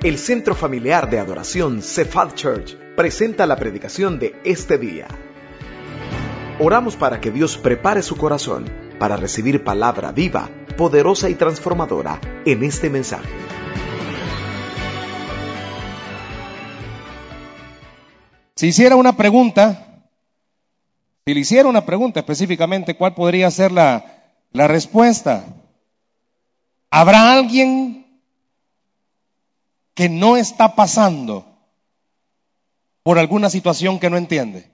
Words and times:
El 0.00 0.16
Centro 0.16 0.54
Familiar 0.54 1.10
de 1.10 1.18
Adoración 1.18 1.82
Cephal 1.82 2.32
Church 2.34 2.76
presenta 2.94 3.46
la 3.46 3.56
predicación 3.56 4.20
de 4.20 4.40
este 4.44 4.78
día. 4.78 5.08
Oramos 6.60 6.94
para 6.94 7.20
que 7.20 7.32
Dios 7.32 7.58
prepare 7.58 8.02
su 8.02 8.16
corazón 8.16 8.70
para 9.00 9.16
recibir 9.16 9.64
palabra 9.64 10.12
viva, 10.12 10.50
poderosa 10.76 11.28
y 11.28 11.34
transformadora 11.34 12.20
en 12.46 12.62
este 12.62 12.90
mensaje. 12.90 13.28
Si 18.54 18.68
hiciera 18.68 18.94
una 18.94 19.16
pregunta, 19.16 20.04
si 21.26 21.34
le 21.34 21.40
hiciera 21.40 21.68
una 21.68 21.84
pregunta 21.84 22.20
específicamente, 22.20 22.94
¿cuál 22.94 23.16
podría 23.16 23.50
ser 23.50 23.72
la, 23.72 24.04
la 24.52 24.68
respuesta? 24.68 25.44
¿Habrá 26.88 27.32
alguien 27.32 27.97
que 29.98 30.08
no 30.08 30.36
está 30.36 30.76
pasando 30.76 31.44
por 33.02 33.18
alguna 33.18 33.50
situación 33.50 33.98
que 33.98 34.08
no 34.08 34.16
entiende? 34.16 34.70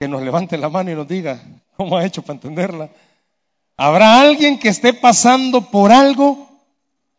Que 0.00 0.08
nos 0.08 0.20
levante 0.20 0.58
la 0.58 0.68
mano 0.68 0.90
y 0.90 0.96
nos 0.96 1.06
diga 1.06 1.40
cómo 1.76 1.96
ha 1.96 2.04
hecho 2.04 2.22
para 2.22 2.34
entenderla. 2.34 2.90
¿Habrá 3.76 4.20
alguien 4.20 4.58
que 4.58 4.68
esté 4.68 4.92
pasando 4.92 5.70
por 5.70 5.92
algo 5.92 6.48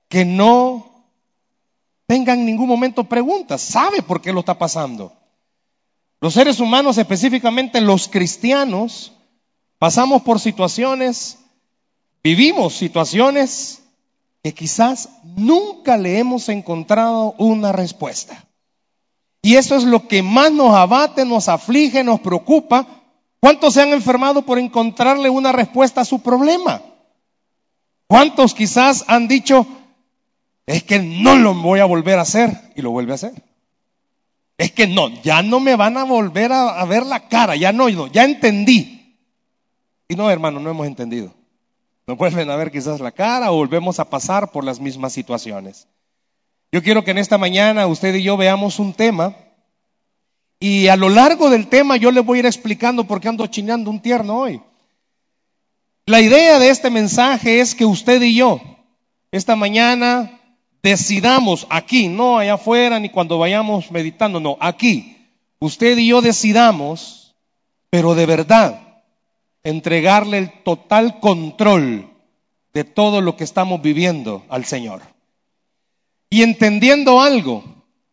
que 0.09 0.25
no 0.25 1.05
tenga 2.07 2.33
en 2.33 2.45
ningún 2.45 2.67
momento 2.67 3.05
preguntas? 3.05 3.61
¿Sabe 3.61 4.01
por 4.01 4.21
qué 4.21 4.33
lo 4.33 4.41
está 4.41 4.57
pasando? 4.59 5.13
Los 6.19 6.33
seres 6.33 6.59
humanos, 6.59 6.97
específicamente 6.97 7.79
los 7.79 8.09
cristianos, 8.09 9.13
pasamos 9.79 10.23
por 10.23 10.41
situaciones, 10.41 11.37
vivimos 12.21 12.73
situaciones 12.73 13.82
que 14.43 14.53
quizás 14.53 15.09
nunca 15.37 15.97
le 15.97 16.19
hemos 16.19 16.49
encontrado 16.49 17.33
una 17.37 17.71
respuesta. 17.71 18.45
Y 19.41 19.55
eso 19.55 19.75
es 19.75 19.85
lo 19.85 20.07
que 20.07 20.21
más 20.21 20.51
nos 20.51 20.75
abate, 20.75 21.25
nos 21.25 21.47
aflige, 21.47 22.03
nos 22.03 22.19
preocupa. 22.19 22.85
¿Cuántos 23.39 23.73
se 23.73 23.81
han 23.81 23.93
enfermado 23.93 24.41
por 24.41 24.59
encontrarle 24.59 25.29
una 25.29 25.53
respuesta 25.53 26.01
a 26.01 26.05
su 26.05 26.21
problema? 26.21 26.81
¿Cuántos 28.07 28.53
quizás 28.53 29.05
han 29.07 29.27
dicho, 29.29 29.65
es 30.65 30.83
que 30.83 30.99
no 30.99 31.37
lo 31.37 31.53
voy 31.53 31.79
a 31.79 31.85
volver 31.85 32.19
a 32.19 32.23
hacer 32.23 32.51
y 32.75 32.81
lo 32.81 32.91
vuelve 32.91 33.13
a 33.13 33.15
hacer? 33.15 33.43
Es 34.57 34.71
que 34.71 34.87
no, 34.87 35.09
ya 35.23 35.41
no 35.41 35.61
me 35.61 35.75
van 35.75 35.97
a 35.97 36.03
volver 36.03 36.51
a, 36.51 36.83
ver 36.85 37.05
la 37.05 37.27
cara, 37.27 37.55
ya 37.55 37.71
no, 37.71 37.89
ya 37.89 38.23
entendí. 38.25 39.17
Y 40.07 40.15
no, 40.15 40.29
hermano, 40.29 40.59
no 40.59 40.69
hemos 40.69 40.85
entendido. 40.85 41.33
Nos 42.05 42.17
vuelven 42.17 42.49
a 42.49 42.55
ver 42.55 42.71
quizás 42.71 42.99
la 42.99 43.11
cara 43.11 43.51
o 43.51 43.55
volvemos 43.55 43.99
a 43.99 44.09
pasar 44.09 44.51
por 44.51 44.63
las 44.63 44.79
mismas 44.79 45.13
situaciones. 45.13 45.87
Yo 46.71 46.83
quiero 46.83 47.03
que 47.03 47.11
en 47.11 47.17
esta 47.17 47.37
mañana 47.37 47.87
usted 47.87 48.15
y 48.15 48.23
yo 48.23 48.35
veamos 48.35 48.79
un 48.79 48.93
tema 48.93 49.35
y 50.59 50.87
a 50.87 50.95
lo 50.95 51.09
largo 51.09 51.49
del 51.49 51.67
tema 51.67 51.97
yo 51.97 52.11
le 52.11 52.21
voy 52.21 52.37
a 52.37 52.39
ir 52.39 52.45
explicando 52.45 53.05
por 53.05 53.21
qué 53.21 53.29
ando 53.29 53.47
chineando 53.47 53.89
un 53.89 54.01
tierno 54.01 54.39
hoy. 54.39 54.61
La 56.05 56.19
idea 56.19 56.59
de 56.59 56.69
este 56.69 56.89
mensaje 56.89 57.61
es 57.61 57.75
que 57.75 57.85
usted 57.85 58.21
y 58.21 58.35
yo 58.35 58.59
esta 59.31 59.55
mañana 59.55 60.39
decidamos 60.83 61.65
aquí, 61.69 62.07
no 62.09 62.37
allá 62.37 62.55
afuera 62.55 62.99
ni 62.99 63.09
cuando 63.09 63.39
vayamos 63.39 63.89
meditando, 63.89 64.39
no, 64.39 64.57
aquí. 64.59 65.17
Usted 65.59 65.97
y 65.97 66.07
yo 66.07 66.21
decidamos, 66.21 67.35
pero 67.89 68.15
de 68.15 68.25
verdad, 68.25 68.92
entregarle 69.63 70.37
el 70.37 70.51
total 70.63 71.19
control 71.19 72.09
de 72.73 72.83
todo 72.83 73.21
lo 73.21 73.37
que 73.37 73.43
estamos 73.43 73.81
viviendo 73.81 74.43
al 74.49 74.65
Señor. 74.65 75.01
Y 76.29 76.41
entendiendo 76.41 77.21
algo, 77.21 77.63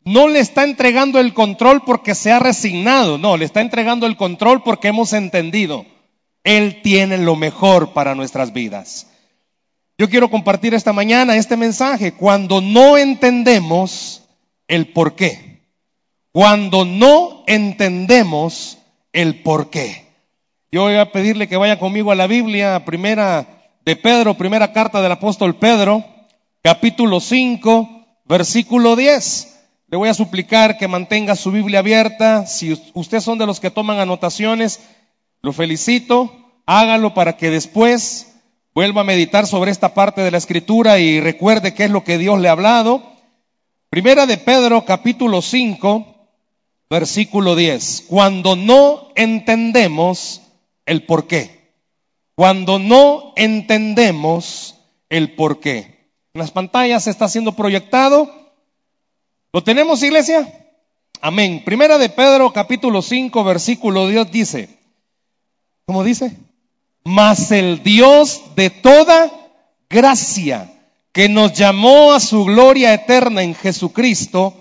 no 0.05 0.29
le 0.29 0.41
está 0.41 0.65
entregando 0.65 1.19
el 1.19 1.35
control 1.35 1.83
porque 1.85 2.15
se 2.15 2.31
ha 2.31 2.39
resignado, 2.39 3.19
no, 3.19 3.37
le 3.37 3.45
está 3.45 3.61
entregando 3.61 4.07
el 4.07 4.17
control 4.17 4.63
porque 4.63 4.89
hemos 4.89 5.13
entendido. 5.13 5.87
Él 6.45 6.81
tiene 6.83 7.19
lo 7.19 7.37
mejor 7.37 7.93
para 7.93 8.15
nuestras 8.15 8.53
vidas. 8.53 9.07
Yo 9.99 10.09
quiero 10.09 10.31
compartir 10.31 10.73
esta 10.73 10.93
mañana 10.93 11.37
este 11.37 11.57
mensaje 11.57 12.13
cuando 12.13 12.61
no 12.61 12.97
entendemos 12.97 14.23
el 14.69 14.93
por 14.93 15.15
qué. 15.15 15.61
Cuando 16.33 16.85
no 16.85 17.45
entendemos 17.47 18.79
el 19.13 19.43
por 19.43 19.69
qué. 19.69 20.10
Yo 20.73 20.83
voy 20.83 20.95
a 20.95 21.11
pedirle 21.11 21.49
que 21.49 21.57
vaya 21.57 21.81
conmigo 21.81 22.13
a 22.13 22.15
la 22.15 22.29
Biblia, 22.29 22.85
primera 22.85 23.45
de 23.85 23.97
Pedro, 23.97 24.35
primera 24.35 24.73
carta 24.73 25.03
del 25.03 25.11
apóstol 25.11 25.57
Pedro, 25.57 26.05
capítulo 26.63 27.19
5, 27.19 28.07
versículo 28.25 28.95
10. 28.95 29.59
Le 29.89 29.97
voy 29.97 30.09
a 30.09 30.15
suplicar 30.15 30.79
que 30.79 30.87
mantenga 30.87 31.35
su 31.35 31.51
Biblia 31.51 31.81
abierta. 31.81 32.47
Si 32.47 32.81
ustedes 32.95 33.25
son 33.25 33.37
de 33.39 33.47
los 33.47 33.59
que 33.59 33.73
toman 33.73 33.99
anotaciones, 33.99 34.79
lo 35.43 35.53
felicito. 35.53 36.33
Hágalo 36.67 37.15
para 37.15 37.37
que 37.37 37.51
después 37.51 38.37
vuelva 38.73 39.01
a 39.01 39.05
meditar 39.05 39.49
sobre 39.49 39.73
esta 39.73 39.93
parte 39.93 40.21
de 40.21 40.31
la 40.31 40.39
escritura 40.39 41.01
y 41.01 41.19
recuerde 41.19 41.75
qué 41.75 41.87
es 41.87 41.91
lo 41.91 42.05
que 42.05 42.17
Dios 42.17 42.39
le 42.39 42.49
ha 42.49 42.53
hablado. 42.53 43.03
Primera 43.89 44.25
de 44.25 44.39
Pedro, 44.39 44.85
capítulo 44.85 45.43
5, 45.43 46.29
versículo 46.89 47.57
10. 47.57 48.05
Cuando 48.07 48.55
no 48.55 49.09
entendemos 49.17 50.43
el 50.87 51.07
por 51.07 51.27
qué. 51.27 51.75
Cuando 52.35 52.79
no 52.79 53.33
entendemos 53.37 54.77
el 55.09 55.35
por 55.35 55.61
qué. 55.61 56.11
En 56.33 56.39
las 56.39 56.51
pantallas 56.51 57.07
está 57.07 57.29
siendo 57.29 57.53
proyectado. 57.53 58.31
¿Lo 59.53 59.63
tenemos, 59.63 60.03
iglesia? 60.03 60.71
Amén. 61.21 61.63
Primera 61.65 61.99
de 61.99 62.09
Pedro, 62.09 62.53
capítulo 62.53 63.03
5, 63.03 63.45
versículo 63.45 64.09
Dios 64.09 64.31
dice, 64.31 64.79
¿cómo 65.85 66.03
dice? 66.03 66.37
Mas 67.05 67.51
el 67.51 67.83
Dios 67.83 68.43
de 68.57 68.71
toda 68.71 69.31
gracia, 69.91 70.73
que 71.13 71.29
nos 71.29 71.53
llamó 71.53 72.13
a 72.13 72.21
su 72.21 72.45
gloria 72.45 72.95
eterna 72.95 73.43
en 73.43 73.55
Jesucristo, 73.55 74.55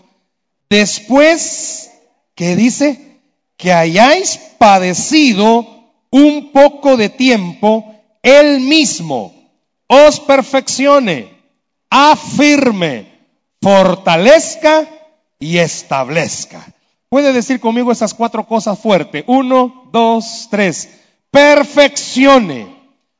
después 0.69 1.91
que 2.35 2.55
dice 2.55 3.19
que 3.55 3.71
hayáis 3.71 4.37
padecido 4.57 5.78
un 6.11 6.51
poco 6.51 6.97
de 6.97 7.09
tiempo, 7.09 7.95
Él 8.21 8.59
mismo 8.61 9.39
os 9.89 10.19
perfeccione, 10.19 11.33
afirme, 11.89 13.11
fortalezca 13.59 14.87
y 15.39 15.57
establezca. 15.57 16.63
Puede 17.09 17.33
decir 17.33 17.59
conmigo 17.59 17.91
esas 17.91 18.13
cuatro 18.13 18.45
cosas 18.45 18.77
fuerte. 18.77 19.23
Uno, 19.25 19.89
dos, 19.91 20.47
tres. 20.51 20.89
Perfeccione, 21.31 22.67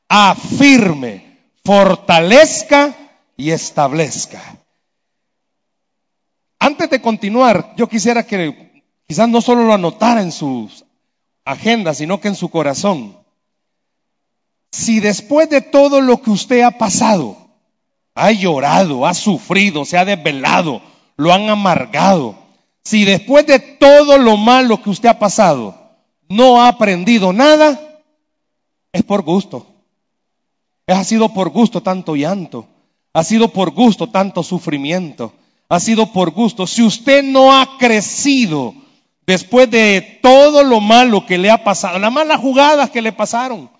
afirme, 0.08 1.38
fortalezca 1.64 2.94
y 3.36 3.50
establezca. 3.50 4.40
Antes 6.60 6.88
de 6.88 7.02
continuar, 7.02 7.74
yo 7.76 7.88
quisiera 7.88 8.24
que 8.24 8.84
quizás 9.08 9.28
no 9.28 9.40
solo 9.40 9.64
lo 9.64 9.72
anotara 9.72 10.22
en 10.22 10.30
sus 10.30 10.84
agenda, 11.52 11.94
sino 11.94 12.20
que 12.20 12.28
en 12.28 12.34
su 12.34 12.48
corazón. 12.48 13.16
Si 14.72 15.00
después 15.00 15.50
de 15.50 15.60
todo 15.60 16.00
lo 16.00 16.22
que 16.22 16.30
usted 16.30 16.62
ha 16.62 16.72
pasado, 16.72 17.36
ha 18.14 18.30
llorado, 18.32 19.06
ha 19.06 19.14
sufrido, 19.14 19.84
se 19.84 19.98
ha 19.98 20.04
desvelado, 20.04 20.82
lo 21.16 21.32
han 21.32 21.48
amargado, 21.48 22.36
si 22.84 23.04
después 23.04 23.46
de 23.46 23.58
todo 23.58 24.18
lo 24.18 24.36
malo 24.36 24.82
que 24.82 24.90
usted 24.90 25.08
ha 25.08 25.18
pasado, 25.18 25.74
no 26.28 26.60
ha 26.60 26.68
aprendido 26.68 27.32
nada, 27.32 27.80
es 28.92 29.02
por 29.02 29.22
gusto. 29.22 29.66
Ha 30.86 31.04
sido 31.04 31.32
por 31.32 31.50
gusto 31.50 31.82
tanto 31.82 32.16
llanto, 32.16 32.66
ha 33.12 33.22
sido 33.22 33.48
por 33.48 33.70
gusto 33.70 34.08
tanto 34.08 34.42
sufrimiento, 34.42 35.32
ha 35.68 35.78
sido 35.78 36.12
por 36.12 36.30
gusto. 36.30 36.66
Si 36.66 36.82
usted 36.82 37.22
no 37.22 37.56
ha 37.56 37.78
crecido 37.78 38.74
después 39.30 39.70
de 39.70 40.18
todo 40.20 40.64
lo 40.64 40.80
malo 40.80 41.24
que 41.24 41.38
le 41.38 41.50
ha 41.50 41.62
pasado, 41.62 42.00
las 42.00 42.12
malas 42.12 42.40
jugadas 42.40 42.90
que 42.90 43.00
le 43.00 43.12
pasaron, 43.12 43.70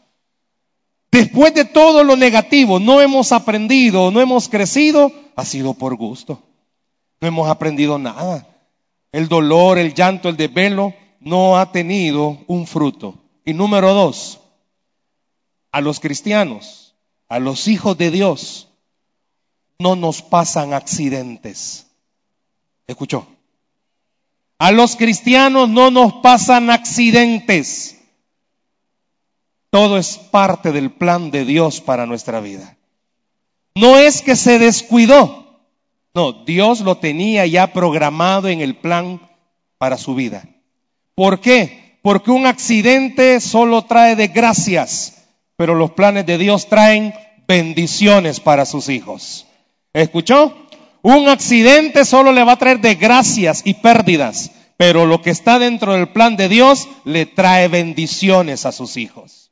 después 1.10 1.52
de 1.54 1.64
todo 1.64 2.04
lo 2.04 2.14
negativo, 2.14 2.78
no 2.78 3.00
hemos 3.00 3.32
aprendido, 3.32 4.12
no 4.12 4.20
hemos 4.20 4.48
crecido, 4.48 5.12
ha 5.34 5.44
sido 5.44 5.74
por 5.74 5.96
gusto. 5.96 6.40
No 7.20 7.26
hemos 7.26 7.50
aprendido 7.50 7.98
nada. 7.98 8.46
El 9.10 9.26
dolor, 9.26 9.78
el 9.78 9.92
llanto, 9.92 10.28
el 10.28 10.36
desvelo 10.36 10.94
no 11.18 11.58
ha 11.58 11.72
tenido 11.72 12.38
un 12.46 12.68
fruto. 12.68 13.16
Y 13.44 13.52
número 13.52 13.92
dos, 13.92 14.38
a 15.72 15.80
los 15.80 15.98
cristianos, 15.98 16.94
a 17.28 17.40
los 17.40 17.66
hijos 17.66 17.98
de 17.98 18.12
Dios, 18.12 18.68
no 19.80 19.96
nos 19.96 20.22
pasan 20.22 20.74
accidentes. 20.74 21.88
¿Escuchó? 22.86 23.26
A 24.60 24.72
los 24.72 24.94
cristianos 24.94 25.70
no 25.70 25.90
nos 25.90 26.12
pasan 26.16 26.68
accidentes. 26.68 27.98
Todo 29.70 29.96
es 29.96 30.18
parte 30.18 30.70
del 30.70 30.90
plan 30.90 31.30
de 31.30 31.46
Dios 31.46 31.80
para 31.80 32.04
nuestra 32.04 32.40
vida. 32.40 32.76
No 33.74 33.96
es 33.96 34.20
que 34.20 34.36
se 34.36 34.58
descuidó. 34.58 35.62
No, 36.12 36.44
Dios 36.44 36.82
lo 36.82 36.98
tenía 36.98 37.46
ya 37.46 37.72
programado 37.72 38.48
en 38.48 38.60
el 38.60 38.76
plan 38.76 39.26
para 39.78 39.96
su 39.96 40.14
vida. 40.14 40.44
¿Por 41.14 41.40
qué? 41.40 41.98
Porque 42.02 42.30
un 42.30 42.44
accidente 42.44 43.40
solo 43.40 43.86
trae 43.86 44.14
desgracias, 44.14 45.24
pero 45.56 45.74
los 45.74 45.92
planes 45.92 46.26
de 46.26 46.36
Dios 46.36 46.68
traen 46.68 47.14
bendiciones 47.48 48.40
para 48.40 48.66
sus 48.66 48.90
hijos. 48.90 49.46
¿Escuchó? 49.94 50.54
Un 51.02 51.28
accidente 51.28 52.04
solo 52.04 52.32
le 52.32 52.44
va 52.44 52.52
a 52.52 52.58
traer 52.58 52.80
desgracias 52.80 53.62
y 53.64 53.74
pérdidas, 53.74 54.50
pero 54.76 55.06
lo 55.06 55.22
que 55.22 55.30
está 55.30 55.58
dentro 55.58 55.94
del 55.94 56.08
plan 56.08 56.36
de 56.36 56.48
Dios 56.48 56.88
le 57.04 57.26
trae 57.26 57.68
bendiciones 57.68 58.66
a 58.66 58.72
sus 58.72 58.96
hijos. 58.96 59.50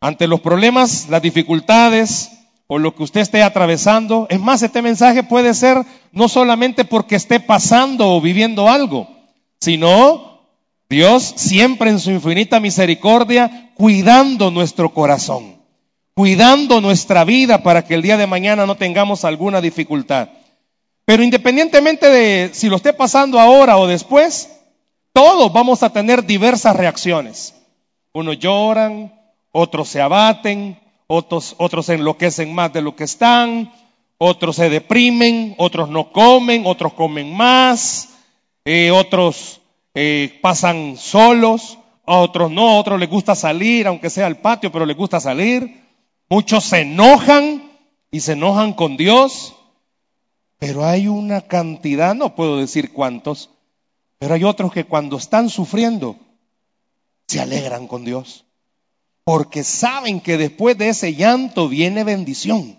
Ante 0.00 0.26
los 0.26 0.40
problemas, 0.40 1.08
las 1.08 1.22
dificultades 1.22 2.30
o 2.66 2.78
lo 2.78 2.94
que 2.94 3.04
usted 3.04 3.20
esté 3.20 3.42
atravesando, 3.42 4.26
es 4.28 4.40
más, 4.40 4.62
este 4.62 4.82
mensaje 4.82 5.22
puede 5.22 5.54
ser 5.54 5.82
no 6.12 6.28
solamente 6.28 6.84
porque 6.84 7.16
esté 7.16 7.40
pasando 7.40 8.14
o 8.14 8.20
viviendo 8.20 8.68
algo, 8.68 9.08
sino 9.60 10.40
Dios 10.88 11.34
siempre 11.36 11.90
en 11.90 12.00
su 12.00 12.10
infinita 12.10 12.60
misericordia 12.60 13.70
cuidando 13.74 14.50
nuestro 14.50 14.92
corazón, 14.92 15.56
cuidando 16.14 16.80
nuestra 16.80 17.24
vida 17.24 17.62
para 17.62 17.84
que 17.84 17.94
el 17.94 18.02
día 18.02 18.16
de 18.16 18.26
mañana 18.26 18.66
no 18.66 18.76
tengamos 18.76 19.24
alguna 19.24 19.60
dificultad. 19.60 20.28
Pero 21.06 21.22
independientemente 21.22 22.10
de 22.10 22.50
si 22.52 22.68
lo 22.68 22.76
esté 22.76 22.92
pasando 22.92 23.40
ahora 23.40 23.78
o 23.78 23.86
después, 23.86 24.50
todos 25.12 25.52
vamos 25.52 25.82
a 25.82 25.90
tener 25.90 26.26
diversas 26.26 26.76
reacciones. 26.76 27.54
Unos 28.12 28.38
lloran, 28.38 29.14
otros 29.52 29.88
se 29.88 30.02
abaten, 30.02 30.78
otros, 31.06 31.54
otros 31.58 31.86
se 31.86 31.94
enloquecen 31.94 32.52
más 32.52 32.72
de 32.72 32.82
lo 32.82 32.96
que 32.96 33.04
están, 33.04 33.72
otros 34.18 34.56
se 34.56 34.68
deprimen, 34.68 35.54
otros 35.58 35.88
no 35.88 36.10
comen, 36.10 36.66
otros 36.66 36.92
comen 36.94 37.32
más, 37.34 38.08
eh, 38.64 38.90
otros 38.90 39.60
eh, 39.94 40.38
pasan 40.42 40.96
solos, 40.96 41.78
a 42.04 42.18
otros 42.18 42.50
no, 42.50 42.68
a 42.68 42.78
otros 42.78 42.98
les 42.98 43.08
gusta 43.08 43.36
salir, 43.36 43.86
aunque 43.86 44.10
sea 44.10 44.26
al 44.26 44.38
patio, 44.38 44.72
pero 44.72 44.84
les 44.84 44.96
gusta 44.96 45.20
salir. 45.20 45.82
Muchos 46.28 46.64
se 46.64 46.80
enojan 46.80 47.70
y 48.10 48.20
se 48.20 48.32
enojan 48.32 48.72
con 48.72 48.96
Dios. 48.96 49.54
Pero 50.58 50.84
hay 50.84 51.08
una 51.08 51.42
cantidad, 51.42 52.14
no 52.14 52.34
puedo 52.34 52.58
decir 52.58 52.92
cuántos, 52.92 53.50
pero 54.18 54.34
hay 54.34 54.44
otros 54.44 54.72
que 54.72 54.84
cuando 54.84 55.18
están 55.18 55.50
sufriendo 55.50 56.16
se 57.26 57.40
alegran 57.40 57.86
con 57.86 58.04
Dios. 58.04 58.44
Porque 59.24 59.64
saben 59.64 60.20
que 60.20 60.38
después 60.38 60.78
de 60.78 60.88
ese 60.88 61.14
llanto 61.14 61.68
viene 61.68 62.04
bendición. 62.04 62.78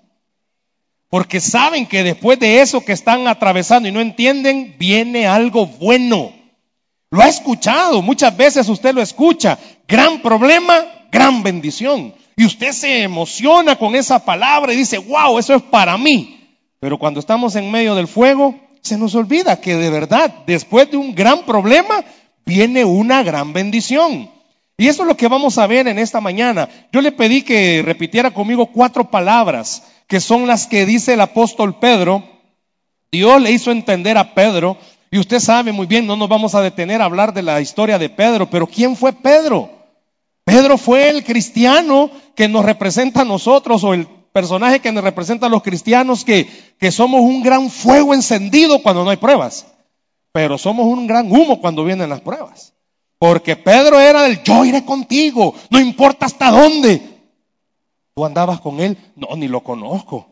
Porque 1.09 1.39
saben 1.39 1.85
que 1.85 2.03
después 2.03 2.39
de 2.39 2.61
eso 2.61 2.83
que 2.83 2.93
están 2.93 3.27
atravesando 3.27 3.87
y 3.87 3.91
no 3.91 4.01
entienden, 4.01 4.75
viene 4.79 5.27
algo 5.27 5.67
bueno. 5.67 6.33
Lo 7.09 7.21
ha 7.21 7.27
escuchado, 7.27 8.01
muchas 8.01 8.35
veces 8.35 8.67
usted 8.67 8.93
lo 8.93 9.01
escucha. 9.01 9.57
Gran 9.87 10.21
problema, 10.21 10.85
gran 11.11 11.43
bendición. 11.43 12.13
Y 12.35 12.45
usted 12.45 12.71
se 12.71 13.03
emociona 13.03 13.77
con 13.77 13.95
esa 13.95 14.23
palabra 14.23 14.73
y 14.73 14.77
dice, 14.77 14.97
wow, 14.97 15.39
eso 15.39 15.55
es 15.55 15.61
para 15.63 15.97
mí. 15.97 16.46
Pero 16.79 16.97
cuando 16.97 17.19
estamos 17.19 17.55
en 17.55 17.71
medio 17.71 17.95
del 17.95 18.07
fuego, 18.07 18.55
se 18.81 18.97
nos 18.97 19.15
olvida 19.15 19.59
que 19.59 19.75
de 19.75 19.89
verdad, 19.89 20.33
después 20.45 20.89
de 20.91 20.97
un 20.97 21.15
gran 21.15 21.45
problema, 21.45 22.03
viene 22.45 22.85
una 22.85 23.23
gran 23.23 23.53
bendición. 23.53 24.29
Y 24.77 24.87
eso 24.87 25.01
es 25.01 25.07
lo 25.07 25.17
que 25.17 25.27
vamos 25.27 25.57
a 25.57 25.65
ver 25.65 25.87
en 25.87 25.97
esta 25.97 26.21
mañana. 26.21 26.69
Yo 26.91 27.01
le 27.01 27.11
pedí 27.11 27.41
que 27.41 27.81
repitiera 27.83 28.31
conmigo 28.31 28.67
cuatro 28.67 29.09
palabras, 29.09 29.83
que 30.07 30.19
son 30.19 30.45
las 30.45 30.67
que 30.67 30.85
dice 30.85 31.13
el 31.13 31.21
apóstol 31.21 31.79
Pedro. 31.79 32.23
Dios 33.11 33.41
le 33.41 33.51
hizo 33.51 33.71
entender 33.71 34.17
a 34.17 34.35
Pedro, 34.35 34.77
y 35.09 35.17
usted 35.17 35.39
sabe 35.39 35.71
muy 35.71 35.87
bien, 35.87 36.05
no 36.05 36.15
nos 36.15 36.29
vamos 36.29 36.53
a 36.53 36.61
detener 36.61 37.01
a 37.01 37.05
hablar 37.05 37.33
de 37.33 37.41
la 37.41 37.59
historia 37.61 37.97
de 37.97 38.09
Pedro, 38.09 38.49
pero 38.49 38.67
¿quién 38.67 38.95
fue 38.95 39.13
Pedro? 39.13 39.71
Pedro 40.43 40.77
fue 40.77 41.09
el 41.09 41.23
cristiano 41.23 42.11
que 42.35 42.47
nos 42.47 42.63
representa 42.63 43.21
a 43.21 43.25
nosotros, 43.25 43.83
o 43.83 43.93
el 43.93 44.07
personaje 44.37 44.79
que 44.79 44.91
nos 44.91 45.03
representa 45.03 45.47
a 45.47 45.49
los 45.49 45.63
cristianos 45.63 46.23
que, 46.23 46.47
que 46.77 46.91
somos 46.91 47.21
un 47.21 47.41
gran 47.41 47.71
fuego 47.71 48.13
encendido 48.13 48.83
cuando 48.83 49.03
no 49.03 49.09
hay 49.09 49.17
pruebas, 49.17 49.65
pero 50.31 50.59
somos 50.59 50.85
un 50.85 51.07
gran 51.07 51.31
humo 51.31 51.59
cuando 51.59 51.83
vienen 51.83 52.11
las 52.11 52.21
pruebas. 52.21 52.75
Porque 53.17 53.55
Pedro 53.55 53.99
era 53.99 54.21
del 54.21 54.43
yo 54.43 54.63
iré 54.63 54.85
contigo, 54.85 55.55
no 55.71 55.79
importa 55.79 56.27
hasta 56.27 56.51
dónde. 56.51 57.01
Tú 58.13 58.23
andabas 58.23 58.61
con 58.61 58.79
él, 58.79 58.95
no, 59.15 59.35
ni 59.35 59.47
lo 59.47 59.63
conozco. 59.63 60.27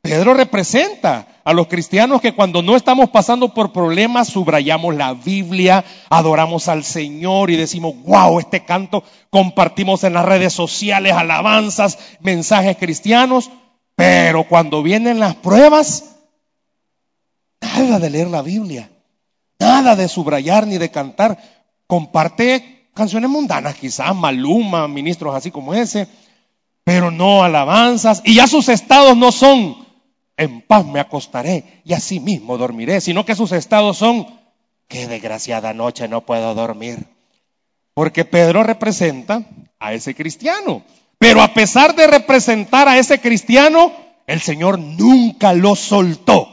Pedro 0.00 0.32
representa 0.34 1.26
a 1.44 1.52
los 1.52 1.68
cristianos 1.68 2.22
que 2.22 2.34
cuando 2.34 2.62
no 2.62 2.74
estamos 2.74 3.10
pasando 3.10 3.52
por 3.52 3.72
problemas 3.72 4.28
subrayamos 4.28 4.94
la 4.94 5.12
Biblia, 5.12 5.84
adoramos 6.08 6.68
al 6.68 6.84
Señor 6.84 7.50
y 7.50 7.56
decimos, 7.56 7.94
wow, 8.04 8.38
este 8.38 8.64
canto 8.64 9.04
compartimos 9.28 10.04
en 10.04 10.14
las 10.14 10.24
redes 10.24 10.54
sociales, 10.54 11.12
alabanzas, 11.12 11.98
mensajes 12.20 12.78
cristianos, 12.78 13.50
pero 13.94 14.44
cuando 14.44 14.82
vienen 14.82 15.20
las 15.20 15.34
pruebas, 15.34 16.16
nada 17.60 17.98
de 17.98 18.08
leer 18.08 18.28
la 18.28 18.40
Biblia, 18.40 18.90
nada 19.58 19.96
de 19.96 20.08
subrayar 20.08 20.66
ni 20.66 20.78
de 20.78 20.90
cantar, 20.90 21.38
comparte 21.86 22.88
canciones 22.94 23.28
mundanas, 23.28 23.74
quizás 23.74 24.16
Maluma, 24.16 24.88
ministros 24.88 25.34
así 25.34 25.50
como 25.50 25.74
ese, 25.74 26.08
pero 26.84 27.10
no 27.10 27.44
alabanzas, 27.44 28.22
y 28.24 28.36
ya 28.36 28.46
sus 28.46 28.70
estados 28.70 29.14
no 29.14 29.30
son 29.30 29.83
en 30.36 30.62
paz 30.62 30.84
me 30.86 31.00
acostaré 31.00 31.82
y 31.84 31.92
así 31.92 32.20
mismo 32.20 32.58
dormiré, 32.58 33.00
sino 33.00 33.24
que 33.24 33.34
sus 33.34 33.52
estados 33.52 33.98
son, 33.98 34.26
qué 34.88 35.06
desgraciada 35.06 35.72
noche 35.72 36.08
no 36.08 36.22
puedo 36.22 36.54
dormir. 36.54 37.06
Porque 37.94 38.24
Pedro 38.24 38.64
representa 38.64 39.42
a 39.78 39.92
ese 39.92 40.14
cristiano. 40.14 40.82
Pero 41.18 41.42
a 41.42 41.54
pesar 41.54 41.94
de 41.94 42.06
representar 42.06 42.88
a 42.88 42.98
ese 42.98 43.20
cristiano, 43.20 43.92
el 44.26 44.40
Señor 44.40 44.78
nunca 44.78 45.52
lo 45.52 45.76
soltó. 45.76 46.48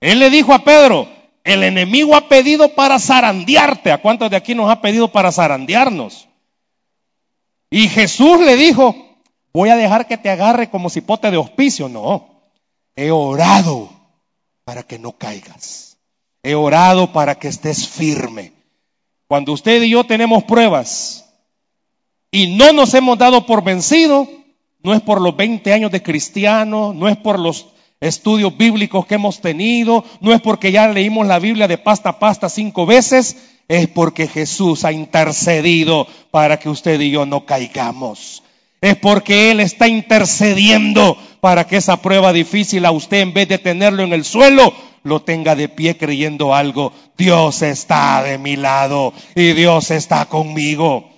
Él 0.00 0.18
le 0.18 0.30
dijo 0.30 0.52
a 0.52 0.64
Pedro, 0.64 1.08
el 1.44 1.62
enemigo 1.62 2.16
ha 2.16 2.28
pedido 2.28 2.74
para 2.74 2.98
zarandearte. 2.98 3.92
¿A 3.92 3.98
cuántos 3.98 4.30
de 4.30 4.36
aquí 4.36 4.54
nos 4.54 4.70
ha 4.70 4.80
pedido 4.80 5.08
para 5.12 5.30
zarandearnos? 5.30 6.28
Y 7.70 7.88
Jesús 7.88 8.40
le 8.40 8.56
dijo, 8.56 8.94
voy 9.52 9.68
a 9.68 9.76
dejar 9.76 10.06
que 10.06 10.18
te 10.18 10.30
agarre 10.30 10.68
como 10.68 10.90
cipote 10.90 11.30
de 11.30 11.36
hospicio. 11.36 11.88
No, 11.88 12.33
He 12.96 13.10
orado 13.10 13.90
para 14.64 14.82
que 14.82 14.98
no 14.98 15.12
caigas. 15.12 15.98
He 16.42 16.54
orado 16.54 17.12
para 17.12 17.36
que 17.36 17.48
estés 17.48 17.88
firme. 17.88 18.52
Cuando 19.26 19.52
usted 19.52 19.82
y 19.82 19.90
yo 19.90 20.04
tenemos 20.04 20.44
pruebas 20.44 21.24
y 22.30 22.56
no 22.56 22.72
nos 22.72 22.92
hemos 22.94 23.18
dado 23.18 23.46
por 23.46 23.64
vencido, 23.64 24.28
no 24.82 24.92
es 24.92 25.00
por 25.00 25.20
los 25.20 25.34
20 25.36 25.72
años 25.72 25.90
de 25.90 26.02
cristiano, 26.02 26.92
no 26.92 27.08
es 27.08 27.16
por 27.16 27.38
los 27.38 27.68
estudios 28.00 28.56
bíblicos 28.56 29.06
que 29.06 29.14
hemos 29.14 29.40
tenido, 29.40 30.04
no 30.20 30.32
es 30.34 30.40
porque 30.42 30.70
ya 30.70 30.88
leímos 30.88 31.26
la 31.26 31.38
Biblia 31.38 31.66
de 31.66 31.78
pasta 31.78 32.10
a 32.10 32.18
pasta 32.18 32.48
cinco 32.48 32.84
veces, 32.84 33.36
es 33.66 33.88
porque 33.88 34.28
Jesús 34.28 34.84
ha 34.84 34.92
intercedido 34.92 36.06
para 36.30 36.58
que 36.58 36.68
usted 36.68 37.00
y 37.00 37.10
yo 37.10 37.24
no 37.24 37.46
caigamos. 37.46 38.42
Es 38.80 38.96
porque 38.96 39.50
Él 39.50 39.60
está 39.60 39.88
intercediendo 39.88 41.16
para 41.44 41.66
que 41.66 41.76
esa 41.76 41.98
prueba 41.98 42.32
difícil 42.32 42.86
a 42.86 42.90
usted, 42.90 43.18
en 43.18 43.34
vez 43.34 43.46
de 43.46 43.58
tenerlo 43.58 44.02
en 44.02 44.14
el 44.14 44.24
suelo, 44.24 44.72
lo 45.02 45.20
tenga 45.20 45.54
de 45.54 45.68
pie 45.68 45.98
creyendo 45.98 46.54
algo. 46.54 46.90
Dios 47.18 47.60
está 47.60 48.22
de 48.22 48.38
mi 48.38 48.56
lado 48.56 49.12
y 49.34 49.52
Dios 49.52 49.90
está 49.90 50.24
conmigo. 50.24 51.10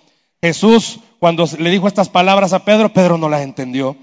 Jesús, 0.43 0.99
cuando 1.21 1.49
le 1.61 1.71
dijo 1.71 1.87
estas 1.87 2.09
palabras 2.09 2.53
a 2.55 2.65
Pedro, 2.65 2.93
Pedro 2.93 3.19
no 3.19 3.29
las 3.29 3.43
entendió. 3.43 3.97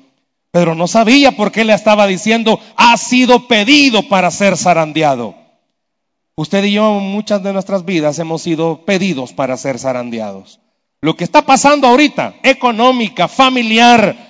Pedro 0.49 0.75
no 0.75 0.87
sabía 0.87 1.33
por 1.33 1.51
qué 1.51 1.65
le 1.65 1.73
estaba 1.73 2.07
diciendo, 2.07 2.57
ha 2.77 2.95
sido 2.95 3.49
pedido 3.49 4.07
para 4.07 4.31
ser 4.31 4.55
zarandeado. 4.55 5.35
Usted 6.35 6.63
y 6.63 6.71
yo 6.71 6.99
en 6.99 7.03
muchas 7.03 7.43
de 7.43 7.51
nuestras 7.51 7.83
vidas 7.83 8.17
hemos 8.19 8.43
sido 8.43 8.85
pedidos 8.85 9.33
para 9.33 9.57
ser 9.57 9.77
zarandeados. 9.77 10.61
Lo 11.01 11.17
que 11.17 11.25
está 11.25 11.41
pasando 11.41 11.85
ahorita, 11.85 12.35
económica, 12.43 13.27
familiar, 13.27 14.22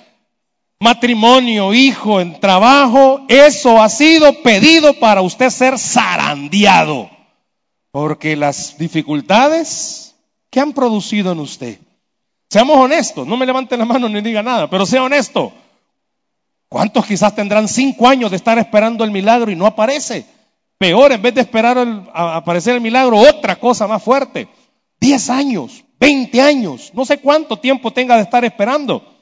matrimonio, 0.84 1.72
hijo, 1.72 2.20
en 2.20 2.38
trabajo, 2.38 3.22
eso 3.28 3.80
ha 3.80 3.88
sido 3.88 4.42
pedido 4.42 4.92
para 5.00 5.22
usted 5.22 5.48
ser 5.48 5.78
zarandeado. 5.78 7.10
Porque 7.90 8.36
las 8.36 8.76
dificultades 8.76 10.14
que 10.50 10.60
han 10.60 10.74
producido 10.74 11.32
en 11.32 11.40
usted, 11.40 11.78
seamos 12.50 12.76
honestos, 12.76 13.26
no 13.26 13.36
me 13.36 13.46
levanten 13.46 13.78
la 13.78 13.86
mano 13.86 14.08
ni 14.10 14.20
diga 14.20 14.42
nada, 14.42 14.68
pero 14.68 14.84
sea 14.84 15.02
honesto. 15.02 15.52
¿Cuántos 16.68 17.06
quizás 17.06 17.34
tendrán 17.34 17.66
cinco 17.66 18.06
años 18.06 18.30
de 18.30 18.36
estar 18.36 18.58
esperando 18.58 19.04
el 19.04 19.10
milagro 19.10 19.50
y 19.50 19.56
no 19.56 19.66
aparece? 19.66 20.26
Peor, 20.76 21.12
en 21.12 21.22
vez 21.22 21.34
de 21.34 21.40
esperar 21.40 21.78
a 22.12 22.36
aparecer 22.36 22.74
el 22.74 22.82
milagro, 22.82 23.16
otra 23.16 23.56
cosa 23.56 23.86
más 23.86 24.02
fuerte. 24.02 24.48
Diez 25.00 25.30
años, 25.30 25.82
veinte 25.98 26.42
años, 26.42 26.90
no 26.92 27.06
sé 27.06 27.18
cuánto 27.18 27.56
tiempo 27.56 27.90
tenga 27.90 28.16
de 28.16 28.22
estar 28.22 28.44
esperando. 28.44 29.13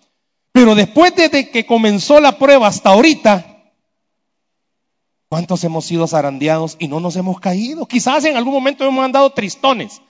Pero 0.53 0.75
después 0.75 1.15
de 1.17 1.51
que 1.51 1.67
comenzó 1.67 2.21
la 2.21 2.39
prueba 2.39 2.69
hasta 2.69 2.91
ahorita, 2.91 3.53
¿Cuántos 5.33 5.65
hemos 5.65 5.87
sido 5.87 6.07
zarandeados 6.07 6.77
y 6.79 6.89
no 6.89 7.01
nos 7.01 7.17
hemos 7.17 7.41
caído? 7.41 7.87
Quizás 7.87 8.27
en 8.27 8.37
algún 8.37 8.53
momento 8.53 8.85
hemos 8.85 9.03
andado 9.03 9.31
tristones, 9.31 10.03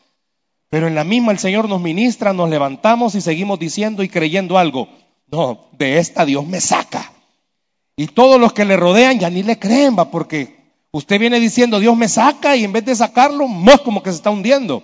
pero 0.68 0.88
en 0.88 0.96
la 0.96 1.04
misma 1.04 1.30
el 1.30 1.38
Señor 1.38 1.68
nos 1.68 1.80
ministra, 1.80 2.32
nos 2.32 2.50
levantamos 2.50 3.14
y 3.14 3.20
seguimos 3.20 3.60
diciendo 3.60 4.02
y 4.02 4.08
creyendo 4.08 4.58
algo. 4.58 4.88
No, 5.28 5.68
de 5.78 5.98
esta 5.98 6.24
Dios 6.24 6.44
me 6.44 6.60
saca. 6.60 7.12
Y 7.94 8.08
todos 8.08 8.40
los 8.40 8.52
que 8.52 8.64
le 8.64 8.76
rodean 8.76 9.20
ya 9.20 9.30
ni 9.30 9.44
le 9.44 9.60
creen, 9.60 9.96
va, 9.96 10.10
porque 10.10 10.56
usted 10.90 11.20
viene 11.20 11.38
diciendo 11.38 11.78
Dios 11.78 11.96
me 11.96 12.08
saca 12.08 12.56
y 12.56 12.64
en 12.64 12.72
vez 12.72 12.84
de 12.84 12.96
sacarlo, 12.96 13.46
más 13.46 13.80
como 13.82 14.02
que 14.02 14.10
se 14.10 14.16
está 14.16 14.30
hundiendo. 14.30 14.82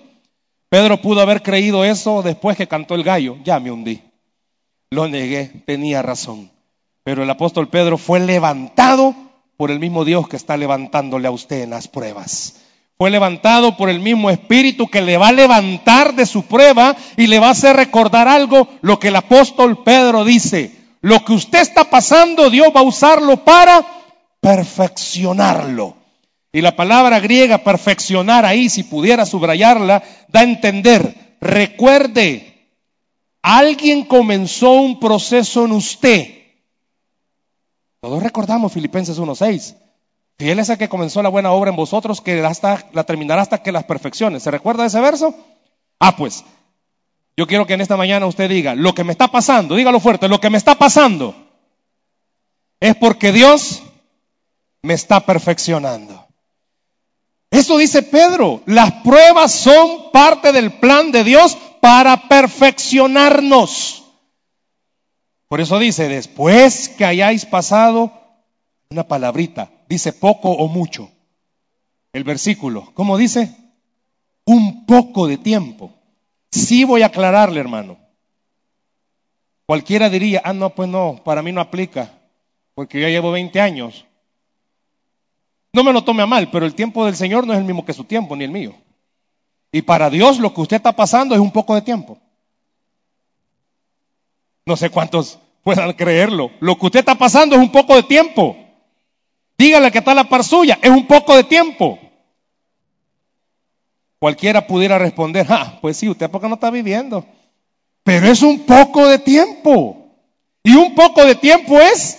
Pedro 0.69 1.03
pudo 1.03 1.21
haber 1.21 1.43
creído 1.43 1.85
eso 1.85 2.23
después 2.23 2.57
que 2.57 2.69
cantó 2.69 2.95
el 2.95 3.03
gallo. 3.03 3.39
Ya 3.43 3.59
me 3.59 3.73
hundí. 3.73 4.08
Lo 4.91 5.09
negué, 5.09 5.63
tenía 5.67 6.03
razón. 6.03 6.51
Pero 7.05 7.23
el 7.23 7.31
apóstol 7.31 7.69
Pedro 7.69 7.99
fue 7.99 8.21
levantado 8.21 9.15
por 9.57 9.71
el 9.71 9.81
mismo 9.81 10.05
Dios 10.05 10.29
que 10.29 10.37
está 10.37 10.57
levantándole 10.57 11.29
a 11.29 11.31
usted 11.31 11.63
en 11.63 11.71
las 11.71 11.89
pruebas. 11.89 12.61
Fue 12.97 13.11
levantado 13.11 13.77
por 13.77 13.91
el 13.91 14.01
mismo 14.01 14.31
Espíritu 14.31 14.89
que 14.89 15.03
le 15.03 15.17
va 15.17 15.29
a 15.29 15.33
levantar 15.33 16.15
de 16.15 16.27
su 16.27 16.45
prueba 16.45 16.97
y 17.17 17.27
le 17.27 17.39
va 17.39 17.49
a 17.49 17.53
hacer 17.53 17.77
recordar 17.77 18.27
algo, 18.29 18.69
lo 18.81 18.99
que 18.99 19.09
el 19.09 19.17
apóstol 19.17 19.85
Pedro 19.85 20.25
dice. 20.25 20.73
Lo 21.01 21.25
que 21.25 21.33
usted 21.33 21.61
está 21.61 21.85
pasando, 21.85 22.51
Dios 22.51 22.69
va 22.75 22.81
a 22.81 22.85
usarlo 22.85 23.45
para 23.45 23.87
perfeccionarlo. 24.41 25.97
Y 26.53 26.61
la 26.61 26.75
palabra 26.75 27.21
griega 27.21 27.59
perfeccionar 27.59 28.45
ahí, 28.45 28.69
si 28.69 28.83
pudiera 28.83 29.27
subrayarla, 29.27 30.03
da 30.29 30.41
a 30.41 30.45
entender, 30.45 31.37
recuerde, 31.41 32.48
alguien 33.43 34.05
comenzó 34.05 34.73
un 34.73 34.99
proceso 35.01 35.65
en 35.65 35.73
usted 35.73 36.39
todos 38.01 38.23
recordamos 38.23 38.73
Filipenses 38.73 39.19
1.6. 39.19 39.77
Fiel 40.39 40.59
es 40.61 40.69
el 40.69 40.79
que 40.79 40.89
comenzó 40.89 41.21
la 41.21 41.29
buena 41.29 41.51
obra 41.51 41.71
en 41.71 41.77
vosotros, 41.77 42.21
que 42.21 42.41
la 42.41 43.05
terminará 43.05 43.43
hasta 43.43 43.63
que 43.63 43.73
las 43.73 43.85
perfecciones. 43.85 44.45
¿Se 44.45 44.53
recuerda 44.53 44.87
ese 44.87 45.01
verso? 45.01 45.35
Ah, 45.99 46.17
pues, 46.17 46.45
yo 47.37 47.49
quiero 47.49 47.67
que 47.67 47.75
en 47.75 47.81
esta 47.81 47.97
mañana 47.97 48.27
usted 48.27 48.49
diga, 48.49 48.77
lo 48.77 48.95
que 48.95 49.03
me 49.03 49.13
está 49.13 49.29
pasando, 49.29 49.75
dígalo 49.75 49.99
fuerte, 49.99 50.29
lo 50.29 50.41
que 50.41 50.51
me 50.51 50.59
está 50.59 50.77
pasando 50.77 51.35
es 52.79 52.95
porque 52.95 53.33
Dios 53.33 53.83
me 54.83 54.95
está 54.95 55.27
perfeccionando. 55.27 56.25
Eso 57.51 57.79
dice 57.79 58.03
Pedro, 58.05 58.63
las 58.67 58.93
pruebas 59.03 59.53
son 59.53 60.13
parte 60.13 60.53
del 60.53 60.75
plan 60.75 61.11
de 61.11 61.25
Dios 61.25 61.59
para 61.89 62.29
perfeccionarnos. 62.29 64.05
Por 65.49 65.63
eso 65.63 65.79
dice, 65.79 66.07
después 66.07 66.91
que 66.91 67.07
hayáis 67.07 67.47
pasado 67.47 68.13
una 68.91 69.09
palabrita, 69.09 69.71
dice 69.89 70.13
poco 70.13 70.51
o 70.51 70.69
mucho. 70.69 71.11
El 72.13 72.25
versículo, 72.25 72.91
¿cómo 72.93 73.17
dice? 73.17 73.57
Un 74.45 74.85
poco 74.85 75.27
de 75.29 75.39
tiempo. 75.39 75.91
Sí 76.53 76.85
voy 76.85 77.01
a 77.01 77.07
aclararle, 77.07 77.59
hermano. 77.59 77.97
Cualquiera 79.65 80.11
diría, 80.11 80.43
ah, 80.45 80.53
no, 80.53 80.75
pues 80.75 80.91
no, 80.91 81.23
para 81.25 81.43
mí 81.43 81.53
no 81.53 81.63
aplica, 81.63 82.13
porque 82.75 83.01
yo 83.01 83.09
llevo 83.09 83.31
20 83.31 83.63
años. 83.63 84.05
No 85.73 85.83
me 85.83 85.95
lo 85.95 86.05
tome 86.05 86.23
a 86.23 86.27
mal, 86.27 86.51
pero 86.51 86.67
el 86.67 86.75
tiempo 86.75 87.07
del 87.07 87.17
Señor 87.17 87.47
no 87.47 87.55
es 87.55 87.59
el 87.59 87.65
mismo 87.65 87.87
que 87.87 87.95
su 87.95 88.05
tiempo, 88.05 88.37
ni 88.37 88.45
el 88.45 88.51
mío. 88.51 88.75
Y 89.73 89.83
para 89.83 90.11
Dios 90.11 90.39
lo 90.39 90.55
que 90.55 90.61
usted 90.61 90.77
está 90.77 90.93
pasando 90.93 91.35
es 91.35 91.41
un 91.41 91.53
poco 91.53 91.75
de 91.75 91.83
tiempo. 91.83 92.19
No 94.65 94.77
sé 94.77 94.91
cuántos 94.91 95.39
puedan 95.63 95.93
creerlo. 95.93 96.51
Lo 96.61 96.79
que 96.79 96.87
usted 96.87 97.01
está 97.01 97.15
pasando 97.15 97.57
es 97.57 97.63
un 97.63 97.73
poco 97.73 97.95
de 97.97 98.03
tiempo. 98.03 98.57
Dígale 99.57 99.91
que 99.91 99.99
está 99.99 100.15
la 100.15 100.25
par 100.25 100.45
suya, 100.45 100.79
es 100.81 100.91
un 100.91 101.07
poco 101.07 101.35
de 101.35 101.45
tiempo. 101.45 101.99
Cualquiera 104.19 104.67
pudiera 104.67 104.99
responder, 104.99 105.47
ah, 105.49 105.79
pues 105.81 105.97
sí, 105.97 106.09
usted 106.09 106.31
porque 106.31 106.49
no 106.49 106.55
está 106.55 106.71
viviendo. 106.71 107.25
Pero 108.03 108.27
es 108.29 108.43
un 108.43 108.61
poco 108.61 109.07
de 109.07 109.19
tiempo. 109.19 110.09
Y 110.63 110.75
un 110.75 110.95
poco 110.95 111.25
de 111.25 111.35
tiempo 111.35 111.79
es 111.79 112.19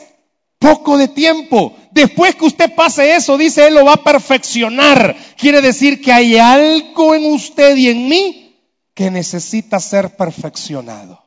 poco 0.59 0.97
de 0.97 1.07
tiempo. 1.07 1.75
Después 1.91 2.35
que 2.35 2.45
usted 2.45 2.73
pase 2.75 3.15
eso, 3.15 3.37
dice, 3.37 3.67
Él 3.67 3.75
lo 3.75 3.85
va 3.85 3.93
a 3.93 4.03
perfeccionar. 4.03 5.15
Quiere 5.37 5.61
decir 5.61 6.01
que 6.01 6.11
hay 6.11 6.37
algo 6.37 7.15
en 7.15 7.25
usted 7.31 7.75
y 7.75 7.89
en 7.89 8.07
mí 8.07 8.55
que 8.93 9.09
necesita 9.09 9.79
ser 9.79 10.15
perfeccionado. 10.15 11.23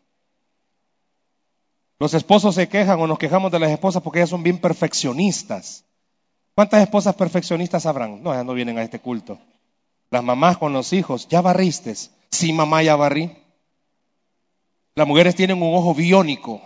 Los 1.98 2.14
esposos 2.14 2.54
se 2.54 2.68
quejan 2.68 3.00
o 3.00 3.06
nos 3.06 3.18
quejamos 3.18 3.52
de 3.52 3.58
las 3.58 3.70
esposas 3.70 4.02
porque 4.02 4.18
ellas 4.18 4.30
son 4.30 4.42
bien 4.42 4.58
perfeccionistas. 4.58 5.84
¿Cuántas 6.54 6.82
esposas 6.82 7.14
perfeccionistas 7.14 7.86
habrán? 7.86 8.22
No, 8.22 8.34
ya 8.34 8.44
no 8.44 8.54
vienen 8.54 8.78
a 8.78 8.82
este 8.82 8.98
culto. 8.98 9.38
Las 10.10 10.22
mamás 10.22 10.58
con 10.58 10.72
los 10.72 10.92
hijos, 10.92 11.26
¿ya 11.28 11.40
barriste? 11.40 11.94
Sí, 12.30 12.52
mamá, 12.52 12.82
ya 12.82 12.96
barrí. 12.96 13.30
Las 14.94 15.06
mujeres 15.06 15.34
tienen 15.34 15.62
un 15.62 15.74
ojo 15.74 15.94
biónico. 15.94 16.60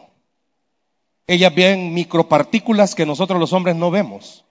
Ellas 1.26 1.54
ven 1.54 1.92
micropartículas 1.92 2.94
que 2.94 3.06
nosotros 3.06 3.40
los 3.40 3.52
hombres 3.52 3.76
no 3.76 3.90
vemos. 3.90 4.44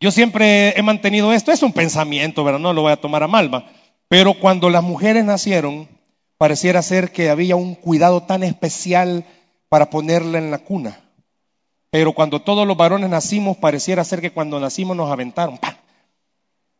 Yo 0.00 0.10
siempre 0.10 0.78
he 0.78 0.82
mantenido 0.82 1.32
esto, 1.32 1.52
es 1.52 1.62
un 1.62 1.74
pensamiento, 1.74 2.42
¿verdad? 2.42 2.60
No 2.60 2.72
lo 2.72 2.82
voy 2.82 2.92
a 2.92 3.00
tomar 3.00 3.22
a 3.22 3.28
malva. 3.28 3.66
Pero 4.08 4.34
cuando 4.34 4.70
las 4.70 4.82
mujeres 4.82 5.24
nacieron, 5.24 5.88
pareciera 6.38 6.80
ser 6.80 7.12
que 7.12 7.28
había 7.28 7.54
un 7.54 7.74
cuidado 7.74 8.22
tan 8.22 8.42
especial 8.42 9.24
para 9.68 9.90
ponerla 9.90 10.38
en 10.38 10.50
la 10.50 10.58
cuna. 10.58 11.00
Pero 11.90 12.12
cuando 12.12 12.40
todos 12.40 12.66
los 12.66 12.76
varones 12.76 13.10
nacimos, 13.10 13.58
pareciera 13.58 14.02
ser 14.04 14.22
que 14.22 14.32
cuando 14.32 14.58
nacimos 14.58 14.96
nos 14.96 15.12
aventaron. 15.12 15.58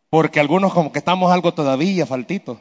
Porque 0.08 0.40
algunos 0.40 0.72
como 0.72 0.90
que 0.90 0.98
estamos 0.98 1.30
algo 1.30 1.52
todavía, 1.52 2.06
faltitos. 2.06 2.58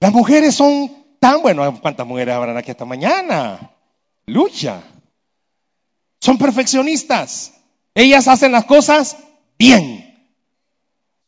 Las 0.00 0.12
mujeres 0.12 0.54
son 0.54 0.90
tan, 1.18 1.40
bueno, 1.40 1.80
¿cuántas 1.80 2.06
mujeres 2.06 2.34
habrán 2.34 2.58
aquí 2.58 2.70
esta 2.70 2.84
mañana? 2.84 3.70
Lucha. 4.26 4.82
Son 6.24 6.38
perfeccionistas. 6.38 7.52
Ellas 7.94 8.28
hacen 8.28 8.50
las 8.50 8.64
cosas 8.64 9.18
bien. 9.58 10.26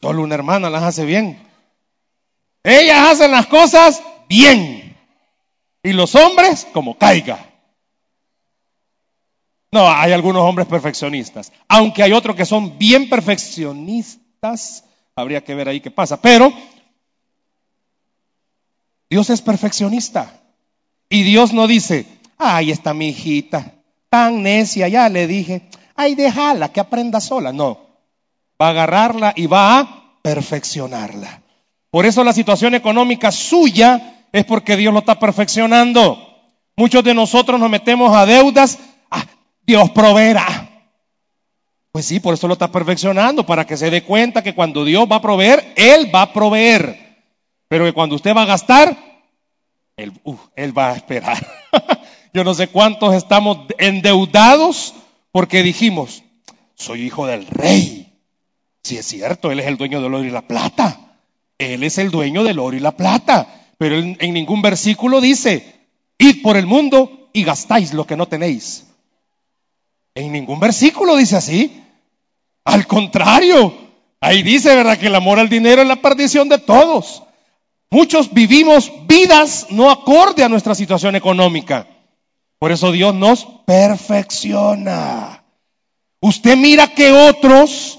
Solo 0.00 0.22
una 0.22 0.36
hermana 0.36 0.70
las 0.70 0.84
hace 0.84 1.04
bien. 1.04 1.38
Ellas 2.62 3.10
hacen 3.10 3.30
las 3.30 3.46
cosas 3.46 4.02
bien. 4.26 4.96
Y 5.82 5.92
los 5.92 6.14
hombres 6.14 6.66
como 6.72 6.96
caiga. 6.96 7.46
No, 9.70 9.86
hay 9.86 10.12
algunos 10.12 10.40
hombres 10.40 10.66
perfeccionistas. 10.66 11.52
Aunque 11.68 12.02
hay 12.02 12.12
otros 12.12 12.34
que 12.34 12.46
son 12.46 12.78
bien 12.78 13.10
perfeccionistas. 13.10 14.84
Habría 15.14 15.44
que 15.44 15.54
ver 15.54 15.68
ahí 15.68 15.82
qué 15.82 15.90
pasa. 15.90 16.22
Pero 16.22 16.50
Dios 19.10 19.28
es 19.28 19.42
perfeccionista. 19.42 20.40
Y 21.10 21.22
Dios 21.22 21.52
no 21.52 21.66
dice, 21.66 22.06
ay, 22.38 22.70
está 22.70 22.94
mi 22.94 23.10
hijita, 23.10 23.75
tan 24.16 24.42
necia, 24.42 24.88
ya 24.88 25.10
le 25.10 25.26
dije, 25.26 25.68
ay, 25.94 26.14
déjala 26.14 26.72
que 26.72 26.80
aprenda 26.80 27.20
sola. 27.20 27.52
No, 27.52 27.78
va 28.60 28.68
a 28.68 28.70
agarrarla 28.70 29.34
y 29.36 29.46
va 29.46 29.78
a 29.78 30.20
perfeccionarla. 30.22 31.42
Por 31.90 32.06
eso 32.06 32.24
la 32.24 32.32
situación 32.32 32.74
económica 32.74 33.30
suya 33.30 34.24
es 34.32 34.46
porque 34.46 34.76
Dios 34.78 34.94
lo 34.94 35.00
está 35.00 35.18
perfeccionando. 35.18 36.16
Muchos 36.76 37.04
de 37.04 37.12
nosotros 37.12 37.60
nos 37.60 37.68
metemos 37.68 38.16
a 38.16 38.24
deudas 38.24 38.78
Dios 39.66 39.90
proveerá. 39.90 40.46
Pues 41.92 42.06
sí, 42.06 42.18
por 42.20 42.32
eso 42.32 42.46
lo 42.46 42.54
está 42.54 42.70
perfeccionando, 42.72 43.44
para 43.44 43.66
que 43.66 43.76
se 43.76 43.90
dé 43.90 44.02
cuenta 44.02 44.42
que 44.42 44.54
cuando 44.54 44.84
Dios 44.84 45.06
va 45.10 45.16
a 45.16 45.20
proveer, 45.20 45.74
Él 45.76 46.14
va 46.14 46.22
a 46.22 46.32
proveer. 46.32 47.18
Pero 47.68 47.84
que 47.84 47.92
cuando 47.92 48.14
usted 48.14 48.34
va 48.34 48.42
a 48.42 48.46
gastar, 48.46 48.96
él 49.96 50.78
va 50.78 50.90
a 50.90 50.96
esperar. 50.96 51.36
Yo 52.36 52.44
no 52.44 52.52
sé 52.52 52.68
cuántos 52.68 53.14
estamos 53.14 53.60
endeudados 53.78 54.92
porque 55.32 55.62
dijimos, 55.62 56.22
soy 56.74 57.04
hijo 57.04 57.26
del 57.26 57.46
rey. 57.46 58.12
Si 58.82 58.98
es 58.98 59.06
cierto, 59.06 59.50
Él 59.50 59.60
es 59.60 59.66
el 59.66 59.78
dueño 59.78 60.02
del 60.02 60.12
oro 60.12 60.22
y 60.22 60.28
la 60.28 60.46
plata. 60.46 61.16
Él 61.56 61.82
es 61.82 61.96
el 61.96 62.10
dueño 62.10 62.44
del 62.44 62.58
oro 62.58 62.76
y 62.76 62.80
la 62.80 62.94
plata. 62.94 63.70
Pero 63.78 63.96
en, 63.96 64.18
en 64.20 64.34
ningún 64.34 64.60
versículo 64.60 65.22
dice, 65.22 65.80
id 66.18 66.42
por 66.42 66.58
el 66.58 66.66
mundo 66.66 67.30
y 67.32 67.42
gastáis 67.42 67.94
lo 67.94 68.06
que 68.06 68.18
no 68.18 68.28
tenéis. 68.28 68.84
En 70.14 70.30
ningún 70.30 70.60
versículo 70.60 71.16
dice 71.16 71.36
así. 71.36 71.82
Al 72.66 72.86
contrario, 72.86 73.74
ahí 74.20 74.42
dice, 74.42 74.76
¿verdad? 74.76 74.98
Que 74.98 75.06
el 75.06 75.14
amor 75.14 75.38
al 75.38 75.48
dinero 75.48 75.80
es 75.80 75.88
la 75.88 76.02
perdición 76.02 76.50
de 76.50 76.58
todos. 76.58 77.22
Muchos 77.88 78.30
vivimos 78.34 78.92
vidas 79.06 79.68
no 79.70 79.90
acorde 79.90 80.44
a 80.44 80.50
nuestra 80.50 80.74
situación 80.74 81.16
económica. 81.16 81.86
Por 82.58 82.72
eso 82.72 82.92
Dios 82.92 83.14
nos 83.14 83.44
perfecciona. 83.66 85.44
Usted 86.20 86.56
mira 86.56 86.88
que 86.88 87.12
otros 87.12 87.98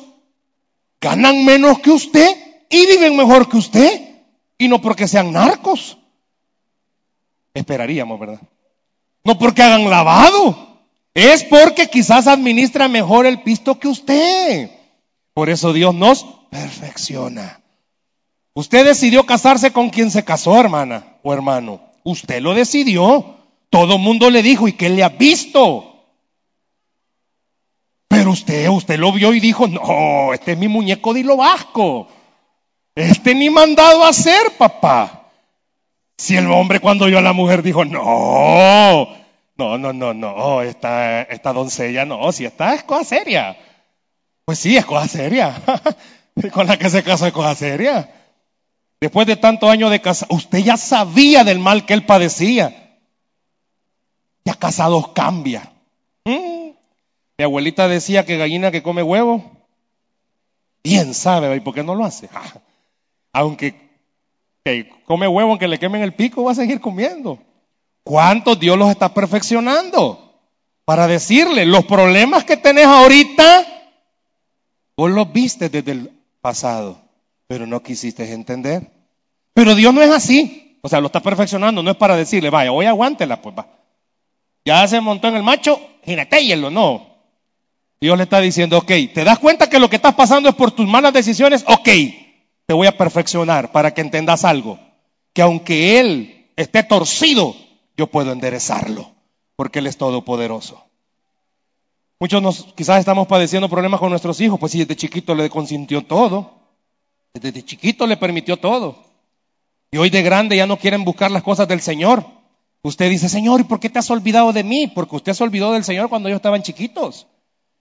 ganan 1.00 1.46
menos 1.46 1.80
que 1.80 1.92
usted 1.92 2.28
y 2.70 2.86
viven 2.88 3.16
mejor 3.16 3.48
que 3.50 3.58
usted. 3.58 4.02
Y 4.58 4.68
no 4.68 4.82
porque 4.82 5.08
sean 5.08 5.32
narcos. 5.32 5.98
Esperaríamos, 7.54 8.20
¿verdad? 8.20 8.42
No 9.24 9.38
porque 9.38 9.62
hagan 9.62 9.90
lavado. 9.90 10.80
Es 11.14 11.44
porque 11.44 11.88
quizás 11.88 12.28
administra 12.28 12.88
mejor 12.88 13.26
el 13.26 13.42
pisto 13.44 13.80
que 13.80 13.88
usted. 13.88 14.72
Por 15.34 15.50
eso 15.50 15.74
Dios 15.74 15.94
nos 15.94 16.26
perfecciona. 16.50 17.62
Usted 18.54 18.86
decidió 18.86 19.26
casarse 19.26 19.72
con 19.72 19.92
quien 19.92 20.10
se 20.10 20.24
casó, 20.24 20.60
hermana 20.60 21.18
o 21.24 21.32
hermano. 21.34 21.80
Usted 22.04 22.42
lo 22.42 22.56
decidió. 22.56 23.37
Todo 23.78 24.00
mundo 24.00 24.32
le 24.32 24.42
dijo, 24.42 24.68
¿y 24.68 24.74
qué 24.74 24.90
le 24.90 25.04
ha 25.04 25.10
visto? 25.10 26.04
Pero 28.08 28.32
usted, 28.32 28.68
usted 28.70 28.98
lo 28.98 29.12
vio 29.12 29.36
y 29.36 29.40
dijo, 29.40 29.68
no, 29.68 30.34
este 30.34 30.54
es 30.54 30.58
mi 30.58 30.68
muñeco 30.68 31.14
de 31.14 31.20
hilo 31.20 31.38
vasco. 31.38 32.08
Este 32.96 33.36
ni 33.36 33.52
mandado 33.52 34.04
a 34.04 34.10
hacer, 34.10 34.54
papá. 34.58 35.30
Si 36.18 36.36
el 36.36 36.50
hombre 36.50 36.80
cuando 36.80 37.06
vio 37.06 37.20
a 37.20 37.22
la 37.22 37.34
mujer 37.34 37.62
dijo, 37.62 37.86
no, 37.86 39.10
no, 39.58 39.78
no, 39.78 39.94
no, 39.94 40.12
no, 40.16 40.64
esta, 40.64 41.22
esta 41.22 41.54
doncella 41.54 42.04
no, 42.04 42.32
si 42.32 42.46
esta 42.46 42.74
es 42.74 42.82
cosa 42.82 43.04
seria. 43.04 43.58
Pues 44.44 44.58
sí, 44.58 44.76
es 44.76 44.88
cosa 44.88 45.08
seria. 45.08 45.54
Con 46.52 46.66
la 46.66 46.80
que 46.80 46.90
se 46.90 47.04
casa 47.04 47.28
es 47.28 47.34
cosa 47.34 47.54
seria. 47.54 48.12
Después 49.00 49.28
de 49.28 49.36
tantos 49.36 49.70
años 49.70 49.92
de 49.92 50.02
casa, 50.02 50.26
usted 50.30 50.64
ya 50.64 50.78
sabía 50.78 51.44
del 51.44 51.60
mal 51.60 51.86
que 51.86 51.94
él 51.94 52.08
padecía. 52.08 52.87
Ya 54.48 54.54
casados 54.54 55.10
cambia. 55.10 55.74
Mm. 56.24 56.70
Mi 57.38 57.44
abuelita 57.44 57.90
decía 57.90 58.26
que 58.26 58.38
gallina 58.38 58.72
que 58.72 58.82
come 58.82 59.04
huevo, 59.04 59.44
bien 60.82 61.14
sabe, 61.14 61.54
¿y 61.54 61.60
por 61.60 61.76
qué 61.76 61.84
no 61.84 61.96
lo 61.96 62.06
hace? 62.06 62.30
Aunque 63.34 63.76
que 64.64 64.90
come 65.04 65.28
huevo, 65.28 65.50
aunque 65.50 65.68
le 65.68 65.78
quemen 65.78 66.02
el 66.02 66.14
pico, 66.14 66.46
va 66.46 66.54
a 66.54 66.56
seguir 66.56 66.80
comiendo. 66.80 67.40
¿Cuántos 68.06 68.58
Dios 68.58 68.78
los 68.78 68.90
está 68.90 69.14
perfeccionando? 69.14 70.40
Para 70.86 71.08
decirle, 71.08 71.66
los 71.66 71.84
problemas 71.84 72.46
que 72.46 72.56
tenés 72.56 72.86
ahorita, 72.86 73.66
vos 74.96 75.12
los 75.12 75.34
viste 75.34 75.68
desde 75.68 75.92
el 75.92 76.12
pasado, 76.40 77.02
pero 77.48 77.68
no 77.68 77.84
quisiste 77.84 78.32
entender. 78.32 78.90
Pero 79.54 79.76
Dios 79.76 79.94
no 79.94 80.02
es 80.02 80.10
así. 80.10 80.80
O 80.82 80.88
sea, 80.88 81.02
lo 81.02 81.08
está 81.08 81.20
perfeccionando, 81.20 81.84
no 81.84 81.92
es 81.92 81.98
para 81.98 82.16
decirle, 82.16 82.50
vaya, 82.50 82.72
hoy 82.72 82.86
aguántela, 82.86 83.42
pues 83.42 83.54
va. 83.58 83.77
Ya 84.68 84.86
se 84.86 85.00
montó 85.00 85.30
en 85.30 85.38
el 85.38 85.44
macho, 85.44 85.80
jinetéyelo, 86.04 86.70
no. 86.70 87.08
Dios 88.02 88.18
le 88.18 88.24
está 88.24 88.42
diciendo, 88.42 88.78
ok, 88.80 88.92
¿te 89.14 89.24
das 89.24 89.40
cuenta 89.40 89.70
que 89.70 89.80
lo 89.80 89.90
que 89.90 89.96
estás 89.96 90.14
pasando 90.14 90.50
es 90.50 90.56
por 90.56 90.72
tus 90.72 90.86
malas 90.86 91.14
decisiones? 91.14 91.64
Ok, 91.70 91.88
te 92.66 92.74
voy 92.74 92.86
a 92.86 92.98
perfeccionar 92.98 93.72
para 93.72 93.94
que 93.94 94.02
entendas 94.02 94.44
algo. 94.44 94.78
Que 95.32 95.42
aunque 95.42 96.02
Él 96.02 96.50
esté 96.58 96.84
torcido, 96.84 97.56
yo 97.96 98.08
puedo 98.08 98.34
enderezarlo, 98.34 99.10
porque 99.56 99.80
Él 99.80 99.88
es 99.88 99.96
todopoderoso. 99.96 100.84
Muchos 102.20 102.42
nos, 102.42 102.74
quizás 102.74 103.00
estamos 103.00 103.26
padeciendo 103.26 103.70
problemas 103.70 104.02
con 104.02 104.10
nuestros 104.10 104.42
hijos, 104.42 104.60
pues 104.60 104.74
si 104.74 104.80
desde 104.80 104.98
chiquito 104.98 105.34
le 105.34 105.50
consintió 105.50 106.02
todo, 106.02 106.60
desde 107.34 107.64
chiquito 107.64 108.06
le 108.06 108.18
permitió 108.18 108.58
todo. 108.58 109.02
Y 109.92 109.98
hoy 109.98 110.10
de 110.10 110.24
grande 110.24 110.58
ya 110.58 110.68
no 110.68 110.76
quieren 110.76 111.06
buscar 111.06 111.32
las 111.32 111.44
cosas 111.44 111.70
del 111.70 111.80
Señor. 111.80 112.37
Usted 112.82 113.10
dice, 113.10 113.30
Señor, 113.30 113.62
¿y 113.62 113.64
por 113.66 113.80
qué 113.80 113.90
te 113.90 114.00
has 114.00 114.10
olvidado 114.10 114.54
de 114.54 114.64
mí? 114.64 114.88
Porque 114.88 115.16
usted 115.16 115.34
se 115.34 115.44
olvidó 115.44 115.74
del 115.74 115.84
Señor 115.84 116.10
cuando 116.10 116.30
ellos 116.30 116.38
estaban 116.38 116.64
chiquitos. 116.64 117.28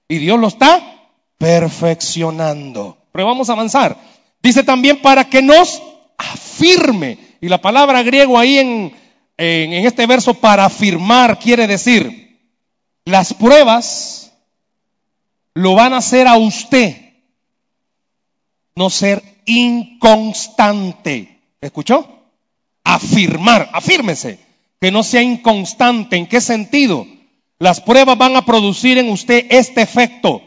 Y 0.08 0.18
Dios 0.18 0.38
lo 0.38 0.48
está 0.48 1.10
perfeccionando. 1.38 2.98
Pero 3.12 3.26
vamos 3.26 3.48
a 3.48 3.52
avanzar. 3.52 3.96
Dice 4.42 4.62
también 4.62 5.00
para 5.00 5.24
que 5.24 5.42
nos 5.42 5.82
afirme. 6.18 7.18
Y 7.40 7.48
la 7.48 7.60
palabra 7.60 8.02
griego 8.02 8.38
ahí 8.38 8.58
en, 8.58 8.96
en, 9.36 9.72
en 9.72 9.86
este 9.86 10.06
verso 10.06 10.34
para 10.34 10.64
afirmar 10.64 11.38
quiere 11.38 11.66
decir, 11.66 12.40
las 13.04 13.34
pruebas 13.34 14.32
lo 15.54 15.74
van 15.74 15.92
a 15.92 15.98
hacer 15.98 16.26
a 16.26 16.36
usted 16.36 17.06
no 18.76 18.90
ser 18.90 19.22
inconstante. 19.46 21.40
¿Escuchó? 21.60 22.06
Afirmar, 22.84 23.68
afírmese, 23.72 24.38
que 24.80 24.90
no 24.90 25.02
sea 25.02 25.22
inconstante. 25.22 26.16
¿En 26.16 26.26
qué 26.26 26.40
sentido? 26.40 27.06
Las 27.58 27.80
pruebas 27.80 28.18
van 28.18 28.36
a 28.36 28.44
producir 28.44 28.98
en 28.98 29.08
usted 29.08 29.46
este 29.50 29.82
efecto. 29.82 30.42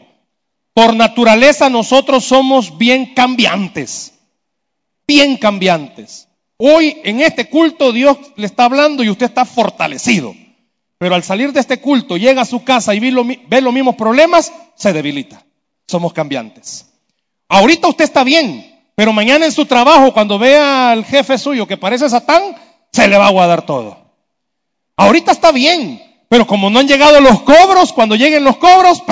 Por 0.72 0.94
naturaleza 0.94 1.68
nosotros 1.68 2.24
somos 2.24 2.78
bien 2.78 3.14
cambiantes, 3.14 4.14
bien 5.06 5.36
cambiantes. 5.36 6.28
Hoy 6.56 6.98
en 7.04 7.20
este 7.20 7.48
culto 7.48 7.92
Dios 7.92 8.16
le 8.36 8.46
está 8.46 8.66
hablando 8.66 9.02
y 9.02 9.10
usted 9.10 9.26
está 9.26 9.44
fortalecido. 9.44 10.34
Pero 10.98 11.14
al 11.14 11.24
salir 11.24 11.52
de 11.52 11.60
este 11.60 11.80
culto, 11.80 12.18
llega 12.18 12.42
a 12.42 12.44
su 12.44 12.62
casa 12.62 12.94
y 12.94 13.00
ve, 13.00 13.10
lo, 13.10 13.24
ve 13.24 13.60
los 13.62 13.72
mismos 13.72 13.96
problemas, 13.96 14.52
se 14.76 14.92
debilita. 14.92 15.42
Somos 15.88 16.12
cambiantes. 16.12 16.86
Ahorita 17.48 17.88
usted 17.88 18.04
está 18.04 18.22
bien, 18.22 18.70
pero 18.94 19.12
mañana 19.14 19.46
en 19.46 19.52
su 19.52 19.64
trabajo, 19.64 20.12
cuando 20.12 20.38
vea 20.38 20.90
al 20.90 21.06
jefe 21.06 21.38
suyo 21.38 21.66
que 21.66 21.78
parece 21.78 22.08
Satán, 22.10 22.54
se 22.92 23.08
le 23.08 23.16
va 23.16 23.28
a 23.28 23.32
guardar 23.32 23.64
todo. 23.64 24.09
Ahorita 25.00 25.32
está 25.32 25.50
bien, 25.50 26.02
pero 26.28 26.46
como 26.46 26.68
no 26.68 26.78
han 26.78 26.86
llegado 26.86 27.22
los 27.22 27.40
cobros, 27.40 27.94
cuando 27.94 28.16
lleguen 28.16 28.44
los 28.44 28.58
cobros, 28.58 29.02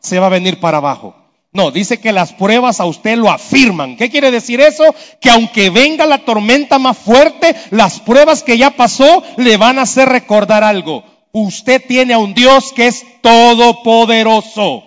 se 0.00 0.18
va 0.18 0.26
a 0.26 0.30
venir 0.30 0.58
para 0.58 0.78
abajo. 0.78 1.14
No, 1.52 1.70
dice 1.70 2.00
que 2.00 2.10
las 2.10 2.32
pruebas 2.32 2.80
a 2.80 2.84
usted 2.84 3.16
lo 3.16 3.30
afirman. 3.30 3.96
¿Qué 3.96 4.10
quiere 4.10 4.32
decir 4.32 4.60
eso? 4.60 4.82
Que 5.20 5.30
aunque 5.30 5.70
venga 5.70 6.04
la 6.04 6.24
tormenta 6.24 6.80
más 6.80 6.98
fuerte, 6.98 7.54
las 7.70 8.00
pruebas 8.00 8.42
que 8.42 8.58
ya 8.58 8.70
pasó 8.70 9.22
le 9.36 9.56
van 9.56 9.78
a 9.78 9.82
hacer 9.82 10.08
recordar 10.08 10.64
algo. 10.64 11.04
Usted 11.30 11.80
tiene 11.86 12.14
a 12.14 12.18
un 12.18 12.34
Dios 12.34 12.72
que 12.74 12.88
es 12.88 13.06
todopoderoso. 13.20 14.82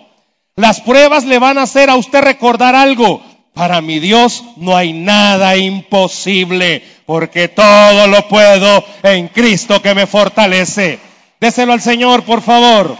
Las 0.56 0.82
pruebas 0.82 1.24
le 1.24 1.38
van 1.38 1.56
a 1.56 1.62
hacer 1.62 1.88
a 1.88 1.96
usted 1.96 2.20
recordar 2.20 2.74
algo. 2.74 3.22
Para 3.54 3.80
mi 3.80 3.98
Dios 3.98 4.44
no 4.56 4.76
hay 4.76 4.92
nada 4.92 5.56
imposible, 5.56 6.82
porque 7.04 7.48
todo 7.48 8.06
lo 8.06 8.28
puedo 8.28 8.84
en 9.02 9.28
Cristo 9.28 9.82
que 9.82 9.94
me 9.94 10.06
fortalece. 10.06 10.98
Déselo 11.40 11.72
al 11.72 11.80
Señor, 11.80 12.22
por 12.24 12.42
favor. 12.42 12.96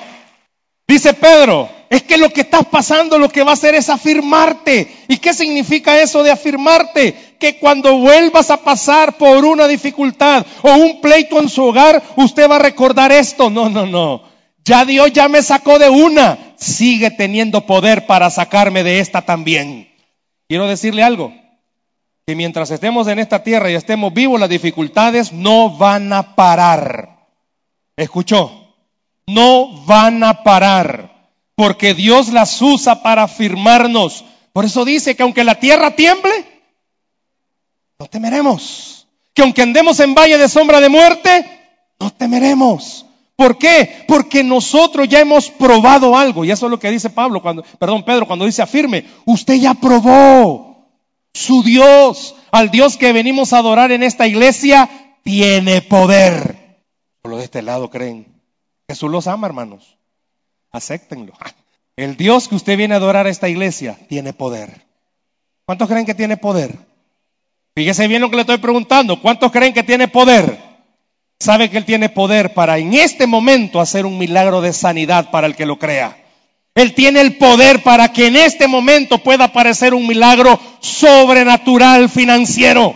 Dice 0.89 1.15
Pedro, 1.15 1.69
es 1.91 2.05
que 2.05 2.17
lo 2.17 2.31
que 2.33 2.43
estás 2.43 2.67
pasando 2.67 3.19
lo 3.19 3.29
que 3.29 3.43
va 3.43 3.51
a 3.51 3.55
hacer 3.55 3.75
es 3.75 3.89
afirmarte. 3.91 5.05
¿Y 5.09 5.19
qué 5.19 5.35
significa 5.35 6.01
eso 6.01 6.23
de 6.23 6.31
afirmarte? 6.31 7.37
Que 7.39 7.59
cuando 7.59 7.97
vuelvas 7.99 8.51
a 8.51 8.59
pasar 8.59 9.17
por 9.17 9.45
una 9.45 9.67
dificultad 9.67 10.47
o 10.63 10.73
un 10.73 11.01
pleito 11.01 11.41
en 11.41 11.49
su 11.49 11.65
hogar, 11.65 12.03
usted 12.17 12.49
va 12.49 12.57
a 12.57 12.61
recordar 12.61 13.11
esto. 13.11 13.51
No, 13.51 13.69
no, 13.69 13.87
no. 13.87 14.23
Ya 14.65 14.85
Dios 14.85 15.13
ya 15.13 15.29
me 15.29 15.43
sacó 15.43 15.79
de 15.81 15.89
una. 15.89 16.55
Sigue 16.57 17.11
teniendo 17.11 17.67
poder 17.67 18.07
para 18.07 18.31
sacarme 18.31 18.85
de 18.85 19.01
esta 19.01 19.23
también. 19.23 19.89
Quiero 20.51 20.67
decirle 20.67 21.05
algo, 21.05 21.33
que 22.27 22.35
mientras 22.35 22.73
estemos 22.73 23.07
en 23.07 23.21
esta 23.21 23.45
tierra 23.45 23.71
y 23.71 23.77
estemos 23.77 24.13
vivos, 24.13 24.41
las 24.41 24.49
dificultades 24.49 25.33
no 25.33 25.79
van 25.79 26.13
a 26.13 26.35
parar. 26.35 27.29
¿Escuchó? 27.97 28.75
No 29.29 29.85
van 29.85 30.25
a 30.25 30.43
parar, 30.43 31.31
porque 31.55 31.95
Dios 31.95 32.31
las 32.31 32.61
usa 32.61 33.01
para 33.01 33.23
afirmarnos. 33.23 34.25
Por 34.53 34.65
eso 34.65 34.85
dice 34.85 35.15
que 35.15 35.23
aunque 35.23 35.45
la 35.45 35.55
tierra 35.55 35.95
tiemble, 35.95 36.33
no 37.97 38.07
temeremos. 38.07 39.07
Que 39.33 39.43
aunque 39.43 39.63
andemos 39.63 40.01
en 40.01 40.17
valle 40.17 40.37
de 40.37 40.49
sombra 40.49 40.81
de 40.81 40.89
muerte, 40.89 41.47
no 42.01 42.13
temeremos. 42.13 43.07
¿Por 43.40 43.57
qué? 43.57 44.05
Porque 44.07 44.44
nosotros 44.44 45.09
ya 45.09 45.18
hemos 45.18 45.48
probado 45.48 46.14
algo. 46.14 46.44
Y 46.44 46.50
eso 46.50 46.66
es 46.66 46.70
lo 46.70 46.79
que 46.79 46.90
dice 46.90 47.09
Pablo 47.09 47.40
cuando, 47.40 47.62
perdón, 47.79 48.05
Pedro, 48.05 48.26
cuando 48.26 48.44
dice 48.44 48.61
afirme. 48.61 49.07
Usted 49.24 49.55
ya 49.55 49.72
probó. 49.72 50.90
Su 51.33 51.62
Dios, 51.62 52.35
al 52.53 52.70
Dios 52.70 52.98
que 52.98 53.14
venimos 53.14 53.55
a 53.55 53.59
adorar 53.61 53.92
en 53.92 54.03
esta 54.03 54.26
iglesia, 54.26 54.90
tiene 55.22 55.81
poder. 55.81 56.83
Por 57.22 57.31
lo 57.31 57.38
de 57.38 57.44
este 57.44 57.62
lado 57.62 57.88
creen. 57.88 58.26
Jesús 58.87 59.11
los 59.11 59.26
ama, 59.26 59.46
hermanos. 59.46 59.96
Acéptenlo. 60.70 61.33
El 61.96 62.18
Dios 62.18 62.46
que 62.46 62.57
usted 62.57 62.76
viene 62.76 62.92
a 62.92 62.98
adorar 62.98 63.26
a 63.26 63.31
esta 63.31 63.48
iglesia 63.48 63.96
tiene 64.07 64.35
poder. 64.35 64.85
¿Cuántos 65.64 65.88
creen 65.88 66.05
que 66.05 66.14
tiene 66.14 66.37
poder? 66.37 66.76
Fíjese 67.74 68.07
bien 68.07 68.20
lo 68.20 68.29
que 68.29 68.37
le 68.37 68.42
estoy 68.42 68.59
preguntando. 68.59 69.18
¿Cuántos 69.22 69.50
creen 69.50 69.72
que 69.72 69.83
tiene 69.83 70.09
poder? 70.09 70.69
Sabe 71.40 71.70
que 71.70 71.79
Él 71.79 71.87
tiene 71.87 72.11
poder 72.11 72.53
para 72.53 72.79
en 72.79 72.92
este 72.94 73.26
momento 73.26 73.81
hacer 73.81 74.05
un 74.05 74.18
milagro 74.18 74.61
de 74.61 74.74
sanidad 74.74 75.31
para 75.31 75.46
el 75.46 75.57
que 75.57 75.66
lo 75.66 75.79
crea. 75.79 76.16
Él 76.74 76.94
tiene 76.94 77.20
el 77.20 77.37
poder 77.37 77.83
para 77.83 78.12
que 78.12 78.29
en 78.29 78.37
este 78.37 78.68
momento 78.68 79.18
pueda 79.18 79.44
aparecer 79.44 79.92
un 79.92 80.07
milagro 80.07 80.61
sobrenatural 80.81 82.09
financiero. 82.09 82.94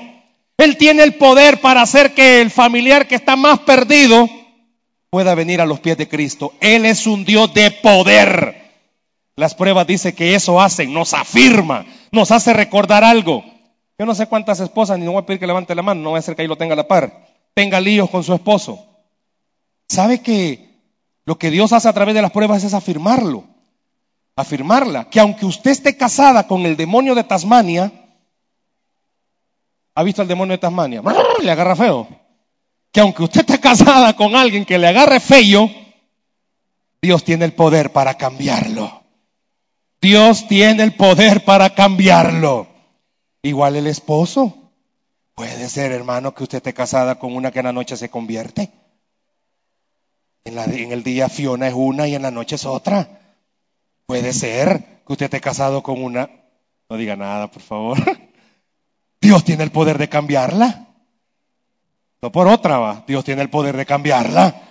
Él 0.59 0.77
tiene 0.77 1.03
el 1.03 1.15
poder 1.15 1.61
para 1.61 1.83
hacer 1.83 2.15
que 2.15 2.41
el 2.41 2.51
familiar 2.51 3.09
que 3.09 3.17
está 3.17 3.35
más 3.35 3.59
perdido 3.61 4.29
pueda 5.11 5.35
venir 5.35 5.61
a 5.61 5.67
los 5.67 5.81
pies 5.81 5.97
de 5.97 6.09
Cristo. 6.09 6.53
Él 6.61 6.85
es 6.85 7.07
un 7.07 7.25
Dios 7.25 7.53
de 7.53 7.71
poder. 7.73 8.63
Las 9.37 9.55
pruebas 9.55 9.87
dicen 9.87 10.15
que 10.15 10.37
eso 10.37 10.61
hacen, 10.61 10.93
nos 10.93 11.13
afirma, 11.13 11.85
nos 12.13 12.31
hace 12.31 12.53
recordar 12.53 13.03
algo. 13.03 13.43
Yo 13.99 14.07
no 14.07 14.15
sé 14.15 14.27
cuántas 14.27 14.61
esposas, 14.61 14.99
ni 14.99 15.05
no 15.05 15.13
voy 15.13 15.23
a 15.23 15.27
pedir 15.27 15.41
que 15.41 15.47
levante 15.47 15.75
la 15.75 15.83
mano, 15.83 16.03
no 16.03 16.11
voy 16.11 16.19
a 16.19 16.21
hacer 16.21 16.37
que 16.37 16.43
ahí 16.43 16.49
lo 16.49 16.57
tenga 16.57 16.75
a 16.75 16.77
la 16.77 16.87
par 16.87 17.24
tenga 17.55 17.81
líos 17.81 18.11
con 18.11 18.23
su 18.23 18.35
esposo. 18.35 18.85
¿Sabe 19.89 20.21
que 20.21 20.81
lo 21.25 21.39
que 21.39 21.51
Dios 21.51 21.73
hace 21.73 21.89
a 21.89 21.93
través 21.93 22.15
de 22.15 22.23
las 22.23 22.33
pruebas 22.33 22.65
es 22.65 22.75
afirmarlo? 22.75 23.45
afirmarla, 24.37 25.09
que 25.09 25.21
aunque 25.21 25.47
usted 25.47 25.71
esté 25.71 25.97
casada 25.97 26.47
con 26.47 26.67
el 26.67 26.77
demonio 26.77 27.15
de 27.15 27.25
Tasmania, 27.25 27.93
¿ha 29.95 30.03
visto 30.03 30.23
al 30.23 30.29
demonio 30.29 30.53
de 30.53 30.59
Tasmania? 30.59 31.03
Le 31.43 31.51
agarra 31.51 31.77
feo. 31.77 32.09
Que 32.91 33.01
aunque 33.01 33.23
usted 33.23 33.41
esté 33.41 33.61
casada 33.61 34.15
con 34.15 34.37
alguien 34.37 34.65
que 34.65 34.79
le 34.79 34.89
agarre 34.89 35.21
feo, 35.21 35.71
Dios 37.03 37.25
tiene 37.25 37.45
el 37.45 37.53
poder 37.53 37.93
para 37.93 38.15
cambiarlo. 38.15 39.03
Dios 40.01 40.47
tiene 40.49 40.83
el 40.83 40.95
poder 40.95 41.45
para 41.45 41.71
cambiarlo. 41.75 42.69
Igual 43.43 43.77
el 43.77 43.87
esposo. 43.87 44.64
Puede 45.35 45.69
ser, 45.69 45.93
hermano, 45.93 46.35
que 46.35 46.45
usted 46.45 46.59
esté 46.59 46.73
casada 46.73 47.17
con 47.17 47.35
una 47.35 47.51
que 47.51 47.59
en 47.59 47.67
la 47.67 47.73
noche 47.73 47.97
se 47.97 48.09
convierte. 48.09 48.71
En, 50.45 50.59
el 50.93 51.03
día 51.03 51.29
Fiona 51.29 51.69
es 51.69 51.75
una 51.75 52.07
y 52.07 52.15
en 52.15 52.23
la 52.23 52.31
noche 52.31 52.55
es 52.55 52.67
otra. 52.67 53.21
Puede 54.07 54.33
ser 54.33 55.03
que 55.07 55.13
usted 55.13 55.25
esté 55.27 55.41
casado 55.41 55.83
con 55.83 56.03
una... 56.03 56.31
No 56.89 56.97
diga 56.97 57.17
nada, 57.17 57.51
por 57.51 57.63
favor. 57.63 57.99
Dios 59.21 59.43
tiene 59.43 59.65
el 59.65 59.73
poder 59.73 59.99
de 59.99 60.09
cambiarla. 60.09 60.87
No 62.23 62.31
por 62.31 62.47
otra 62.47 62.79
va. 62.79 63.05
Dios 63.07 63.25
tiene 63.25 63.43
el 63.43 63.51
poder 63.51 63.77
de 63.77 63.87
cambiarla. 63.87 64.63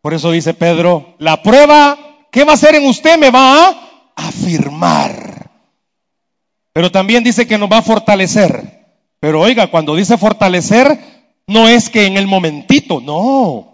Por 0.00 0.14
eso 0.14 0.32
dice 0.32 0.54
Pedro, 0.54 1.14
la 1.18 1.42
prueba 1.42 1.96
que 2.32 2.44
va 2.44 2.52
a 2.52 2.54
hacer 2.54 2.74
en 2.74 2.86
usted 2.86 3.18
me 3.18 3.30
va 3.30 3.68
a 3.68 3.92
afirmar. 4.16 5.50
Pero 6.72 6.90
también 6.90 7.22
dice 7.22 7.46
que 7.46 7.58
nos 7.58 7.70
va 7.70 7.78
a 7.78 7.82
fortalecer. 7.82 8.81
Pero 9.22 9.40
oiga, 9.40 9.68
cuando 9.68 9.94
dice 9.94 10.18
fortalecer, 10.18 10.98
no 11.46 11.68
es 11.68 11.88
que 11.88 12.06
en 12.06 12.16
el 12.16 12.26
momentito, 12.26 13.00
no 13.00 13.68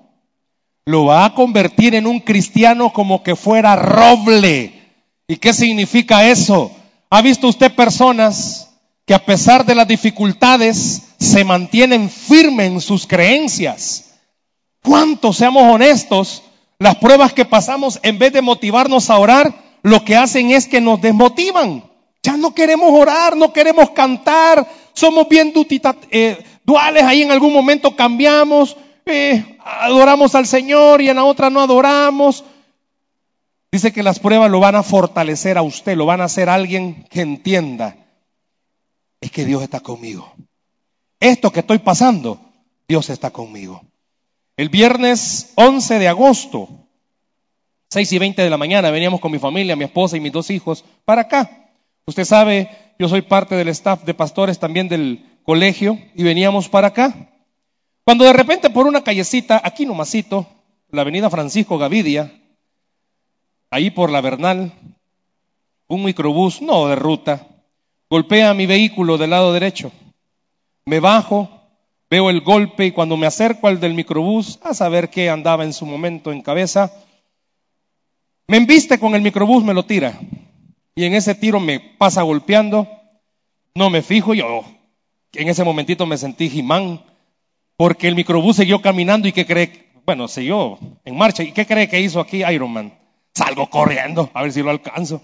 lo 0.84 1.06
va 1.06 1.24
a 1.24 1.32
convertir 1.32 1.94
en 1.94 2.06
un 2.06 2.20
cristiano 2.20 2.92
como 2.92 3.22
que 3.22 3.34
fuera 3.34 3.74
roble. 3.74 4.74
¿Y 5.26 5.36
qué 5.36 5.54
significa 5.54 6.28
eso? 6.28 6.70
¿Ha 7.08 7.22
visto 7.22 7.48
usted 7.48 7.74
personas 7.74 8.74
que 9.06 9.14
a 9.14 9.24
pesar 9.24 9.64
de 9.64 9.74
las 9.74 9.88
dificultades 9.88 11.02
se 11.18 11.44
mantienen 11.44 12.10
firmes 12.10 12.70
en 12.70 12.80
sus 12.82 13.06
creencias? 13.06 14.18
¿Cuántos, 14.82 15.38
seamos 15.38 15.62
honestos, 15.62 16.42
las 16.78 16.96
pruebas 16.96 17.32
que 17.32 17.46
pasamos 17.46 18.00
en 18.02 18.18
vez 18.18 18.34
de 18.34 18.42
motivarnos 18.42 19.08
a 19.08 19.18
orar, 19.18 19.54
lo 19.82 20.04
que 20.04 20.14
hacen 20.14 20.50
es 20.50 20.66
que 20.66 20.82
nos 20.82 21.00
desmotivan? 21.00 21.84
Ya 22.22 22.36
no 22.36 22.54
queremos 22.54 22.90
orar, 22.92 23.34
no 23.34 23.52
queremos 23.54 23.90
cantar, 23.90 24.66
somos 24.98 25.28
bien 25.28 25.52
eh, 26.10 26.44
duales, 26.64 27.02
ahí 27.04 27.22
en 27.22 27.30
algún 27.30 27.52
momento 27.52 27.94
cambiamos, 27.94 28.76
adoramos 29.64 30.34
al 30.34 30.46
Señor 30.46 31.00
y 31.00 31.08
en 31.08 31.16
la 31.16 31.24
otra 31.24 31.50
no 31.50 31.60
adoramos. 31.60 32.44
Dice 33.70 33.92
que 33.92 34.02
las 34.02 34.18
pruebas 34.18 34.50
lo 34.50 34.60
van 34.60 34.74
a 34.74 34.82
fortalecer 34.82 35.56
a 35.56 35.62
usted, 35.62 35.96
lo 35.96 36.06
van 36.06 36.20
a 36.20 36.24
hacer 36.24 36.48
alguien 36.48 37.04
que 37.10 37.20
entienda. 37.20 37.96
Es 39.20 39.30
que 39.30 39.44
Dios 39.44 39.62
está 39.62 39.80
conmigo. 39.80 40.32
Esto 41.20 41.52
que 41.52 41.60
estoy 41.60 41.78
pasando, 41.78 42.40
Dios 42.88 43.10
está 43.10 43.30
conmigo. 43.30 43.82
El 44.56 44.68
viernes 44.68 45.52
11 45.54 45.98
de 45.98 46.08
agosto, 46.08 46.68
6 47.90 48.12
y 48.12 48.18
20 48.18 48.42
de 48.42 48.50
la 48.50 48.56
mañana, 48.56 48.90
veníamos 48.90 49.20
con 49.20 49.30
mi 49.30 49.38
familia, 49.38 49.76
mi 49.76 49.84
esposa 49.84 50.16
y 50.16 50.20
mis 50.20 50.32
dos 50.32 50.50
hijos 50.50 50.84
para 51.04 51.22
acá. 51.22 51.70
Usted 52.06 52.24
sabe, 52.24 52.87
yo 52.98 53.08
soy 53.08 53.22
parte 53.22 53.54
del 53.54 53.68
staff 53.68 54.02
de 54.04 54.14
pastores 54.14 54.58
también 54.58 54.88
del 54.88 55.24
colegio 55.44 55.98
y 56.14 56.24
veníamos 56.24 56.68
para 56.68 56.88
acá. 56.88 57.30
Cuando 58.04 58.24
de 58.24 58.32
repente 58.32 58.70
por 58.70 58.86
una 58.86 59.04
callecita, 59.04 59.60
aquí 59.62 59.86
nomasito, 59.86 60.46
la 60.90 61.02
avenida 61.02 61.30
Francisco 61.30 61.78
Gavidia, 61.78 62.32
ahí 63.70 63.90
por 63.90 64.10
la 64.10 64.20
Bernal, 64.20 64.72
un 65.86 66.04
microbús, 66.04 66.60
no 66.60 66.88
de 66.88 66.96
ruta, 66.96 67.46
golpea 68.10 68.54
mi 68.54 68.66
vehículo 68.66 69.16
del 69.16 69.30
lado 69.30 69.52
derecho. 69.52 69.92
Me 70.86 71.00
bajo, 71.00 71.48
veo 72.10 72.30
el 72.30 72.40
golpe 72.40 72.86
y 72.86 72.92
cuando 72.92 73.16
me 73.16 73.26
acerco 73.26 73.68
al 73.68 73.78
del 73.78 73.94
microbús, 73.94 74.58
a 74.62 74.74
saber 74.74 75.10
qué 75.10 75.30
andaba 75.30 75.64
en 75.64 75.72
su 75.72 75.86
momento 75.86 76.32
en 76.32 76.42
cabeza, 76.42 76.92
me 78.46 78.56
embiste 78.56 78.98
con 78.98 79.14
el 79.14 79.22
microbús, 79.22 79.62
me 79.62 79.74
lo 79.74 79.84
tira. 79.84 80.18
Y 80.98 81.04
en 81.04 81.14
ese 81.14 81.36
tiro 81.36 81.60
me 81.60 81.78
pasa 81.78 82.22
golpeando, 82.22 82.88
no 83.72 83.88
me 83.88 84.02
fijo, 84.02 84.34
yo 84.34 84.64
en 85.32 85.48
ese 85.48 85.62
momentito 85.62 86.06
me 86.06 86.18
sentí 86.18 86.50
Jimán, 86.50 87.04
porque 87.76 88.08
el 88.08 88.16
microbús 88.16 88.56
siguió 88.56 88.82
caminando 88.82 89.28
y 89.28 89.32
¿qué 89.32 89.46
cree? 89.46 89.92
Bueno, 90.04 90.26
siguió 90.26 90.76
en 91.04 91.16
marcha. 91.16 91.44
¿Y 91.44 91.52
qué 91.52 91.66
cree 91.66 91.88
que 91.88 92.00
hizo 92.00 92.18
aquí 92.18 92.42
Iron 92.42 92.72
Man? 92.72 92.98
Salgo 93.32 93.70
corriendo 93.70 94.28
a 94.34 94.42
ver 94.42 94.50
si 94.50 94.60
lo 94.60 94.70
alcanzo. 94.70 95.22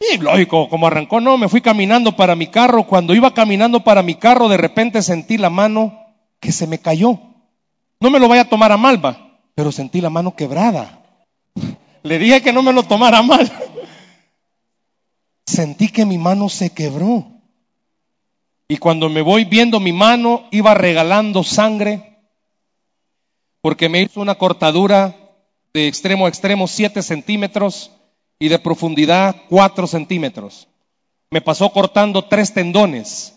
Y 0.00 0.16
lógico, 0.16 0.70
como 0.70 0.86
arrancó, 0.86 1.20
no, 1.20 1.36
me 1.36 1.50
fui 1.50 1.60
caminando 1.60 2.16
para 2.16 2.34
mi 2.34 2.46
carro. 2.46 2.84
Cuando 2.84 3.14
iba 3.14 3.34
caminando 3.34 3.84
para 3.84 4.02
mi 4.02 4.14
carro, 4.14 4.48
de 4.48 4.56
repente 4.56 5.02
sentí 5.02 5.36
la 5.36 5.50
mano 5.50 6.00
que 6.40 6.50
se 6.50 6.66
me 6.66 6.78
cayó. 6.78 7.20
No 8.00 8.08
me 8.08 8.18
lo 8.18 8.26
vaya 8.26 8.40
a 8.40 8.48
tomar 8.48 8.72
a 8.72 8.78
mal, 8.78 9.04
va, 9.04 9.38
pero 9.54 9.70
sentí 9.70 10.00
la 10.00 10.08
mano 10.08 10.34
quebrada. 10.34 11.02
Le 12.02 12.18
dije 12.18 12.40
que 12.40 12.54
no 12.54 12.62
me 12.62 12.72
lo 12.72 12.84
tomara 12.84 13.20
mal. 13.20 13.52
Sentí 15.46 15.88
que 15.88 16.04
mi 16.04 16.18
mano 16.18 16.48
se 16.48 16.70
quebró. 16.70 17.24
Y 18.68 18.78
cuando 18.78 19.08
me 19.08 19.22
voy 19.22 19.44
viendo 19.44 19.78
mi 19.78 19.92
mano, 19.92 20.44
iba 20.50 20.74
regalando 20.74 21.44
sangre, 21.44 22.18
porque 23.60 23.88
me 23.88 24.02
hizo 24.02 24.20
una 24.20 24.34
cortadura 24.34 25.14
de 25.72 25.86
extremo 25.86 26.26
a 26.26 26.28
extremo 26.28 26.66
7 26.66 27.00
centímetros 27.02 27.92
y 28.38 28.48
de 28.48 28.58
profundidad 28.58 29.36
4 29.48 29.86
centímetros. 29.86 30.68
Me 31.30 31.40
pasó 31.40 31.70
cortando 31.70 32.22
tres 32.22 32.54
tendones, 32.54 33.36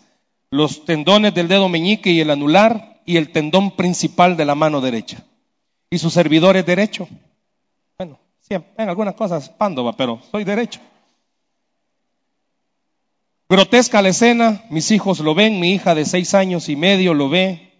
los 0.50 0.84
tendones 0.84 1.34
del 1.34 1.48
dedo 1.48 1.68
meñique 1.68 2.10
y 2.10 2.20
el 2.20 2.30
anular 2.30 3.00
y 3.04 3.16
el 3.16 3.30
tendón 3.30 3.76
principal 3.76 4.36
de 4.36 4.44
la 4.44 4.54
mano 4.54 4.80
derecha. 4.80 5.24
Y 5.90 5.98
su 5.98 6.10
servidor 6.10 6.56
es 6.56 6.66
derecho. 6.66 7.08
Bueno, 7.98 8.18
siempre, 8.40 8.70
en 8.78 8.88
algunas 8.88 9.14
cosas 9.14 9.48
pándova, 9.48 9.96
pero 9.96 10.20
soy 10.30 10.44
derecho. 10.44 10.80
Grotesca 13.50 14.00
la 14.00 14.10
escena, 14.10 14.62
mis 14.70 14.92
hijos 14.92 15.18
lo 15.18 15.34
ven, 15.34 15.58
mi 15.58 15.72
hija 15.72 15.96
de 15.96 16.04
seis 16.04 16.34
años 16.34 16.68
y 16.68 16.76
medio 16.76 17.14
lo 17.14 17.28
ve, 17.28 17.72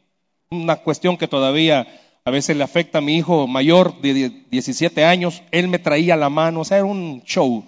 una 0.50 0.74
cuestión 0.74 1.16
que 1.16 1.28
todavía 1.28 1.86
a 2.24 2.30
veces 2.32 2.56
le 2.56 2.64
afecta 2.64 2.98
a 2.98 3.00
mi 3.00 3.16
hijo 3.16 3.46
mayor 3.46 4.00
de 4.00 4.30
17 4.50 5.04
años, 5.04 5.44
él 5.52 5.68
me 5.68 5.78
traía 5.78 6.16
la 6.16 6.28
mano, 6.28 6.62
o 6.62 6.64
sea, 6.64 6.78
era 6.78 6.86
un 6.86 7.22
show. 7.22 7.64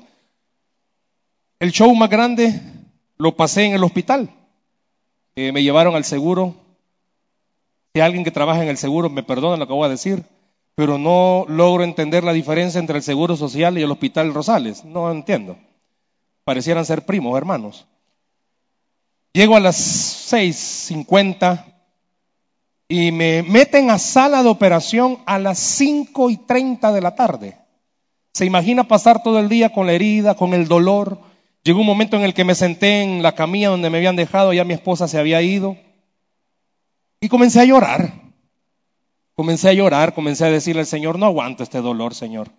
El 1.60 1.70
show 1.70 1.94
más 1.94 2.10
grande 2.10 2.60
lo 3.18 3.36
pasé 3.36 3.66
en 3.66 3.74
el 3.74 3.84
hospital, 3.84 4.30
eh, 5.36 5.52
me 5.52 5.62
llevaron 5.62 5.94
al 5.94 6.04
seguro. 6.04 6.56
Si 7.94 8.00
alguien 8.00 8.24
que 8.24 8.32
trabaja 8.32 8.64
en 8.64 8.68
el 8.68 8.78
seguro 8.78 9.10
me 9.10 9.22
perdona 9.22 9.58
lo 9.58 9.68
que 9.68 9.74
voy 9.74 9.86
a 9.86 9.90
decir, 9.90 10.24
pero 10.74 10.98
no 10.98 11.46
logro 11.48 11.84
entender 11.84 12.24
la 12.24 12.32
diferencia 12.32 12.80
entre 12.80 12.96
el 12.96 13.04
Seguro 13.04 13.36
Social 13.36 13.78
y 13.78 13.82
el 13.82 13.92
Hospital 13.92 14.34
Rosales, 14.34 14.84
no 14.84 15.08
entiendo. 15.12 15.56
Parecieran 16.42 16.84
ser 16.84 17.06
primos, 17.06 17.38
hermanos. 17.38 17.86
Llego 19.32 19.56
a 19.56 19.60
las 19.60 20.32
6.50 20.32 21.64
y 22.88 23.12
me 23.12 23.42
meten 23.42 23.90
a 23.90 23.98
sala 23.98 24.42
de 24.42 24.50
operación 24.50 25.18
a 25.24 25.38
las 25.38 25.58
5 25.58 26.28
y 26.28 26.36
30 26.36 26.92
de 26.92 27.00
la 27.00 27.14
tarde. 27.14 27.56
Se 28.34 28.44
imagina 28.44 28.88
pasar 28.88 29.22
todo 29.22 29.38
el 29.38 29.48
día 29.48 29.70
con 29.70 29.86
la 29.86 29.94
herida, 29.94 30.34
con 30.34 30.52
el 30.52 30.68
dolor. 30.68 31.20
Llegó 31.62 31.80
un 31.80 31.86
momento 31.86 32.16
en 32.16 32.24
el 32.24 32.34
que 32.34 32.44
me 32.44 32.54
senté 32.54 33.02
en 33.02 33.22
la 33.22 33.34
camilla 33.34 33.70
donde 33.70 33.88
me 33.88 33.98
habían 33.98 34.16
dejado, 34.16 34.52
ya 34.52 34.64
mi 34.64 34.74
esposa 34.74 35.08
se 35.08 35.18
había 35.18 35.40
ido. 35.40 35.78
Y 37.20 37.28
comencé 37.28 37.60
a 37.60 37.64
llorar. 37.64 38.12
Comencé 39.34 39.70
a 39.70 39.72
llorar, 39.72 40.12
comencé 40.12 40.44
a 40.44 40.50
decirle 40.50 40.80
al 40.80 40.86
Señor, 40.86 41.18
no 41.18 41.24
aguanto 41.24 41.62
este 41.62 41.80
dolor, 41.80 42.14
Señor. 42.14 42.50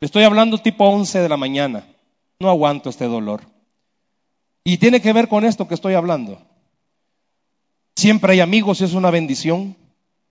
estoy 0.00 0.24
hablando 0.24 0.58
tipo 0.58 0.84
11 0.84 1.20
de 1.20 1.28
la 1.30 1.38
mañana. 1.38 1.86
No 2.38 2.50
aguanto 2.50 2.90
este 2.90 3.06
dolor. 3.06 3.51
Y 4.64 4.78
tiene 4.78 5.00
que 5.00 5.12
ver 5.12 5.28
con 5.28 5.44
esto 5.44 5.66
que 5.66 5.74
estoy 5.74 5.94
hablando. 5.94 6.40
Siempre 7.96 8.32
hay 8.32 8.40
amigos 8.40 8.80
es 8.80 8.94
una 8.94 9.10
bendición, 9.10 9.76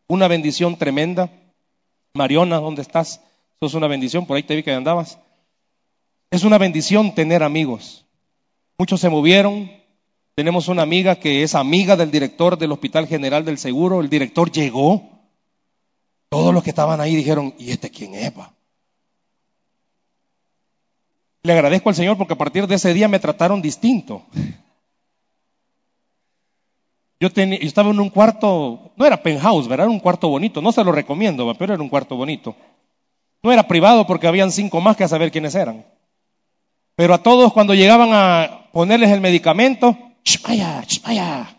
una 0.08 0.28
bendición 0.28 0.78
tremenda. 0.78 1.30
Mariona, 2.13 2.58
¿dónde 2.58 2.82
estás? 2.82 3.22
Eso 3.60 3.67
es 3.67 3.74
una 3.74 3.88
bendición, 3.88 4.26
por 4.26 4.38
ahí 4.38 4.44
te 4.44 4.56
vi 4.56 4.63
que 4.63 4.74
andabas. 4.74 5.20
Es 6.32 6.44
una 6.44 6.58
bendición 6.58 7.13
tener 7.13 7.44
amigos. 7.44 8.06
Muchos 8.78 9.02
se 9.02 9.10
movieron. 9.10 9.70
Tenemos 10.34 10.70
una 10.70 10.82
amiga 10.82 11.17
que 11.17 11.44
es 11.44 11.56
amiga 11.56 11.96
del 11.98 12.10
director 12.10 12.58
del 12.58 12.72
Hospital 12.72 13.06
General 13.06 13.44
del 13.44 13.58
Seguro. 13.58 14.00
El 14.00 14.10
director 14.10 14.50
llegó. 14.50 15.10
Todos 16.30 16.54
los 16.54 16.63
que 16.63 16.70
estaban 16.70 17.02
ahí 17.02 17.15
dijeron, 17.15 17.54
¿y 17.60 17.72
este 17.72 17.89
quién 17.89 18.15
es? 18.15 18.32
Le 21.44 21.54
agradezco 21.54 21.90
al 21.90 21.96
Señor 21.96 22.18
porque 22.18 22.34
a 22.34 22.38
partir 22.38 22.68
de 22.68 22.76
ese 22.76 22.94
día 22.94 23.08
me 23.08 23.20
trataron 23.20 23.62
distinto. 23.62 24.24
Yo, 27.20 27.30
estaba 27.36 27.92
en 27.92 28.00
un 28.00 28.10
cuarto, 28.10 28.92
no 28.96 29.06
era 29.06 29.22
penthouse. 29.22 29.70
Era 29.70 29.88
un 29.88 30.00
cuarto 30.00 30.28
bonito. 30.28 30.62
No 30.62 30.72
se 30.72 30.84
lo 30.84 30.92
recomiendo, 30.92 31.54
pero 31.58 31.74
era 31.74 31.84
un 31.84 31.90
cuarto 31.90 32.16
bonito. 32.16 32.56
No 33.44 33.52
era 33.52 33.68
privado 33.68 34.06
porque 34.06 34.28
habían 34.28 34.52
cinco 34.52 34.82
más 34.82 34.98
que 34.98 35.04
a 35.04 35.08
saber 35.08 35.32
quiénes 35.32 35.56
eran. 35.56 35.86
Pero 36.96 37.14
a 37.14 37.24
todos 37.24 37.54
cuando 37.54 37.74
llegaban 37.74 38.10
a 38.12 38.68
ponerles 38.72 39.10
el 39.12 39.22
medicamento, 39.22 39.98
vaya, 40.48 40.84
vaya. 41.04 41.56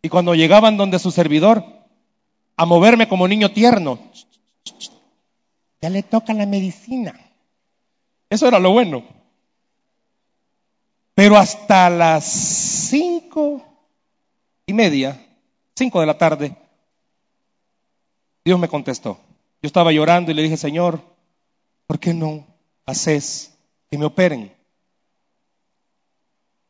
Y 0.00 0.08
cuando 0.08 0.34
llegaban 0.34 0.76
donde 0.76 0.98
su 0.98 1.10
servidor, 1.10 1.64
a 2.56 2.64
moverme 2.64 3.08
como 3.08 3.28
niño 3.28 3.50
tierno, 3.50 3.98
ya 5.80 5.90
le 5.90 6.02
toca 6.02 6.32
la 6.32 6.46
medicina. 6.46 7.14
Eso 8.30 8.46
era 8.46 8.58
lo 8.58 8.72
bueno. 8.72 9.04
Pero 11.14 11.36
hasta 11.36 11.90
las 11.90 12.24
cinco 12.24 13.62
y 14.66 14.72
media, 14.72 15.20
cinco 15.74 16.00
de 16.00 16.06
la 16.06 16.16
tarde, 16.16 16.56
Dios 18.44 18.58
me 18.58 18.68
contestó. 18.68 19.18
Yo 19.60 19.66
estaba 19.66 19.92
llorando 19.92 20.30
y 20.30 20.34
le 20.34 20.42
dije, 20.42 20.56
Señor, 20.56 21.00
¿por 21.86 21.98
qué 21.98 22.14
no 22.14 22.46
haces 22.86 23.58
que 23.90 23.98
me 23.98 24.04
operen? 24.04 24.52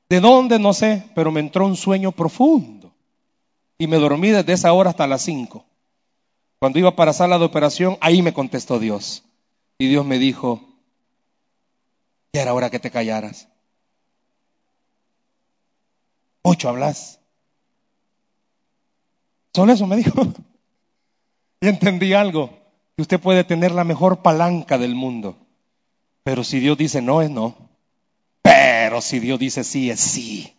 ¿De 0.08 0.20
dónde? 0.20 0.58
No 0.58 0.72
sé, 0.72 1.04
pero 1.14 1.30
me 1.30 1.40
entró 1.40 1.66
un 1.66 1.76
sueño 1.76 2.12
profundo. 2.12 2.90
Y 3.76 3.86
me 3.86 3.98
dormí 3.98 4.30
desde 4.30 4.54
esa 4.54 4.72
hora 4.72 4.90
hasta 4.90 5.06
las 5.06 5.22
cinco. 5.22 5.64
Cuando 6.58 6.78
iba 6.78 6.96
para 6.96 7.12
sala 7.12 7.38
de 7.38 7.44
operación, 7.44 7.98
ahí 8.00 8.22
me 8.22 8.32
contestó 8.32 8.78
Dios. 8.78 9.22
Y 9.76 9.88
Dios 9.88 10.04
me 10.04 10.18
dijo, 10.18 10.60
ya 12.38 12.42
era 12.42 12.54
hora 12.54 12.70
que 12.70 12.78
te 12.78 12.92
callaras. 12.92 13.48
Mucho 16.44 16.68
hablas. 16.68 17.18
Solo 19.52 19.72
eso 19.72 19.88
me 19.88 19.96
dijo. 19.96 20.22
y 21.60 21.66
entendí 21.66 22.12
algo, 22.12 22.50
que 22.94 23.02
usted 23.02 23.18
puede 23.18 23.42
tener 23.42 23.72
la 23.72 23.82
mejor 23.82 24.22
palanca 24.22 24.78
del 24.78 24.94
mundo, 24.94 25.36
pero 26.22 26.44
si 26.44 26.60
Dios 26.60 26.78
dice 26.78 27.02
no, 27.02 27.22
es 27.22 27.30
no. 27.30 27.56
Pero 28.42 29.00
si 29.00 29.18
Dios 29.18 29.40
dice 29.40 29.64
sí, 29.64 29.90
es 29.90 29.98
sí. 29.98 30.54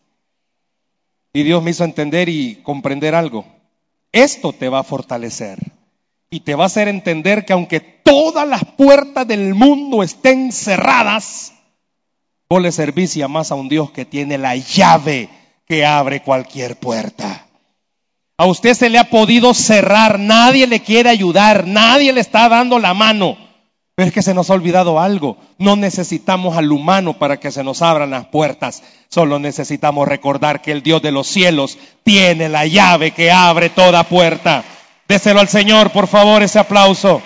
Y 1.31 1.43
Dios 1.43 1.63
me 1.63 1.71
hizo 1.71 1.85
entender 1.85 2.27
y 2.27 2.55
comprender 2.57 3.15
algo. 3.15 3.45
Esto 4.11 4.51
te 4.51 4.67
va 4.67 4.79
a 4.79 4.83
fortalecer 4.83 5.59
y 6.29 6.41
te 6.41 6.55
va 6.55 6.63
a 6.63 6.67
hacer 6.67 6.89
entender 6.89 7.45
que 7.45 7.53
aunque 7.53 7.79
todas 7.79 8.45
las 8.47 8.65
puertas 8.65 9.25
del 9.25 9.55
mundo 9.55 10.03
estén 10.03 10.51
cerradas, 10.51 11.53
vos 12.51 12.63
le 12.63 12.71
servís 12.71 13.15
y 13.15 13.21
amás 13.21 13.51
a 13.51 13.55
un 13.55 13.69
Dios 13.69 13.91
que 13.91 14.05
tiene 14.05 14.39
la 14.39 14.55
llave 14.55 15.29
que 15.67 15.85
abre 15.85 16.23
cualquier 16.23 16.77
puerta. 16.77 17.45
A 18.39 18.47
usted 18.47 18.73
se 18.73 18.89
le 18.89 18.97
ha 18.97 19.03
podido 19.03 19.53
cerrar, 19.53 20.17
nadie 20.17 20.65
le 20.65 20.79
quiere 20.79 21.09
ayudar, 21.09 21.67
nadie 21.67 22.11
le 22.11 22.21
está 22.21 22.49
dando 22.49 22.79
la 22.79 22.95
mano. 22.95 23.37
Pero 23.93 24.07
es 24.07 24.13
que 24.13 24.23
se 24.23 24.33
nos 24.33 24.49
ha 24.49 24.55
olvidado 24.55 24.99
algo. 24.99 25.37
No 25.59 25.75
necesitamos 25.75 26.57
al 26.57 26.71
humano 26.71 27.19
para 27.19 27.37
que 27.37 27.51
se 27.51 27.63
nos 27.63 27.83
abran 27.83 28.09
las 28.09 28.25
puertas. 28.25 28.81
Solo 29.09 29.37
necesitamos 29.37 30.07
recordar 30.07 30.63
que 30.63 30.71
el 30.71 30.81
Dios 30.81 31.03
de 31.03 31.11
los 31.11 31.27
cielos 31.27 31.77
tiene 32.03 32.49
la 32.49 32.65
llave 32.65 33.11
que 33.11 33.31
abre 33.31 33.69
toda 33.69 34.05
puerta. 34.05 34.63
Déselo 35.07 35.39
al 35.39 35.49
Señor, 35.49 35.91
por 35.91 36.07
favor, 36.07 36.41
ese 36.41 36.57
aplauso. 36.57 37.21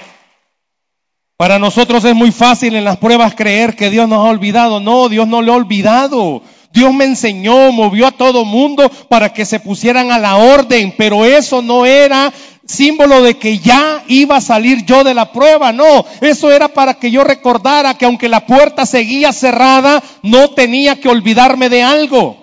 Para 1.44 1.60
nosotros 1.60 2.06
es 2.06 2.16
muy 2.16 2.32
fácil 2.32 2.74
en 2.74 2.86
las 2.86 2.96
pruebas 2.96 3.36
creer 3.36 3.76
que 3.76 3.90
Dios 3.90 4.08
nos 4.08 4.26
ha 4.26 4.30
olvidado. 4.30 4.80
No, 4.80 5.10
Dios 5.10 5.28
no 5.28 5.42
le 5.42 5.52
ha 5.52 5.56
olvidado. 5.56 6.42
Dios 6.72 6.94
me 6.94 7.04
enseñó, 7.04 7.74
movió 7.74 8.08
a 8.08 8.12
todo 8.12 8.46
mundo 8.46 8.90
para 9.10 9.34
que 9.34 9.44
se 9.44 9.60
pusieran 9.60 10.10
a 10.14 10.20
la 10.20 10.38
orden, 10.38 10.94
pero 10.98 11.26
eso 11.26 11.62
no 11.62 11.86
era 11.86 12.32
símbolo 12.66 13.22
de 13.22 13.38
que 13.38 13.60
ya 13.60 14.06
iba 14.08 14.38
a 14.38 14.42
salir 14.42 14.86
yo 14.86 15.04
de 15.04 15.14
la 15.14 15.34
prueba, 15.34 15.74
no, 15.74 16.06
eso 16.22 16.50
era 16.50 16.70
para 16.70 16.94
que 16.94 17.12
yo 17.12 17.26
recordara 17.26 17.96
que 17.96 18.06
aunque 18.06 18.30
la 18.30 18.46
puerta 18.46 18.86
seguía 18.86 19.34
cerrada, 19.34 20.02
no 20.22 20.52
tenía 20.52 21.02
que 21.02 21.10
olvidarme 21.10 21.68
de 21.68 21.84
algo. 21.84 22.38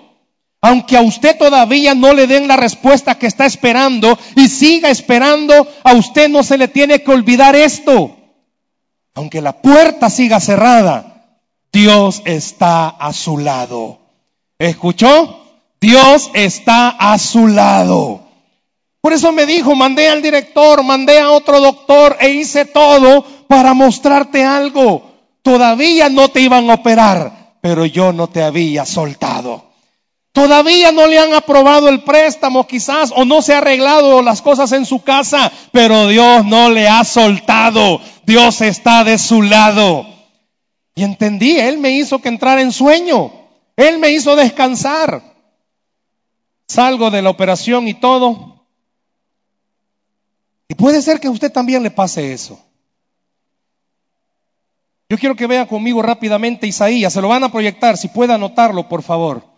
Aunque 0.61 0.95
a 0.95 1.01
usted 1.01 1.39
todavía 1.39 1.95
no 1.95 2.13
le 2.13 2.27
den 2.27 2.47
la 2.47 2.55
respuesta 2.55 3.17
que 3.17 3.25
está 3.25 3.47
esperando 3.47 4.19
y 4.35 4.47
siga 4.47 4.91
esperando, 4.91 5.67
a 5.83 5.93
usted 5.93 6.29
no 6.29 6.43
se 6.43 6.59
le 6.59 6.67
tiene 6.67 7.01
que 7.01 7.09
olvidar 7.09 7.55
esto. 7.55 8.19
Aunque 9.15 9.41
la 9.41 9.61
puerta 9.61 10.09
siga 10.09 10.39
cerrada, 10.39 11.37
Dios 11.71 12.21
está 12.25 12.89
a 12.89 13.13
su 13.13 13.37
lado. 13.37 13.99
¿Escuchó? 14.57 15.41
Dios 15.79 16.29
está 16.33 16.89
a 16.89 17.17
su 17.17 17.47
lado. 17.47 18.21
Por 19.01 19.13
eso 19.13 19.31
me 19.31 19.45
dijo, 19.45 19.75
mandé 19.75 20.07
al 20.07 20.21
director, 20.21 20.83
mandé 20.83 21.19
a 21.19 21.31
otro 21.31 21.59
doctor 21.59 22.17
e 22.19 22.29
hice 22.29 22.65
todo 22.65 23.23
para 23.47 23.73
mostrarte 23.73 24.43
algo. 24.43 25.11
Todavía 25.41 26.07
no 26.09 26.29
te 26.29 26.41
iban 26.41 26.69
a 26.69 26.75
operar, 26.75 27.55
pero 27.61 27.85
yo 27.85 28.13
no 28.13 28.27
te 28.27 28.43
había 28.43 28.85
soltado. 28.85 29.70
Todavía 30.33 30.93
no 30.93 31.07
le 31.07 31.19
han 31.19 31.33
aprobado 31.33 31.89
el 31.89 32.03
préstamo 32.03 32.65
quizás 32.65 33.11
o 33.13 33.25
no 33.25 33.41
se 33.41 33.53
ha 33.53 33.57
arreglado 33.57 34.21
las 34.21 34.41
cosas 34.41 34.71
en 34.71 34.85
su 34.85 35.03
casa, 35.03 35.51
pero 35.71 36.07
Dios 36.07 36.45
no 36.45 36.69
le 36.69 36.87
ha 36.87 37.03
soltado. 37.03 37.99
Dios 38.25 38.61
está 38.61 39.03
de 39.03 39.17
su 39.17 39.41
lado. 39.41 40.05
Y 40.95 41.03
entendí, 41.03 41.59
Él 41.59 41.79
me 41.79 41.91
hizo 41.91 42.21
que 42.21 42.29
entrar 42.29 42.59
en 42.59 42.71
sueño. 42.71 43.31
Él 43.75 43.99
me 43.99 44.11
hizo 44.11 44.35
descansar. 44.37 45.21
Salgo 46.65 47.11
de 47.11 47.21
la 47.21 47.29
operación 47.29 47.89
y 47.89 47.93
todo. 47.93 48.65
Y 50.69 50.75
puede 50.75 51.01
ser 51.01 51.19
que 51.19 51.27
a 51.27 51.31
usted 51.31 51.51
también 51.51 51.83
le 51.83 51.91
pase 51.91 52.31
eso. 52.31 52.57
Yo 55.09 55.17
quiero 55.17 55.35
que 55.35 55.47
vea 55.47 55.67
conmigo 55.67 56.01
rápidamente 56.01 56.67
Isaías. 56.67 57.11
Se 57.11 57.21
lo 57.21 57.27
van 57.27 57.43
a 57.43 57.51
proyectar. 57.51 57.97
Si 57.97 58.07
puede 58.07 58.31
anotarlo, 58.31 58.87
por 58.87 59.03
favor. 59.03 59.50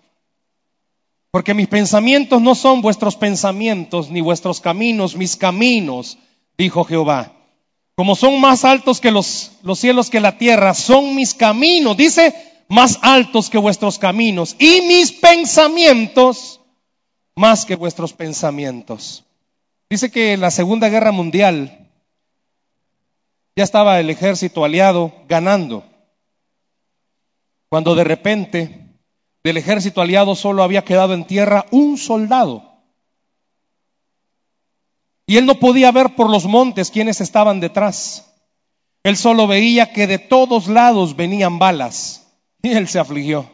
Porque 1.33 1.55
mis 1.55 1.67
pensamientos 1.67 2.43
no 2.43 2.53
son 2.53 2.83
vuestros 2.83 3.15
pensamientos, 3.15 4.11
ni 4.11 4.21
vuestros 4.21 4.61
caminos, 4.61 5.15
mis 5.15 5.35
caminos, 5.35 6.19
dijo 6.59 6.83
Jehová. 6.83 7.33
Como 7.95 8.15
son 8.15 8.39
más 8.39 8.63
altos 8.63 9.01
que 9.01 9.09
los, 9.09 9.53
los 9.63 9.79
cielos 9.79 10.11
que 10.11 10.19
la 10.19 10.37
tierra, 10.37 10.75
son 10.75 11.15
mis 11.15 11.33
caminos. 11.33 11.97
Dice, 11.97 12.35
más 12.67 12.99
altos 13.01 13.49
que 13.49 13.57
vuestros 13.57 13.97
caminos 13.97 14.55
y 14.59 14.81
mis 14.81 15.11
pensamientos 15.11 16.61
más 17.35 17.65
que 17.65 17.77
vuestros 17.77 18.13
pensamientos. 18.13 19.25
Dice 19.89 20.11
que 20.11 20.33
en 20.33 20.41
la 20.41 20.51
Segunda 20.51 20.87
Guerra 20.89 21.11
Mundial 21.11 21.89
ya 23.55 23.63
estaba 23.63 23.99
el 23.99 24.11
ejército 24.11 24.63
aliado 24.63 25.11
ganando, 25.27 25.83
cuando 27.69 27.95
de 27.95 28.03
repente 28.03 28.82
del 29.43 29.57
ejército 29.57 30.01
aliado 30.01 30.35
solo 30.35 30.63
había 30.63 30.83
quedado 30.83 31.13
en 31.13 31.25
tierra 31.25 31.65
un 31.71 31.97
soldado. 31.97 32.73
Y 35.25 35.37
él 35.37 35.45
no 35.45 35.55
podía 35.55 35.91
ver 35.91 36.15
por 36.15 36.29
los 36.29 36.45
montes 36.45 36.91
quienes 36.91 37.21
estaban 37.21 37.59
detrás. 37.59 38.31
Él 39.03 39.17
solo 39.17 39.47
veía 39.47 39.91
que 39.91 40.07
de 40.07 40.19
todos 40.19 40.67
lados 40.67 41.15
venían 41.15 41.59
balas. 41.59 42.27
Y 42.61 42.71
él 42.71 42.87
se 42.87 42.99
afligió. 42.99 43.49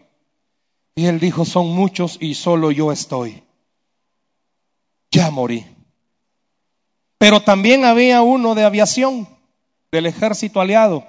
Y 0.95 1.06
él 1.06 1.19
dijo, 1.19 1.45
son 1.45 1.69
muchos 1.69 2.17
y 2.19 2.36
solo 2.36 2.71
yo 2.71 2.91
estoy. 2.91 3.43
Ya 5.12 5.32
morí. 5.32 5.65
Pero 7.17 7.41
también 7.41 7.86
había 7.86 8.21
uno 8.21 8.54
de 8.54 8.63
aviación 8.63 9.28
del 9.91 10.06
ejército 10.06 10.62
aliado. 10.62 11.06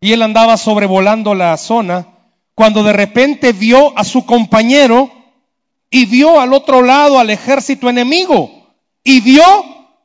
Y 0.00 0.12
él 0.12 0.22
andaba 0.22 0.56
sobrevolando 0.56 1.34
la 1.34 1.56
zona 1.56 2.11
cuando 2.54 2.82
de 2.82 2.92
repente 2.92 3.52
vio 3.52 3.96
a 3.98 4.04
su 4.04 4.26
compañero 4.26 5.10
y 5.90 6.06
vio 6.06 6.40
al 6.40 6.52
otro 6.52 6.82
lado 6.82 7.18
al 7.18 7.30
ejército 7.30 7.88
enemigo. 7.88 8.50
Y 9.04 9.20
vio 9.20 9.42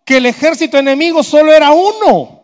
que 0.05 0.17
el 0.17 0.25
ejército 0.25 0.77
enemigo 0.77 1.23
solo 1.23 1.53
era 1.53 1.71
uno, 1.71 2.43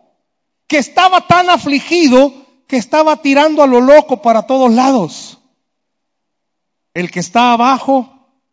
que 0.67 0.77
estaba 0.77 1.27
tan 1.27 1.49
afligido 1.49 2.33
que 2.67 2.77
estaba 2.77 3.17
tirando 3.17 3.61
a 3.61 3.67
lo 3.67 3.81
loco 3.81 4.21
para 4.21 4.47
todos 4.47 4.71
lados. 4.71 5.39
El 6.93 7.11
que 7.11 7.19
está 7.19 7.53
abajo 7.53 8.09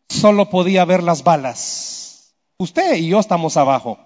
solo 0.08 0.50
podía 0.50 0.84
ver 0.84 1.02
las 1.02 1.24
balas. 1.24 2.34
Usted 2.58 2.96
y 2.96 3.08
yo 3.08 3.18
estamos 3.18 3.56
abajo. 3.56 3.98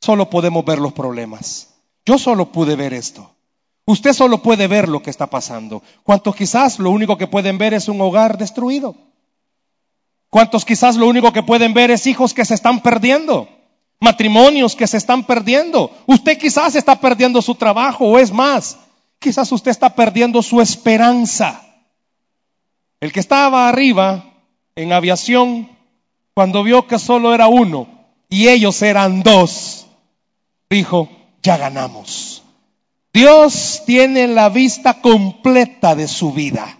Solo 0.00 0.30
podemos 0.30 0.64
ver 0.64 0.78
los 0.78 0.92
problemas. 0.92 1.74
Yo 2.06 2.18
solo 2.18 2.52
pude 2.52 2.76
ver 2.76 2.94
esto. 2.94 3.30
Usted 3.90 4.12
solo 4.12 4.42
puede 4.42 4.66
ver 4.66 4.88
lo 4.88 5.02
que 5.02 5.10
está 5.10 5.28
pasando. 5.28 5.82
¿Cuántos 6.02 6.36
quizás 6.36 6.78
lo 6.78 6.90
único 6.90 7.16
que 7.18 7.26
pueden 7.26 7.58
ver 7.58 7.74
es 7.74 7.88
un 7.88 8.00
hogar 8.00 8.38
destruido? 8.38 8.94
¿Cuántos 10.28 10.64
quizás 10.64 10.96
lo 10.96 11.08
único 11.08 11.32
que 11.32 11.42
pueden 11.42 11.74
ver 11.74 11.90
es 11.90 12.06
hijos 12.06 12.32
que 12.32 12.44
se 12.44 12.54
están 12.54 12.80
perdiendo? 12.82 13.48
Matrimonios 13.98 14.76
que 14.76 14.86
se 14.86 14.96
están 14.96 15.24
perdiendo. 15.24 15.90
Usted 16.06 16.38
quizás 16.38 16.76
está 16.76 17.00
perdiendo 17.00 17.42
su 17.42 17.54
trabajo 17.56 18.04
o 18.06 18.18
es 18.18 18.32
más, 18.32 18.78
Quizás 19.20 19.52
usted 19.52 19.70
está 19.70 19.94
perdiendo 19.94 20.42
su 20.42 20.62
esperanza. 20.62 21.62
El 23.00 23.12
que 23.12 23.20
estaba 23.20 23.68
arriba 23.68 24.32
en 24.74 24.94
aviación, 24.94 25.68
cuando 26.32 26.62
vio 26.62 26.86
que 26.86 26.98
solo 26.98 27.34
era 27.34 27.46
uno 27.46 27.86
y 28.30 28.48
ellos 28.48 28.80
eran 28.80 29.22
dos, 29.22 29.86
dijo, 30.70 31.10
ya 31.42 31.58
ganamos. 31.58 32.29
Dios 33.12 33.82
tiene 33.86 34.28
la 34.28 34.48
vista 34.48 35.00
completa 35.00 35.94
de 35.94 36.06
su 36.06 36.32
vida. 36.32 36.78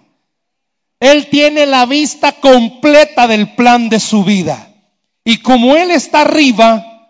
Él 1.01 1.29
tiene 1.29 1.67
la 1.67 1.87
vista 1.87 2.33
completa 2.33 3.27
del 3.27 3.55
plan 3.55 3.89
de 3.89 3.99
su 3.99 4.23
vida. 4.23 4.69
Y 5.25 5.39
como 5.39 5.75
Él 5.75 5.91
está 5.91 6.23
arriba, 6.23 7.09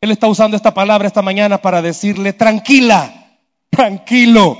Él 0.00 0.10
está 0.10 0.28
usando 0.28 0.56
esta 0.56 0.74
palabra 0.74 1.06
esta 1.06 1.22
mañana 1.22 1.58
para 1.58 1.82
decirle, 1.82 2.32
tranquila, 2.32 3.38
tranquilo, 3.70 4.58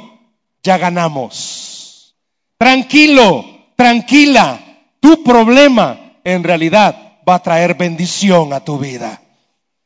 ya 0.62 0.78
ganamos. 0.78 2.14
Tranquilo, 2.58 3.44
tranquila, 3.74 4.60
tu 5.00 5.22
problema 5.22 6.18
en 6.24 6.44
realidad 6.44 7.20
va 7.28 7.36
a 7.36 7.42
traer 7.42 7.74
bendición 7.74 8.52
a 8.52 8.60
tu 8.60 8.78
vida. 8.78 9.20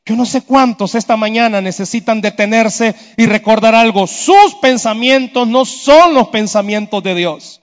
Yo 0.05 0.15
no 0.15 0.25
sé 0.25 0.41
cuántos 0.41 0.95
esta 0.95 1.15
mañana 1.15 1.61
necesitan 1.61 2.21
detenerse 2.21 2.95
y 3.17 3.27
recordar 3.27 3.75
algo. 3.75 4.07
Sus 4.07 4.55
pensamientos 4.61 5.47
no 5.47 5.63
son 5.65 6.13
los 6.15 6.29
pensamientos 6.29 7.03
de 7.03 7.15
Dios. 7.15 7.61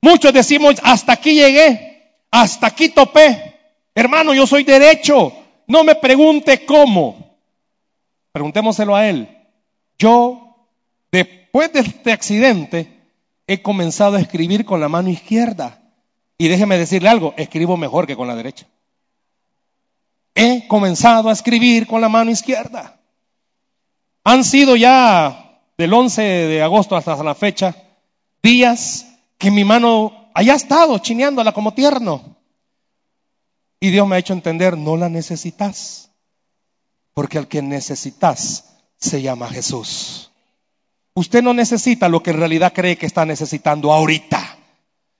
Muchos 0.00 0.32
decimos, 0.32 0.76
hasta 0.82 1.12
aquí 1.12 1.34
llegué, 1.34 2.18
hasta 2.30 2.66
aquí 2.66 2.88
topé. 2.88 3.54
Hermano, 3.94 4.34
yo 4.34 4.46
soy 4.46 4.64
derecho. 4.64 5.32
No 5.66 5.84
me 5.84 5.94
pregunte 5.94 6.64
cómo. 6.64 7.36
Preguntémoselo 8.32 8.96
a 8.96 9.08
él. 9.08 9.28
Yo, 9.98 10.68
después 11.12 11.72
de 11.72 11.80
este 11.80 12.12
accidente, 12.12 12.88
he 13.46 13.62
comenzado 13.62 14.16
a 14.16 14.20
escribir 14.20 14.64
con 14.64 14.80
la 14.80 14.88
mano 14.88 15.10
izquierda. 15.10 15.80
Y 16.36 16.48
déjeme 16.48 16.78
decirle 16.78 17.08
algo, 17.08 17.34
escribo 17.36 17.76
mejor 17.76 18.06
que 18.06 18.16
con 18.16 18.26
la 18.26 18.34
derecha. 18.34 18.66
He 20.34 20.66
comenzado 20.66 21.28
a 21.28 21.32
escribir 21.32 21.86
con 21.86 22.00
la 22.00 22.08
mano 22.08 22.30
izquierda. 22.30 22.98
Han 24.24 24.44
sido 24.44 24.74
ya 24.74 25.60
del 25.76 25.92
11 25.92 26.22
de 26.22 26.62
agosto 26.62 26.96
hasta 26.96 27.22
la 27.22 27.34
fecha 27.34 27.76
días 28.42 29.06
que 29.38 29.50
mi 29.50 29.64
mano 29.64 30.30
haya 30.34 30.54
estado 30.54 30.98
chineándola 30.98 31.52
como 31.52 31.74
tierno. 31.74 32.36
Y 33.80 33.90
Dios 33.90 34.06
me 34.06 34.16
ha 34.16 34.18
hecho 34.18 34.32
entender, 34.32 34.78
no 34.78 34.96
la 34.96 35.08
necesitas, 35.08 36.10
porque 37.12 37.38
el 37.38 37.48
que 37.48 37.62
necesitas 37.62 38.76
se 38.98 39.22
llama 39.22 39.48
Jesús. 39.48 40.30
Usted 41.14 41.42
no 41.42 41.54
necesita 41.54 42.08
lo 42.08 42.22
que 42.22 42.30
en 42.30 42.38
realidad 42.38 42.72
cree 42.72 42.96
que 42.96 43.06
está 43.06 43.24
necesitando 43.24 43.92
ahorita. 43.92 44.58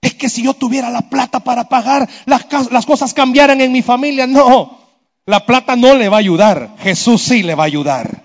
Es 0.01 0.15
que 0.15 0.29
si 0.29 0.43
yo 0.43 0.55
tuviera 0.55 0.91
la 0.91 1.09
plata 1.09 1.41
para 1.41 1.69
pagar, 1.69 2.09
las, 2.27 2.47
las 2.71 2.85
cosas 2.87 3.15
cambiaran 3.15 3.61
en 3.61 3.73
mi 3.73 3.81
familia. 3.81 4.27
No, 4.27 4.84
la 5.27 5.47
plata 5.47 5.77
no 5.77 5.95
le 5.95 6.09
va 6.09 6.17
a 6.17 6.21
ayudar, 6.21 6.77
Jesús 6.81 7.23
sí 7.23 7.43
le 7.43 7.55
va 7.55 7.65
a 7.65 7.67
ayudar. 7.67 8.25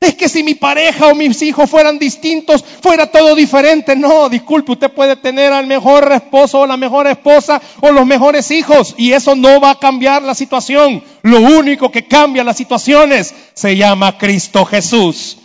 Es 0.00 0.14
que 0.14 0.30
si 0.30 0.42
mi 0.42 0.54
pareja 0.54 1.08
o 1.08 1.14
mis 1.14 1.42
hijos 1.42 1.68
fueran 1.68 1.98
distintos, 1.98 2.64
fuera 2.64 3.10
todo 3.10 3.34
diferente. 3.34 3.94
No, 3.94 4.30
disculpe, 4.30 4.72
usted 4.72 4.90
puede 4.90 5.14
tener 5.16 5.52
al 5.52 5.66
mejor 5.66 6.10
esposo 6.10 6.60
o 6.60 6.66
la 6.66 6.78
mejor 6.78 7.06
esposa 7.06 7.60
o 7.82 7.90
los 7.90 8.06
mejores 8.06 8.50
hijos 8.50 8.94
y 8.96 9.12
eso 9.12 9.36
no 9.36 9.60
va 9.60 9.72
a 9.72 9.78
cambiar 9.78 10.22
la 10.22 10.34
situación. 10.34 11.04
Lo 11.20 11.40
único 11.40 11.90
que 11.90 12.06
cambia 12.06 12.42
las 12.42 12.56
situaciones 12.56 13.34
se 13.52 13.76
llama 13.76 14.16
Cristo 14.16 14.64
Jesús. 14.64 15.36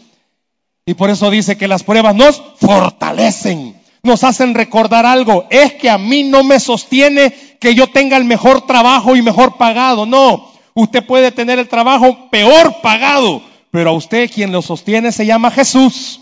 Y 0.85 0.93
por 0.93 1.09
eso 1.09 1.29
dice 1.29 1.57
que 1.57 1.67
las 1.67 1.83
pruebas 1.83 2.15
nos 2.15 2.41
fortalecen, 2.55 3.75
nos 4.03 4.23
hacen 4.23 4.53
recordar 4.53 5.05
algo. 5.05 5.47
Es 5.49 5.73
que 5.73 5.89
a 5.89 5.97
mí 5.97 6.23
no 6.23 6.45
me 6.45 6.61
sostiene 6.61 7.33
que 7.59 7.75
yo 7.75 7.87
tenga 7.87 8.15
el 8.15 8.23
mejor 8.23 8.65
trabajo 8.65 9.17
y 9.17 9.21
mejor 9.21 9.57
pagado. 9.57 10.05
No, 10.05 10.54
usted 10.75 11.03
puede 11.03 11.31
tener 11.31 11.57
el 11.57 11.67
trabajo 11.67 12.29
peor 12.29 12.81
pagado 12.83 13.41
pero 13.75 13.89
a 13.89 13.93
usted 13.93 14.31
quien 14.31 14.53
lo 14.53 14.61
sostiene 14.61 15.11
se 15.11 15.25
llama 15.25 15.51
Jesús. 15.51 16.21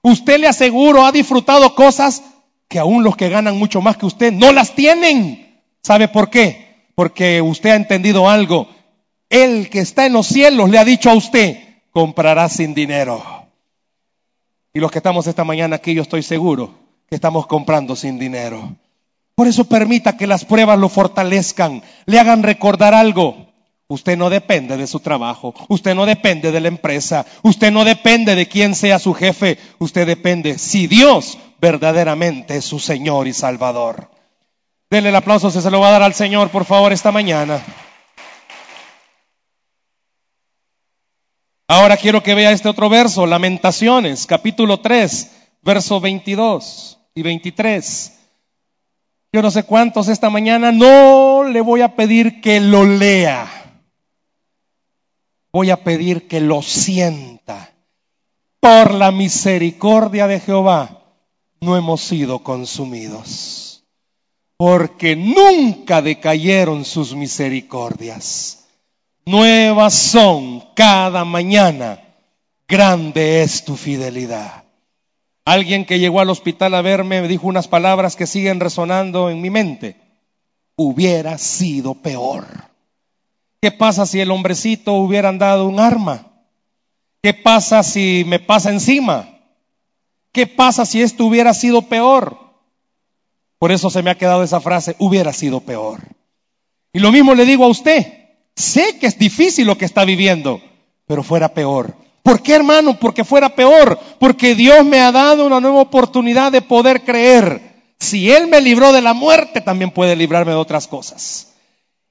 Usted 0.00 0.40
le 0.40 0.48
aseguro 0.48 1.04
ha 1.04 1.12
disfrutado 1.12 1.74
cosas 1.74 2.22
que 2.66 2.78
aún 2.78 3.04
los 3.04 3.14
que 3.14 3.28
ganan 3.28 3.58
mucho 3.58 3.82
más 3.82 3.98
que 3.98 4.06
usted 4.06 4.32
no 4.32 4.54
las 4.54 4.74
tienen. 4.74 5.60
¿Sabe 5.82 6.08
por 6.08 6.30
qué? 6.30 6.86
Porque 6.94 7.42
usted 7.42 7.72
ha 7.72 7.76
entendido 7.76 8.30
algo. 8.30 8.68
El 9.28 9.68
que 9.68 9.80
está 9.80 10.06
en 10.06 10.14
los 10.14 10.26
cielos 10.26 10.70
le 10.70 10.78
ha 10.78 10.84
dicho 10.86 11.10
a 11.10 11.14
usted, 11.14 11.58
comprará 11.90 12.48
sin 12.48 12.72
dinero. 12.72 13.22
Y 14.72 14.80
los 14.80 14.90
que 14.90 15.00
estamos 15.00 15.26
esta 15.26 15.44
mañana 15.44 15.76
aquí, 15.76 15.92
yo 15.92 16.00
estoy 16.00 16.22
seguro 16.22 16.74
que 17.06 17.16
estamos 17.16 17.46
comprando 17.46 17.96
sin 17.96 18.18
dinero. 18.18 18.76
Por 19.34 19.46
eso 19.46 19.64
permita 19.64 20.16
que 20.16 20.26
las 20.26 20.46
pruebas 20.46 20.78
lo 20.78 20.88
fortalezcan, 20.88 21.82
le 22.06 22.18
hagan 22.18 22.42
recordar 22.42 22.94
algo. 22.94 23.43
Usted 23.94 24.18
no 24.18 24.28
depende 24.28 24.76
de 24.76 24.88
su 24.88 24.98
trabajo, 24.98 25.54
usted 25.68 25.94
no 25.94 26.04
depende 26.04 26.50
de 26.50 26.58
la 26.60 26.66
empresa, 26.66 27.24
usted 27.42 27.70
no 27.70 27.84
depende 27.84 28.34
de 28.34 28.48
quién 28.48 28.74
sea 28.74 28.98
su 28.98 29.14
jefe, 29.14 29.56
usted 29.78 30.04
depende 30.04 30.58
si 30.58 30.88
Dios 30.88 31.38
verdaderamente 31.60 32.56
es 32.56 32.64
su 32.64 32.80
Señor 32.80 33.28
y 33.28 33.32
Salvador. 33.32 34.10
Denle 34.90 35.10
el 35.10 35.14
aplauso, 35.14 35.48
si 35.48 35.60
se 35.60 35.70
lo 35.70 35.78
va 35.78 35.90
a 35.90 35.92
dar 35.92 36.02
al 36.02 36.12
Señor, 36.12 36.50
por 36.50 36.64
favor, 36.64 36.92
esta 36.92 37.12
mañana. 37.12 37.62
Ahora 41.68 41.96
quiero 41.96 42.20
que 42.20 42.34
vea 42.34 42.50
este 42.50 42.68
otro 42.68 42.88
verso, 42.88 43.26
Lamentaciones, 43.26 44.26
capítulo 44.26 44.80
3, 44.80 45.30
versos 45.62 46.02
22 46.02 46.98
y 47.14 47.22
23. 47.22 48.12
Yo 49.32 49.40
no 49.40 49.52
sé 49.52 49.62
cuántos 49.62 50.08
esta 50.08 50.30
mañana 50.30 50.72
no 50.72 51.44
le 51.44 51.60
voy 51.60 51.82
a 51.82 51.94
pedir 51.94 52.40
que 52.40 52.58
lo 52.58 52.84
lea 52.84 53.63
voy 55.54 55.70
a 55.70 55.84
pedir 55.84 56.26
que 56.26 56.40
lo 56.40 56.62
sienta. 56.62 57.70
Por 58.58 58.92
la 58.92 59.12
misericordia 59.12 60.26
de 60.26 60.40
Jehová 60.40 61.04
no 61.60 61.76
hemos 61.76 62.00
sido 62.00 62.40
consumidos, 62.40 63.84
porque 64.56 65.14
nunca 65.14 66.02
decayeron 66.02 66.84
sus 66.84 67.14
misericordias. 67.14 68.64
Nuevas 69.26 69.94
son 69.94 70.64
cada 70.74 71.24
mañana, 71.24 72.00
grande 72.66 73.42
es 73.42 73.64
tu 73.64 73.76
fidelidad. 73.76 74.64
Alguien 75.44 75.84
que 75.84 76.00
llegó 76.00 76.18
al 76.18 76.30
hospital 76.30 76.74
a 76.74 76.82
verme 76.82 77.22
me 77.22 77.28
dijo 77.28 77.46
unas 77.46 77.68
palabras 77.68 78.16
que 78.16 78.26
siguen 78.26 78.58
resonando 78.58 79.30
en 79.30 79.40
mi 79.40 79.50
mente. 79.50 79.94
Hubiera 80.74 81.38
sido 81.38 81.94
peor. 81.94 82.73
¿Qué 83.64 83.72
pasa 83.72 84.04
si 84.04 84.20
el 84.20 84.30
hombrecito 84.30 84.92
hubiera 84.92 85.32
dado 85.32 85.66
un 85.66 85.80
arma? 85.80 86.26
¿Qué 87.22 87.32
pasa 87.32 87.82
si 87.82 88.22
me 88.26 88.38
pasa 88.38 88.68
encima? 88.68 89.38
¿Qué 90.32 90.46
pasa 90.46 90.84
si 90.84 91.00
esto 91.00 91.24
hubiera 91.24 91.54
sido 91.54 91.80
peor? 91.80 92.36
Por 93.58 93.72
eso 93.72 93.88
se 93.88 94.02
me 94.02 94.10
ha 94.10 94.18
quedado 94.18 94.42
esa 94.42 94.60
frase, 94.60 94.96
hubiera 94.98 95.32
sido 95.32 95.60
peor. 95.60 96.02
Y 96.92 96.98
lo 96.98 97.10
mismo 97.10 97.34
le 97.34 97.46
digo 97.46 97.64
a 97.64 97.68
usted, 97.68 98.06
sé 98.54 98.98
que 98.98 99.06
es 99.06 99.18
difícil 99.18 99.66
lo 99.66 99.78
que 99.78 99.86
está 99.86 100.04
viviendo, 100.04 100.60
pero 101.06 101.22
fuera 101.22 101.54
peor. 101.54 101.96
¿Por 102.22 102.42
qué 102.42 102.52
hermano? 102.56 102.98
Porque 102.98 103.24
fuera 103.24 103.48
peor, 103.48 103.98
porque 104.20 104.54
Dios 104.54 104.84
me 104.84 105.00
ha 105.00 105.10
dado 105.10 105.46
una 105.46 105.60
nueva 105.60 105.80
oportunidad 105.80 106.52
de 106.52 106.60
poder 106.60 107.02
creer. 107.02 107.94
Si 107.98 108.30
Él 108.30 108.46
me 108.46 108.60
libró 108.60 108.92
de 108.92 109.00
la 109.00 109.14
muerte, 109.14 109.62
también 109.62 109.90
puede 109.90 110.16
librarme 110.16 110.52
de 110.52 110.58
otras 110.58 110.86
cosas. 110.86 111.53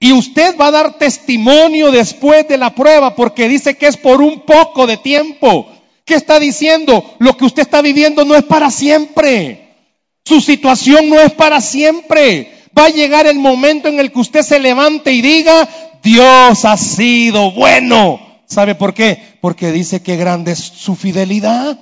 Y 0.04 0.12
usted 0.12 0.58
va 0.60 0.68
a 0.68 0.72
dar 0.72 0.98
testimonio 0.98 1.90
después 1.90 2.46
de 2.50 2.58
la 2.58 2.76
prueba 2.76 3.16
porque 3.16 3.48
dice 3.48 3.78
que 3.78 3.88
es 3.88 3.96
por 3.96 4.22
un 4.22 4.42
poco 4.42 4.86
de 4.86 4.98
tiempo. 4.98 5.66
¿Qué 6.04 6.16
está 6.16 6.42
diciendo? 6.42 7.16
Lo 7.20 7.38
que 7.38 7.46
usted 7.46 7.62
está 7.62 7.82
viviendo 7.82 8.26
no 8.26 8.36
es 8.36 8.44
para 8.44 8.70
siempre. 8.70 9.78
Su 10.26 10.42
situación 10.42 11.08
no 11.08 11.22
es 11.22 11.32
para 11.32 11.62
siempre. 11.62 12.52
Va 12.78 12.88
a 12.88 12.90
llegar 12.90 13.28
el 13.28 13.40
momento 13.40 13.88
en 13.88 13.98
el 13.98 14.12
que 14.12 14.20
usted 14.20 14.42
se 14.42 14.60
levante 14.60 15.14
y 15.14 15.22
diga, 15.22 15.70
Dios 16.04 16.66
ha 16.66 16.76
sido 16.76 17.52
bueno. 17.52 18.20
¿Sabe 18.46 18.76
por 18.76 18.94
qué? 18.94 19.38
Porque 19.40 19.72
dice 19.72 20.04
que 20.04 20.18
grande 20.18 20.52
es 20.52 20.60
su 20.60 20.98
fidelidad. 20.98 21.80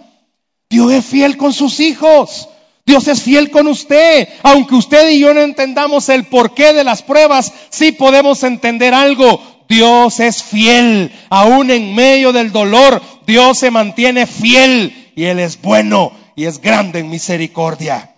Dios 0.69 0.91
es 0.93 1.03
fiel 1.03 1.37
con 1.37 1.53
sus 1.53 1.79
hijos. 1.79 2.49
Dios 2.91 3.07
es 3.07 3.21
fiel 3.21 3.51
con 3.51 3.67
usted. 3.67 4.27
Aunque 4.43 4.75
usted 4.75 5.11
y 5.11 5.19
yo 5.19 5.33
no 5.33 5.39
entendamos 5.39 6.09
el 6.09 6.25
porqué 6.25 6.73
de 6.73 6.83
las 6.83 7.01
pruebas, 7.01 7.53
sí 7.69 7.93
podemos 7.93 8.43
entender 8.43 8.93
algo. 8.93 9.41
Dios 9.69 10.19
es 10.19 10.43
fiel. 10.43 11.09
Aún 11.29 11.71
en 11.71 11.95
medio 11.95 12.33
del 12.33 12.51
dolor, 12.51 13.01
Dios 13.25 13.59
se 13.59 13.71
mantiene 13.71 14.27
fiel. 14.27 15.13
Y 15.15 15.23
Él 15.23 15.39
es 15.39 15.61
bueno 15.61 16.11
y 16.35 16.43
es 16.43 16.59
grande 16.59 16.99
en 16.99 17.09
misericordia. 17.09 18.13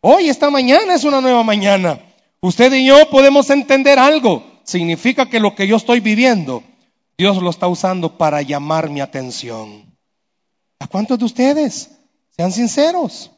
Hoy, 0.00 0.28
esta 0.28 0.50
mañana 0.50 0.96
es 0.96 1.04
una 1.04 1.20
nueva 1.20 1.44
mañana. 1.44 2.00
Usted 2.40 2.72
y 2.72 2.84
yo 2.84 3.08
podemos 3.08 3.50
entender 3.50 4.00
algo. 4.00 4.42
Significa 4.64 5.30
que 5.30 5.38
lo 5.38 5.54
que 5.54 5.68
yo 5.68 5.76
estoy 5.76 6.00
viviendo, 6.00 6.64
Dios 7.16 7.40
lo 7.40 7.50
está 7.50 7.68
usando 7.68 8.18
para 8.18 8.42
llamar 8.42 8.90
mi 8.90 9.00
atención. 9.00 9.94
¿A 10.80 10.88
cuántos 10.88 11.20
de 11.20 11.24
ustedes? 11.24 11.92
Sean 12.36 12.50
sinceros. 12.50 13.30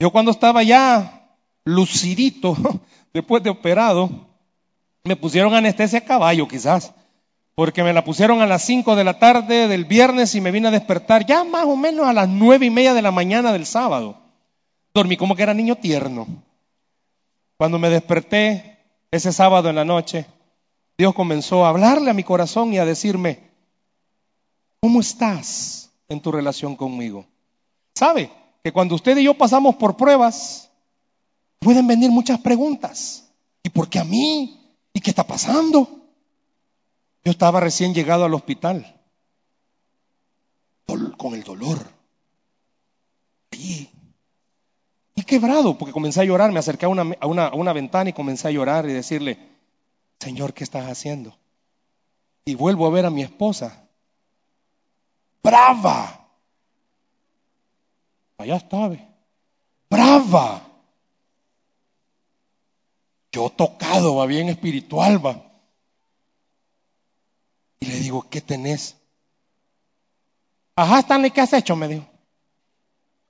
Yo 0.00 0.10
cuando 0.10 0.30
estaba 0.30 0.62
ya 0.62 1.36
lucidito, 1.64 2.56
después 3.12 3.42
de 3.42 3.50
operado, 3.50 4.08
me 5.04 5.14
pusieron 5.14 5.54
anestesia 5.54 5.98
a 5.98 6.04
caballo 6.04 6.48
quizás, 6.48 6.94
porque 7.54 7.84
me 7.84 7.92
la 7.92 8.02
pusieron 8.02 8.40
a 8.40 8.46
las 8.46 8.62
5 8.62 8.96
de 8.96 9.04
la 9.04 9.18
tarde 9.18 9.68
del 9.68 9.84
viernes 9.84 10.34
y 10.34 10.40
me 10.40 10.50
vine 10.50 10.68
a 10.68 10.70
despertar 10.70 11.26
ya 11.26 11.44
más 11.44 11.66
o 11.66 11.76
menos 11.76 12.06
a 12.06 12.14
las 12.14 12.28
nueve 12.28 12.64
y 12.64 12.70
media 12.70 12.94
de 12.94 13.02
la 13.02 13.10
mañana 13.10 13.52
del 13.52 13.66
sábado. 13.66 14.16
Dormí 14.94 15.18
como 15.18 15.36
que 15.36 15.42
era 15.42 15.52
niño 15.52 15.76
tierno. 15.76 16.26
Cuando 17.58 17.78
me 17.78 17.90
desperté 17.90 18.78
ese 19.10 19.32
sábado 19.32 19.68
en 19.68 19.76
la 19.76 19.84
noche, 19.84 20.24
Dios 20.96 21.14
comenzó 21.14 21.66
a 21.66 21.68
hablarle 21.68 22.10
a 22.10 22.14
mi 22.14 22.24
corazón 22.24 22.72
y 22.72 22.78
a 22.78 22.86
decirme, 22.86 23.50
¿cómo 24.80 25.00
estás 25.00 25.90
en 26.08 26.20
tu 26.22 26.32
relación 26.32 26.74
conmigo? 26.74 27.26
¿Sabe? 27.94 28.30
Que 28.62 28.72
cuando 28.72 28.94
usted 28.94 29.16
y 29.16 29.24
yo 29.24 29.34
pasamos 29.34 29.76
por 29.76 29.96
pruebas, 29.96 30.70
pueden 31.58 31.86
venir 31.86 32.10
muchas 32.10 32.40
preguntas. 32.40 33.24
¿Y 33.62 33.70
por 33.70 33.88
qué 33.88 33.98
a 33.98 34.04
mí? 34.04 34.76
¿Y 34.92 35.00
qué 35.00 35.10
está 35.10 35.26
pasando? 35.26 35.88
Yo 37.24 37.30
estaba 37.30 37.60
recién 37.60 37.94
llegado 37.94 38.24
al 38.24 38.34
hospital 38.34 39.00
con 41.20 41.34
el 41.34 41.42
dolor. 41.44 41.78
Y, 43.52 43.88
y 45.14 45.22
quebrado, 45.24 45.76
porque 45.76 45.92
comencé 45.92 46.20
a 46.20 46.24
llorar, 46.24 46.50
me 46.50 46.58
acerqué 46.58 46.86
a 46.86 46.88
una, 46.88 47.14
a, 47.20 47.26
una, 47.26 47.48
a 47.48 47.54
una 47.54 47.72
ventana 47.72 48.10
y 48.10 48.14
comencé 48.14 48.48
a 48.48 48.52
llorar 48.52 48.88
y 48.88 48.92
decirle, 48.92 49.38
Señor, 50.18 50.54
¿qué 50.54 50.64
estás 50.64 50.88
haciendo? 50.88 51.36
Y 52.44 52.54
vuelvo 52.54 52.86
a 52.86 52.90
ver 52.90 53.04
a 53.04 53.10
mi 53.10 53.22
esposa. 53.22 53.84
Brava. 55.42 56.19
Allá 58.40 58.56
está, 58.56 58.90
Brava. 59.90 60.66
Yo 63.32 63.50
tocado, 63.50 64.16
va 64.16 64.24
bien 64.24 64.48
espiritual, 64.48 65.24
va. 65.24 65.42
Y 67.80 67.86
le 67.86 68.00
digo, 68.00 68.26
¿qué 68.30 68.40
tenés? 68.40 68.96
Ajá, 70.74 71.00
Stanley, 71.00 71.30
¿qué 71.30 71.42
has 71.42 71.52
hecho? 71.52 71.76
Me 71.76 71.86
dijo. 71.86 72.06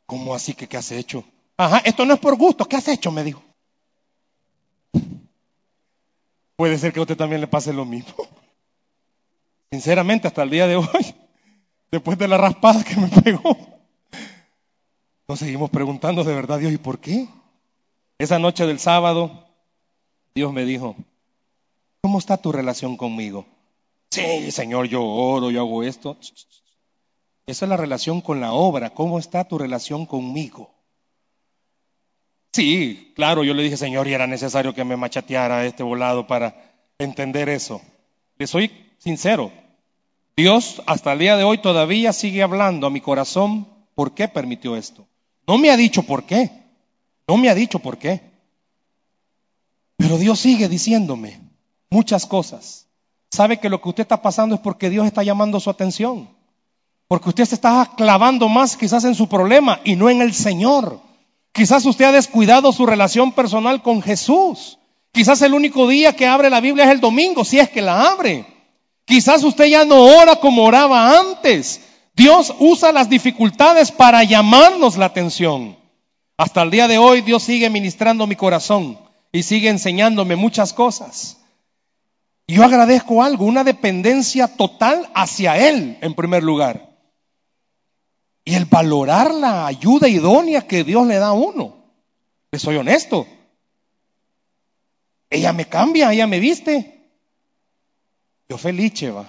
¿Cómo 0.07 0.33
así 0.33 0.55
que 0.55 0.69
qué 0.69 0.77
has 0.77 0.93
hecho? 0.93 1.25
Ajá, 1.57 1.79
esto 1.79 2.07
no 2.07 2.15
es 2.15 2.21
por 2.21 2.37
gusto, 2.37 2.67
¿qué 2.67 2.77
has 2.77 2.87
hecho? 2.87 3.11
Me 3.11 3.25
dijo. 3.25 3.43
Puede 6.55 6.79
ser 6.79 6.93
que 6.93 7.01
a 7.01 7.03
usted 7.03 7.17
también 7.17 7.41
le 7.41 7.49
pase 7.49 7.73
lo 7.73 7.85
mismo. 7.85 8.15
Sinceramente, 9.73 10.29
hasta 10.29 10.45
el 10.45 10.51
día 10.51 10.69
de 10.69 10.77
hoy, 10.77 11.15
después 11.91 12.17
de 12.17 12.29
la 12.29 12.39
raspada 12.39 12.85
que 12.85 12.95
me 12.95 13.09
pegó, 13.09 13.70
nos 15.31 15.39
seguimos 15.39 15.70
preguntando 15.70 16.24
de 16.24 16.35
verdad, 16.35 16.59
Dios, 16.59 16.72
¿y 16.72 16.76
por 16.76 16.99
qué? 16.99 17.28
Esa 18.18 18.41
noche 18.41 18.66
del 18.66 18.81
sábado, 18.81 19.47
Dios 20.35 20.53
me 20.53 20.64
dijo, 20.64 20.97
¿cómo 22.01 22.18
está 22.18 22.37
tu 22.37 22.51
relación 22.51 22.97
conmigo? 22.97 23.47
Sí, 24.11 24.51
Señor, 24.51 24.89
yo 24.89 25.05
oro, 25.05 25.53
yo 25.53 25.61
hago 25.61 25.85
esto. 25.85 26.16
Esa 27.47 27.64
es 27.64 27.68
la 27.68 27.76
relación 27.76 28.20
con 28.20 28.41
la 28.41 28.55
obra. 28.55 28.91
¿Cómo 28.91 29.20
está 29.20 29.45
tu 29.45 29.57
relación 29.57 30.05
conmigo? 30.05 30.72
Sí, 32.53 33.12
claro, 33.14 33.45
yo 33.45 33.55
le 33.55 33.62
dije, 33.62 33.76
Señor, 33.76 34.09
y 34.09 34.14
era 34.14 34.26
necesario 34.26 34.74
que 34.74 34.83
me 34.83 34.97
machateara 34.97 35.64
este 35.64 35.85
volado 35.85 36.26
para 36.26 36.74
entender 36.99 37.49
eso. 37.49 37.81
Le 38.37 38.49
soy 38.49 38.72
sincero. 38.99 39.53
Dios 40.37 40.83
hasta 40.87 41.12
el 41.12 41.20
día 41.20 41.37
de 41.37 41.45
hoy 41.45 41.59
todavía 41.59 42.12
sigue 42.12 42.43
hablando 42.43 42.89
a 42.89 42.91
mi 42.91 43.01
corazón 43.01 43.68
por 43.95 44.12
qué 44.12 44.26
permitió 44.26 44.74
esto. 44.74 45.07
No 45.51 45.59
me 45.59 45.72
ha 45.72 45.76
dicho 45.76 46.05
por 46.05 46.22
qué. 46.22 46.48
No 47.26 47.36
me 47.36 47.51
ha 47.51 47.57
dicho 47.57 47.80
por 47.80 47.98
qué. 47.98 48.20
Pero 49.96 50.16
Dios 50.16 50.38
sigue 50.38 50.68
diciéndome 50.68 51.40
muchas 51.90 52.24
cosas 52.24 52.86
sabe 53.32 53.59
que 53.59 53.68
lo 53.68 53.82
que 53.82 53.88
usted 53.88 54.03
está 54.03 54.22
pasando 54.22 54.55
es 54.55 54.61
porque 54.61 54.90
Dios 54.90 55.07
está 55.07 55.24
llamando 55.24 55.59
su 55.59 55.68
atención. 55.68 56.28
Porque 57.09 57.30
usted 57.30 57.46
se 57.46 57.57
está 57.57 57.90
clavando 57.96 58.48
más 58.48 58.76
quizás 58.76 59.03
en 59.03 59.16
su 59.16 59.28
problema 59.28 59.80
y 59.82 59.96
no 59.96 60.09
en 60.09 60.22
el 60.22 60.34
Señor. 60.34 61.01
Quizás 61.51 61.84
usted 61.84 62.05
ha 62.05 62.12
descuidado 62.12 62.72
su 62.72 62.86
relación 62.86 63.32
personal 63.32 63.82
con 63.82 64.03
Jesús. 64.03 64.78
Quizás 65.11 65.42
el 65.42 65.55
único 65.55 65.88
día 65.88 66.14
que 66.14 66.28
abre 66.28 66.48
la 66.48 66.61
Biblia 66.61 66.84
es 66.84 66.92
el 66.92 67.01
domingo, 67.01 67.44
si 67.44 67.59
es 67.59 67.68
que 67.70 67.82
la 67.82 68.12
abre. 68.12 68.46
Quizás 69.05 69.42
usted 69.42 69.66
ya 69.66 69.84
no 69.84 70.01
ora 70.01 70.36
como 70.36 70.62
oraba 70.62 71.18
antes. 71.18 71.80
Dios 72.15 72.55
usa 72.59 72.93
las 72.93 73.09
dificultades 73.09 73.93
para 73.93 74.23
llamarnos 74.25 74.97
la 74.97 75.07
atención. 75.07 75.77
Hasta 76.37 76.63
el 76.63 76.71
día 76.71 76.89
de 76.89 76.99
hoy 76.99 77.21
Dios 77.21 77.43
sigue 77.43 77.71
ministrando 77.71 78.27
mi 78.27 78.37
corazón 78.37 78.99
y 79.33 79.43
sigue 79.43 79.69
enseñándome 79.69 80.37
muchas 80.37 80.73
cosas. 80.73 81.39
Yo 82.47 82.65
agradezco 82.65 83.23
algo, 83.23 83.45
una 83.45 83.63
dependencia 83.63 84.49
total 84.49 85.09
hacia 85.15 85.57
Él 85.69 85.99
en 86.01 86.15
primer 86.15 86.43
lugar. 86.43 86.91
Y 88.45 88.55
el 88.55 88.65
valorar 88.65 89.33
la 89.33 89.67
ayuda 89.67 90.09
idónea 90.09 90.67
que 90.67 90.83
Dios 90.83 91.07
le 91.07 91.17
da 91.17 91.29
a 91.29 91.33
uno. 91.33 91.85
Le 92.51 92.59
soy 92.59 92.77
honesto. 92.77 93.27
Ella 95.29 95.53
me 95.53 95.67
cambia, 95.67 96.13
ella 96.13 96.27
me 96.27 96.41
viste. 96.41 97.09
Yo 98.49 98.59
feliz, 98.59 98.95
Cheva. 98.95 99.29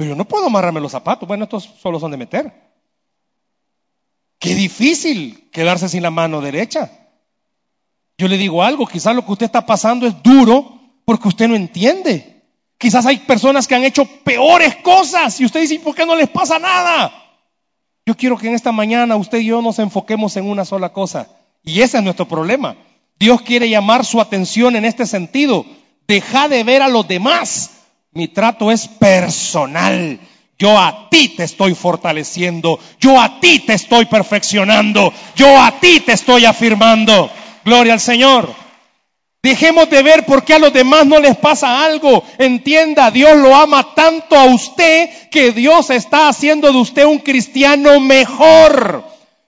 Pero 0.00 0.12
yo 0.12 0.16
no 0.16 0.24
puedo 0.24 0.46
amarrarme 0.46 0.80
los 0.80 0.92
zapatos. 0.92 1.28
Bueno, 1.28 1.44
estos 1.44 1.62
solo 1.78 2.00
son 2.00 2.10
de 2.10 2.16
meter. 2.16 2.50
Qué 4.38 4.54
difícil 4.54 5.50
quedarse 5.52 5.90
sin 5.90 6.02
la 6.02 6.10
mano 6.10 6.40
derecha. 6.40 6.90
Yo 8.16 8.26
le 8.26 8.38
digo 8.38 8.62
algo, 8.62 8.86
quizás 8.86 9.14
lo 9.14 9.26
que 9.26 9.32
usted 9.32 9.44
está 9.44 9.66
pasando 9.66 10.06
es 10.06 10.22
duro 10.22 10.80
porque 11.04 11.28
usted 11.28 11.48
no 11.48 11.54
entiende. 11.54 12.44
Quizás 12.78 13.04
hay 13.04 13.18
personas 13.18 13.68
que 13.68 13.74
han 13.74 13.84
hecho 13.84 14.06
peores 14.06 14.76
cosas 14.76 15.38
y 15.38 15.44
usted 15.44 15.60
dice, 15.60 15.78
¿por 15.80 15.94
qué 15.94 16.06
no 16.06 16.16
les 16.16 16.30
pasa 16.30 16.58
nada? 16.58 17.12
Yo 18.06 18.16
quiero 18.16 18.38
que 18.38 18.48
en 18.48 18.54
esta 18.54 18.72
mañana 18.72 19.16
usted 19.16 19.40
y 19.40 19.44
yo 19.48 19.60
nos 19.60 19.78
enfoquemos 19.80 20.34
en 20.38 20.48
una 20.48 20.64
sola 20.64 20.94
cosa. 20.94 21.28
Y 21.62 21.82
ese 21.82 21.98
es 21.98 22.02
nuestro 22.02 22.26
problema. 22.26 22.74
Dios 23.18 23.42
quiere 23.42 23.68
llamar 23.68 24.06
su 24.06 24.18
atención 24.18 24.76
en 24.76 24.86
este 24.86 25.04
sentido. 25.04 25.66
Deja 26.08 26.48
de 26.48 26.64
ver 26.64 26.80
a 26.80 26.88
los 26.88 27.06
demás. 27.06 27.79
Mi 28.12 28.26
trato 28.26 28.72
es 28.72 28.88
personal. 28.88 30.18
Yo 30.58 30.76
a 30.76 31.08
ti 31.08 31.28
te 31.28 31.44
estoy 31.44 31.74
fortaleciendo. 31.74 32.80
Yo 32.98 33.20
a 33.20 33.38
ti 33.38 33.60
te 33.60 33.74
estoy 33.74 34.06
perfeccionando. 34.06 35.12
Yo 35.36 35.60
a 35.60 35.78
ti 35.78 36.00
te 36.00 36.12
estoy 36.12 36.44
afirmando. 36.44 37.30
Gloria 37.64 37.92
al 37.92 38.00
Señor. 38.00 38.52
Dejemos 39.42 39.88
de 39.88 40.02
ver 40.02 40.26
por 40.26 40.44
qué 40.44 40.54
a 40.54 40.58
los 40.58 40.72
demás 40.72 41.06
no 41.06 41.20
les 41.20 41.36
pasa 41.36 41.84
algo. 41.84 42.24
Entienda, 42.36 43.12
Dios 43.12 43.36
lo 43.38 43.54
ama 43.54 43.94
tanto 43.94 44.36
a 44.36 44.44
usted 44.46 45.08
que 45.30 45.52
Dios 45.52 45.90
está 45.90 46.28
haciendo 46.28 46.72
de 46.72 46.78
usted 46.78 47.04
un 47.04 47.20
cristiano 47.20 48.00
mejor. 48.00 49.04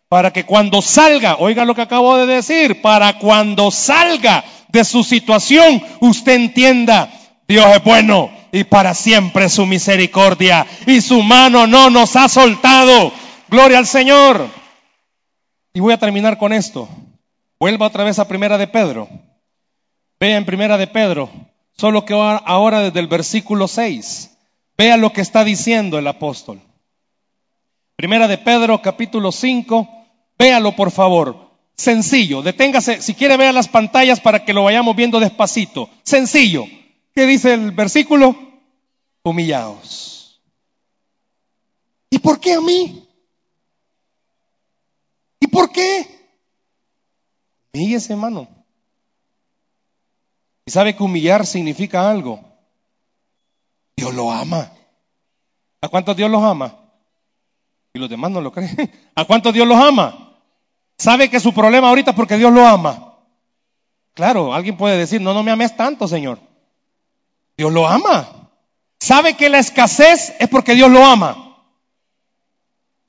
Para 0.08 0.32
que 0.32 0.44
cuando 0.44 0.82
salga, 0.82 1.36
oiga 1.40 1.64
lo 1.64 1.74
que 1.74 1.82
acabo 1.82 2.16
de 2.16 2.26
decir, 2.26 2.80
para 2.80 3.18
cuando 3.18 3.72
salga 3.72 4.44
de 4.68 4.84
su 4.84 5.02
situación, 5.02 5.82
usted 6.00 6.34
entienda, 6.34 7.12
Dios 7.48 7.66
es 7.74 7.82
bueno 7.82 8.41
y 8.52 8.64
para 8.64 8.92
siempre 8.94 9.48
su 9.48 9.64
misericordia 9.64 10.66
y 10.86 11.00
su 11.00 11.22
mano 11.22 11.66
no 11.66 11.88
nos 11.88 12.14
ha 12.16 12.28
soltado. 12.28 13.10
Gloria 13.48 13.78
al 13.78 13.86
Señor. 13.86 14.46
Y 15.72 15.80
voy 15.80 15.94
a 15.94 15.98
terminar 15.98 16.36
con 16.36 16.52
esto. 16.52 16.86
Vuelva 17.58 17.86
otra 17.86 18.04
vez 18.04 18.18
a 18.18 18.28
Primera 18.28 18.58
de 18.58 18.68
Pedro. 18.68 19.08
Vea 20.20 20.36
en 20.36 20.44
Primera 20.44 20.76
de 20.76 20.86
Pedro, 20.86 21.30
solo 21.76 22.04
que 22.04 22.12
ahora 22.12 22.80
desde 22.80 23.00
el 23.00 23.08
versículo 23.08 23.66
6. 23.66 24.30
Vea 24.76 24.96
lo 24.98 25.12
que 25.12 25.22
está 25.22 25.44
diciendo 25.44 25.98
el 25.98 26.06
apóstol. 26.06 26.60
Primera 27.96 28.28
de 28.28 28.36
Pedro, 28.36 28.82
capítulo 28.82 29.32
5. 29.32 29.88
Véalo, 30.38 30.76
por 30.76 30.90
favor. 30.90 31.50
Sencillo. 31.74 32.42
Deténgase. 32.42 33.00
Si 33.00 33.14
quiere, 33.14 33.36
vea 33.38 33.52
las 33.52 33.68
pantallas 33.68 34.20
para 34.20 34.44
que 34.44 34.52
lo 34.52 34.64
vayamos 34.64 34.94
viendo 34.94 35.20
despacito. 35.20 35.88
Sencillo. 36.02 36.66
¿Qué 37.14 37.26
dice 37.26 37.54
el 37.54 37.72
versículo? 37.72 38.36
Humillaos. 39.22 40.40
¿Y 42.10 42.18
por 42.18 42.40
qué 42.40 42.54
a 42.54 42.60
mí? 42.60 43.08
¿Y 45.40 45.46
por 45.46 45.70
qué? 45.70 46.06
Humíllese, 47.72 48.12
hermano. 48.12 48.48
Y 50.66 50.70
sabe 50.70 50.94
que 50.94 51.02
humillar 51.02 51.46
significa 51.46 52.10
algo. 52.10 52.40
Dios 53.96 54.14
lo 54.14 54.30
ama. 54.30 54.72
¿A 55.80 55.88
cuántos 55.88 56.16
Dios 56.16 56.30
los 56.30 56.42
ama? 56.42 56.78
Y 57.92 57.98
los 57.98 58.08
demás 58.08 58.30
no 58.30 58.40
lo 58.40 58.52
creen. 58.52 58.90
¿A 59.14 59.24
cuántos 59.24 59.52
Dios 59.52 59.66
los 59.66 59.78
ama? 59.78 60.38
¿Sabe 60.96 61.28
que 61.28 61.40
su 61.40 61.52
problema 61.52 61.88
ahorita 61.88 62.12
es 62.12 62.16
porque 62.16 62.36
Dios 62.36 62.52
lo 62.52 62.66
ama? 62.66 63.18
Claro, 64.14 64.54
alguien 64.54 64.76
puede 64.76 64.98
decir, 64.98 65.20
no, 65.20 65.34
no 65.34 65.42
me 65.42 65.50
ames 65.50 65.76
tanto, 65.76 66.06
Señor. 66.06 66.38
Dios 67.56 67.72
lo 67.72 67.86
ama. 67.86 68.50
¿Sabe 68.98 69.34
que 69.34 69.48
la 69.48 69.58
escasez 69.58 70.34
es 70.38 70.48
porque 70.48 70.74
Dios 70.74 70.90
lo 70.90 71.04
ama? 71.04 71.56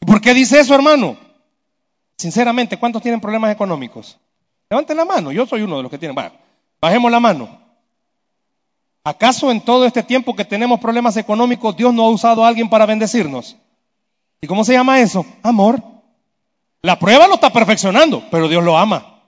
¿Y 0.02 0.06
por 0.06 0.22
qué 0.22 0.34
dice 0.34 0.60
eso, 0.60 0.74
hermano? 0.74 1.18
Sinceramente, 2.18 2.78
¿cuántos 2.78 3.02
tienen 3.02 3.22
problemas 3.22 3.52
económicos? 3.52 4.18
Levanten 4.70 4.98
la 4.98 5.06
mano, 5.06 5.32
yo 5.32 5.46
soy 5.46 5.62
uno 5.62 5.78
de 5.78 5.84
los 5.84 5.91
que 5.91 5.98
tienen. 5.98 6.18
Bajemos 6.82 7.12
la 7.12 7.20
mano. 7.20 7.60
¿Acaso 9.04 9.52
en 9.52 9.62
todo 9.62 9.86
este 9.86 10.02
tiempo 10.02 10.36
que 10.36 10.46
tenemos 10.46 10.80
problemas 10.80 11.18
económicos 11.18 11.76
Dios 11.76 11.94
no 11.94 12.04
ha 12.04 12.10
usado 12.10 12.44
a 12.44 12.48
alguien 12.48 12.70
para 12.70 12.86
bendecirnos? 12.86 13.58
¿Y 14.41 14.48
cómo 14.48 14.64
se 14.64 14.74
llama 14.74 15.00
eso? 15.00 15.26
Amor. 15.41 15.82
La 16.82 17.00
prueba 17.00 17.28
lo 17.28 17.36
está 17.36 17.52
perfeccionando, 17.52 18.24
pero 18.32 18.48
Dios 18.48 18.64
lo 18.64 18.78
ama. 18.78 19.22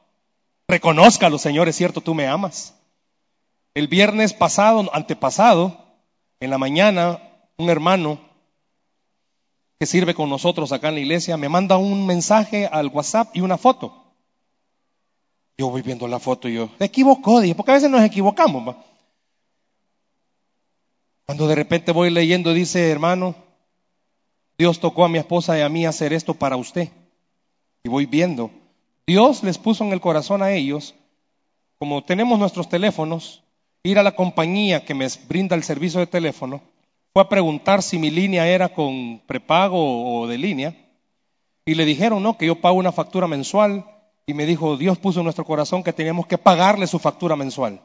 Reconózcalo, 0.68 1.38
Señor, 1.38 1.70
es 1.70 1.76
cierto, 1.76 2.02
tú 2.02 2.14
me 2.14 2.28
amas. 2.28 2.74
El 3.76 3.90
viernes 3.90 4.34
pasado, 4.34 4.90
antepasado, 4.94 5.78
en 6.40 6.50
la 6.50 6.58
mañana, 6.58 7.22
un 7.58 7.70
hermano 7.70 8.20
que 9.78 9.86
sirve 9.86 10.14
con 10.14 10.30
nosotros 10.30 10.72
acá 10.72 10.88
en 10.88 10.96
la 10.96 11.02
iglesia 11.02 11.36
me 11.36 11.50
manda 11.50 11.76
un 11.76 12.08
mensaje 12.08 12.68
al 12.68 12.88
WhatsApp 12.88 13.36
y 13.36 13.42
una 13.42 13.58
foto. 13.58 14.14
Yo 15.58 15.70
voy 15.70 15.82
viendo 15.82 16.08
la 16.08 16.20
foto 16.20 16.48
y 16.48 16.56
yo, 16.56 16.70
se 16.78 16.86
equivocó, 16.86 17.42
dije, 17.42 17.54
porque 17.54 17.72
a 17.72 17.76
veces 17.76 17.90
nos 17.90 18.02
equivocamos. 18.02 18.78
Cuando 21.26 21.46
de 21.46 21.56
repente 21.56 21.92
voy 21.92 22.12
leyendo, 22.12 22.54
dice, 22.54 22.90
hermano, 22.90 23.36
Dios 24.58 24.80
tocó 24.80 25.04
a 25.04 25.10
mi 25.10 25.18
esposa 25.18 25.58
y 25.58 25.62
a 25.62 25.68
mí 25.68 25.86
hacer 25.86 26.14
esto 26.14 26.34
para 26.34 26.56
usted. 26.56 26.90
Y 27.84 27.90
voy 27.90 28.06
viendo. 28.06 28.52
Dios 29.06 29.44
les 29.44 29.58
puso 29.58 29.84
en 29.84 29.92
el 29.92 30.00
corazón 30.00 30.42
a 30.42 30.54
ellos, 30.54 30.96
como 31.78 32.06
tenemos 32.06 32.40
nuestros 32.40 32.70
teléfonos, 32.70 33.44
ir 33.86 34.00
a 34.00 34.04
la 34.04 34.16
compañía 34.16 34.84
que 34.84 34.96
me 34.96 35.08
brinda 35.28 35.56
el 35.56 35.64
servicio 35.64 36.00
de 36.00 36.08
teléfono, 36.08 36.62
fue 37.14 37.22
a 37.22 37.30
preguntar 37.30 37.84
si 37.84 38.00
mi 38.00 38.10
línea 38.10 38.48
era 38.48 38.70
con 38.70 39.22
prepago 39.28 40.22
o 40.22 40.28
de 40.28 40.38
línea, 40.38 40.76
y 41.66 41.76
le 41.76 41.86
dijeron, 41.86 42.22
no, 42.22 42.38
que 42.38 42.48
yo 42.48 42.60
pago 42.60 42.78
una 42.78 42.92
factura 42.92 43.28
mensual, 43.28 43.86
y 44.26 44.34
me 44.34 44.46
dijo, 44.48 44.76
Dios 44.76 44.98
puso 44.98 45.20
en 45.20 45.26
nuestro 45.26 45.46
corazón 45.46 45.84
que 45.84 45.94
teníamos 45.94 46.26
que 46.26 46.38
pagarle 46.38 46.88
su 46.88 46.98
factura 46.98 47.36
mensual. 47.36 47.80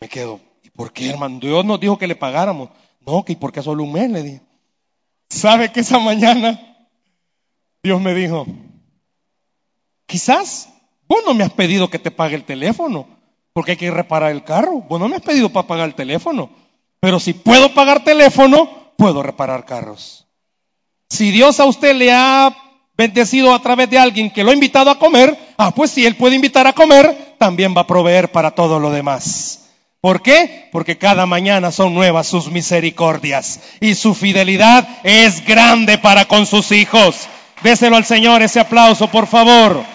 Me 0.00 0.08
quedo, 0.08 0.40
¿y 0.62 0.70
por 0.70 0.92
qué, 0.92 1.10
hermano? 1.10 1.40
Dios 1.40 1.64
nos 1.64 1.80
dijo 1.80 1.98
que 1.98 2.06
le 2.06 2.14
pagáramos. 2.14 2.70
No, 3.04 3.24
que 3.24 3.32
¿y 3.32 3.36
por 3.36 3.52
qué 3.52 3.60
solo 3.60 3.82
un 3.82 3.92
mes? 3.92 4.10
Le 4.10 4.22
dije. 4.22 4.40
¿Sabe 5.28 5.72
que 5.72 5.80
esa 5.80 5.98
mañana 5.98 6.60
Dios 7.82 8.00
me 8.00 8.14
dijo, 8.14 8.46
quizás 10.06 10.68
vos 11.08 11.22
no 11.26 11.34
me 11.34 11.42
has 11.42 11.52
pedido 11.52 11.90
que 11.90 11.98
te 11.98 12.12
pague 12.12 12.36
el 12.36 12.44
teléfono, 12.44 13.06
porque 13.54 13.70
hay 13.70 13.76
que 13.78 13.90
reparar 13.90 14.32
el 14.32 14.44
carro. 14.44 14.82
Vos 14.86 15.00
no 15.00 15.08
me 15.08 15.16
has 15.16 15.22
pedido 15.22 15.48
para 15.48 15.66
pagar 15.66 15.88
el 15.88 15.94
teléfono, 15.94 16.50
pero 17.00 17.18
si 17.18 17.32
puedo 17.32 17.72
pagar 17.72 18.04
teléfono, 18.04 18.68
puedo 18.98 19.22
reparar 19.22 19.64
carros. 19.64 20.26
Si 21.08 21.30
Dios 21.30 21.60
a 21.60 21.64
usted 21.64 21.94
le 21.94 22.12
ha 22.12 22.54
bendecido 22.96 23.54
a 23.54 23.62
través 23.62 23.88
de 23.88 23.98
alguien 23.98 24.30
que 24.30 24.42
lo 24.42 24.50
ha 24.50 24.54
invitado 24.54 24.90
a 24.90 24.98
comer, 24.98 25.38
ah, 25.56 25.70
pues 25.70 25.92
si 25.92 26.04
Él 26.04 26.16
puede 26.16 26.34
invitar 26.34 26.66
a 26.66 26.72
comer, 26.72 27.36
también 27.38 27.74
va 27.76 27.82
a 27.82 27.86
proveer 27.86 28.32
para 28.32 28.50
todo 28.50 28.80
lo 28.80 28.90
demás. 28.90 29.70
¿Por 30.00 30.20
qué? 30.20 30.68
Porque 30.72 30.98
cada 30.98 31.24
mañana 31.24 31.70
son 31.70 31.94
nuevas 31.94 32.26
sus 32.26 32.50
misericordias 32.50 33.60
y 33.80 33.94
su 33.94 34.14
fidelidad 34.14 34.86
es 35.04 35.44
grande 35.46 35.96
para 35.96 36.26
con 36.26 36.44
sus 36.44 36.72
hijos. 36.72 37.28
Déselo 37.62 37.96
al 37.96 38.04
Señor 38.04 38.42
ese 38.42 38.60
aplauso, 38.60 39.08
por 39.08 39.26
favor. 39.26 39.93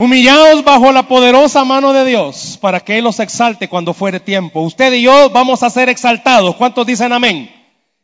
Humillaos 0.00 0.62
bajo 0.62 0.92
la 0.92 1.08
poderosa 1.08 1.64
mano 1.64 1.92
de 1.92 2.04
Dios 2.04 2.56
para 2.60 2.78
que 2.78 2.98
Él 2.98 3.04
los 3.04 3.18
exalte 3.18 3.68
cuando 3.68 3.92
fuere 3.92 4.20
tiempo. 4.20 4.60
Usted 4.60 4.92
y 4.92 5.02
yo 5.02 5.28
vamos 5.30 5.64
a 5.64 5.70
ser 5.70 5.88
exaltados. 5.88 6.54
¿Cuántos 6.54 6.86
dicen 6.86 7.12
amén? 7.12 7.52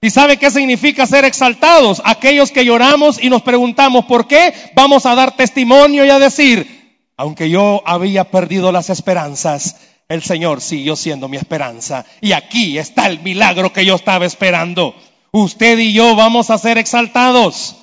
¿Y 0.01 0.11
sabe 0.11 0.37
qué 0.37 0.51
significa 0.51 1.07
ser 1.07 1.25
exaltados? 1.25 2.03
Aquellos 2.05 2.51
que 2.51 2.65
lloramos 2.65 3.23
y 3.23 3.31
nos 3.31 3.43
preguntamos 3.43 4.07
por 4.07 4.27
qué, 4.27 4.53
vamos 4.75 5.07
a 5.07 5.15
dar 5.15 5.37
testimonio 5.37 6.05
y 6.05 6.11
a 6.11 6.19
decir, 6.19 6.99
aunque 7.17 7.49
yo 7.49 7.81
había 7.87 8.25
perdido 8.25 8.73
las 8.73 8.91
esperanzas, 8.91 9.77
el 10.09 10.21
Señor 10.21 10.63
siguió 10.63 10.97
siendo 10.97 11.29
mi 11.29 11.37
esperanza. 11.37 12.05
Y 12.21 12.33
aquí 12.33 12.77
está 12.77 13.07
el 13.07 13.21
milagro 13.21 13.73
que 13.73 13.87
yo 13.87 13.95
estaba 13.95 14.27
esperando. 14.27 14.97
Usted 15.31 15.79
y 15.79 15.93
yo 15.93 16.17
vamos 16.17 16.51
a 16.51 16.59
ser 16.59 16.77
exaltados. 16.77 17.77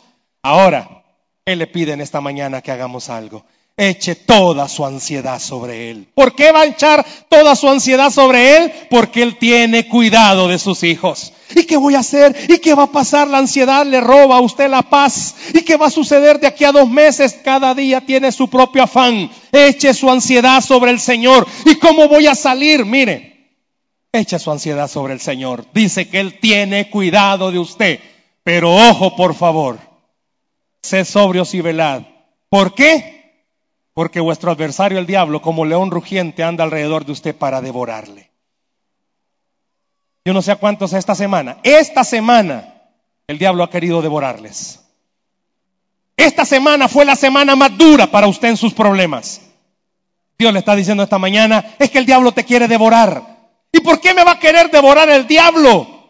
Ahora, 0.43 1.05
Él 1.45 1.59
le 1.59 1.67
pide 1.67 1.93
en 1.93 2.01
esta 2.01 2.19
mañana 2.19 2.61
que 2.61 2.71
hagamos 2.71 3.09
algo 3.09 3.45
eche 3.77 4.15
toda 4.15 4.67
su 4.67 4.85
ansiedad 4.85 5.39
sobre 5.39 5.89
Él. 5.89 6.07
¿Por 6.13 6.35
qué 6.35 6.51
va 6.51 6.61
a 6.61 6.65
echar 6.65 7.05
toda 7.29 7.55
su 7.55 7.69
ansiedad 7.69 8.11
sobre 8.11 8.57
Él? 8.57 8.71
Porque 8.89 9.23
Él 9.23 9.37
tiene 9.37 9.87
cuidado 9.87 10.47
de 10.47 10.59
sus 10.59 10.83
hijos. 10.83 11.33
¿Y 11.55 11.63
qué 11.63 11.77
voy 11.77 11.95
a 11.95 11.99
hacer? 11.99 12.35
¿Y 12.47 12.59
qué 12.59 12.73
va 12.73 12.83
a 12.83 12.91
pasar? 12.91 13.27
La 13.27 13.39
ansiedad 13.39 13.85
le 13.85 13.99
roba 13.99 14.37
a 14.37 14.41
usted 14.41 14.69
la 14.69 14.83
paz. 14.83 15.35
¿Y 15.53 15.61
qué 15.63 15.77
va 15.77 15.87
a 15.87 15.91
suceder 15.91 16.39
de 16.39 16.47
aquí 16.47 16.63
a 16.63 16.71
dos 16.71 16.89
meses? 16.89 17.39
Cada 17.43 17.73
día 17.73 18.01
tiene 18.01 18.31
su 18.31 18.49
propio 18.49 18.83
afán. 18.83 19.29
Eche 19.51 19.93
su 19.93 20.09
ansiedad 20.09 20.61
sobre 20.61 20.91
el 20.91 20.99
Señor. 20.99 21.47
¿Y 21.65 21.75
cómo 21.75 22.07
voy 22.07 22.27
a 22.27 22.35
salir? 22.35 22.85
Mire, 22.85 23.49
eche 24.13 24.39
su 24.39 24.51
ansiedad 24.51 24.87
sobre 24.87 25.13
el 25.13 25.19
Señor. 25.19 25.65
Dice 25.73 26.07
que 26.07 26.19
Él 26.19 26.39
tiene 26.39 26.89
cuidado 26.89 27.51
de 27.51 27.59
usted. 27.59 27.99
Pero 28.43 28.73
ojo, 28.73 29.15
por 29.15 29.35
favor, 29.35 29.79
sé 30.81 31.05
sobrios 31.05 31.53
y 31.53 31.61
velad. 31.61 32.03
¿Por 32.49 32.73
qué? 32.73 33.20
Porque 34.01 34.19
vuestro 34.19 34.49
adversario 34.49 34.97
el 34.97 35.05
diablo, 35.05 35.43
como 35.43 35.63
león 35.63 35.91
rugiente, 35.91 36.41
anda 36.41 36.63
alrededor 36.63 37.05
de 37.05 37.11
usted 37.11 37.35
para 37.35 37.61
devorarle. 37.61 38.31
Yo 40.25 40.33
no 40.33 40.41
sé 40.41 40.51
a 40.51 40.55
cuántos 40.55 40.93
esta 40.93 41.13
semana. 41.13 41.59
Esta 41.61 42.03
semana 42.03 42.81
el 43.27 43.37
diablo 43.37 43.63
ha 43.63 43.69
querido 43.69 44.01
devorarles. 44.01 44.79
Esta 46.17 46.45
semana 46.45 46.87
fue 46.87 47.05
la 47.05 47.15
semana 47.15 47.55
más 47.55 47.77
dura 47.77 48.07
para 48.07 48.25
usted 48.25 48.47
en 48.47 48.57
sus 48.57 48.73
problemas. 48.73 49.39
Dios 50.35 50.51
le 50.51 50.57
está 50.57 50.75
diciendo 50.75 51.03
esta 51.03 51.19
mañana, 51.19 51.63
es 51.77 51.91
que 51.91 51.99
el 51.99 52.07
diablo 52.07 52.31
te 52.31 52.43
quiere 52.43 52.67
devorar. 52.67 53.51
¿Y 53.71 53.81
por 53.81 54.01
qué 54.01 54.15
me 54.15 54.23
va 54.23 54.31
a 54.31 54.39
querer 54.39 54.71
devorar 54.71 55.11
el 55.11 55.27
diablo? 55.27 56.07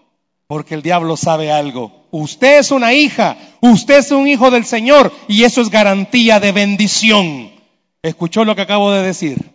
Porque 0.48 0.76
el 0.76 0.82
diablo 0.82 1.18
sabe 1.18 1.52
algo. 1.52 2.06
Usted 2.12 2.60
es 2.60 2.72
una 2.72 2.94
hija, 2.94 3.36
usted 3.60 3.98
es 3.98 4.12
un 4.12 4.30
hijo 4.30 4.50
del 4.50 4.64
Señor 4.64 5.12
y 5.28 5.44
eso 5.44 5.60
es 5.60 5.70
garantía 5.70 6.39
de 6.39 6.54
bendición. 6.54 7.51
Escuchó 8.04 8.45
lo 8.45 8.56
que 8.56 8.62
acabo 8.62 8.91
de 8.91 9.04
decir. 9.04 9.52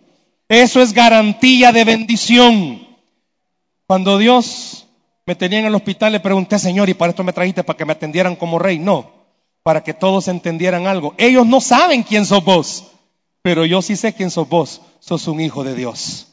Eso 0.49 0.81
es 0.81 0.93
garantía 0.93 1.71
de 1.71 1.83
bendición. 1.83 2.87
Cuando 3.85 4.17
Dios 4.17 4.87
me 5.25 5.35
tenía 5.35 5.59
en 5.59 5.65
el 5.65 5.75
hospital, 5.75 6.13
le 6.13 6.19
pregunté, 6.19 6.57
Señor, 6.57 6.89
¿y 6.89 6.93
para 6.93 7.09
esto 7.09 7.23
me 7.23 7.33
trajiste 7.33 7.63
para 7.63 7.77
que 7.77 7.85
me 7.85 7.93
atendieran 7.93 8.35
como 8.35 8.59
rey? 8.59 8.79
No, 8.79 9.11
para 9.63 9.83
que 9.83 9.93
todos 9.93 10.29
entendieran 10.29 10.87
algo. 10.87 11.13
Ellos 11.17 11.45
no 11.45 11.59
saben 11.59 12.03
quién 12.03 12.25
sos 12.25 12.43
vos, 12.43 12.91
pero 13.41 13.65
yo 13.65 13.81
sí 13.81 13.97
sé 13.97 14.13
quién 14.13 14.31
sos 14.31 14.47
vos. 14.47 14.81
Sos 14.99 15.27
un 15.27 15.41
hijo 15.41 15.63
de 15.63 15.75
Dios. 15.75 16.27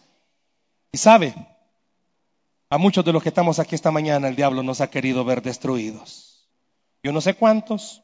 Y 0.93 0.99
sabe, 0.99 1.35
a 2.71 2.79
muchos 2.79 3.05
de 3.05 3.13
los 3.13 3.23
que 3.23 3.29
estamos 3.29 3.59
aquí 3.59 3.75
esta 3.75 3.91
mañana, 3.91 4.29
el 4.29 4.37
diablo 4.37 4.63
nos 4.63 4.81
ha 4.81 4.91
querido 4.91 5.25
ver 5.25 5.43
destruidos. 5.43 6.49
Yo 7.03 7.13
no 7.13 7.21
sé 7.21 7.35
cuántos. 7.35 8.03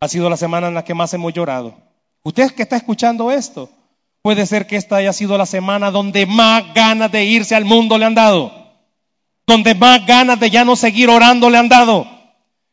Ha 0.00 0.08
sido 0.08 0.28
la 0.28 0.36
semana 0.36 0.68
en 0.68 0.74
la 0.74 0.84
que 0.84 0.94
más 0.94 1.14
hemos 1.14 1.32
llorado. 1.32 1.76
Usted 2.24 2.52
que 2.52 2.62
está 2.62 2.76
escuchando 2.76 3.30
esto, 3.30 3.68
puede 4.22 4.46
ser 4.46 4.66
que 4.66 4.76
esta 4.76 4.96
haya 4.96 5.12
sido 5.12 5.36
la 5.36 5.46
semana 5.46 5.90
donde 5.90 6.26
más 6.26 6.72
ganas 6.74 7.10
de 7.10 7.24
irse 7.24 7.54
al 7.54 7.64
mundo 7.64 7.98
le 7.98 8.04
han 8.04 8.14
dado, 8.14 8.52
donde 9.46 9.74
más 9.74 10.06
ganas 10.06 10.38
de 10.38 10.50
ya 10.50 10.64
no 10.64 10.76
seguir 10.76 11.10
orando 11.10 11.50
le 11.50 11.58
han 11.58 11.68
dado. 11.68 12.06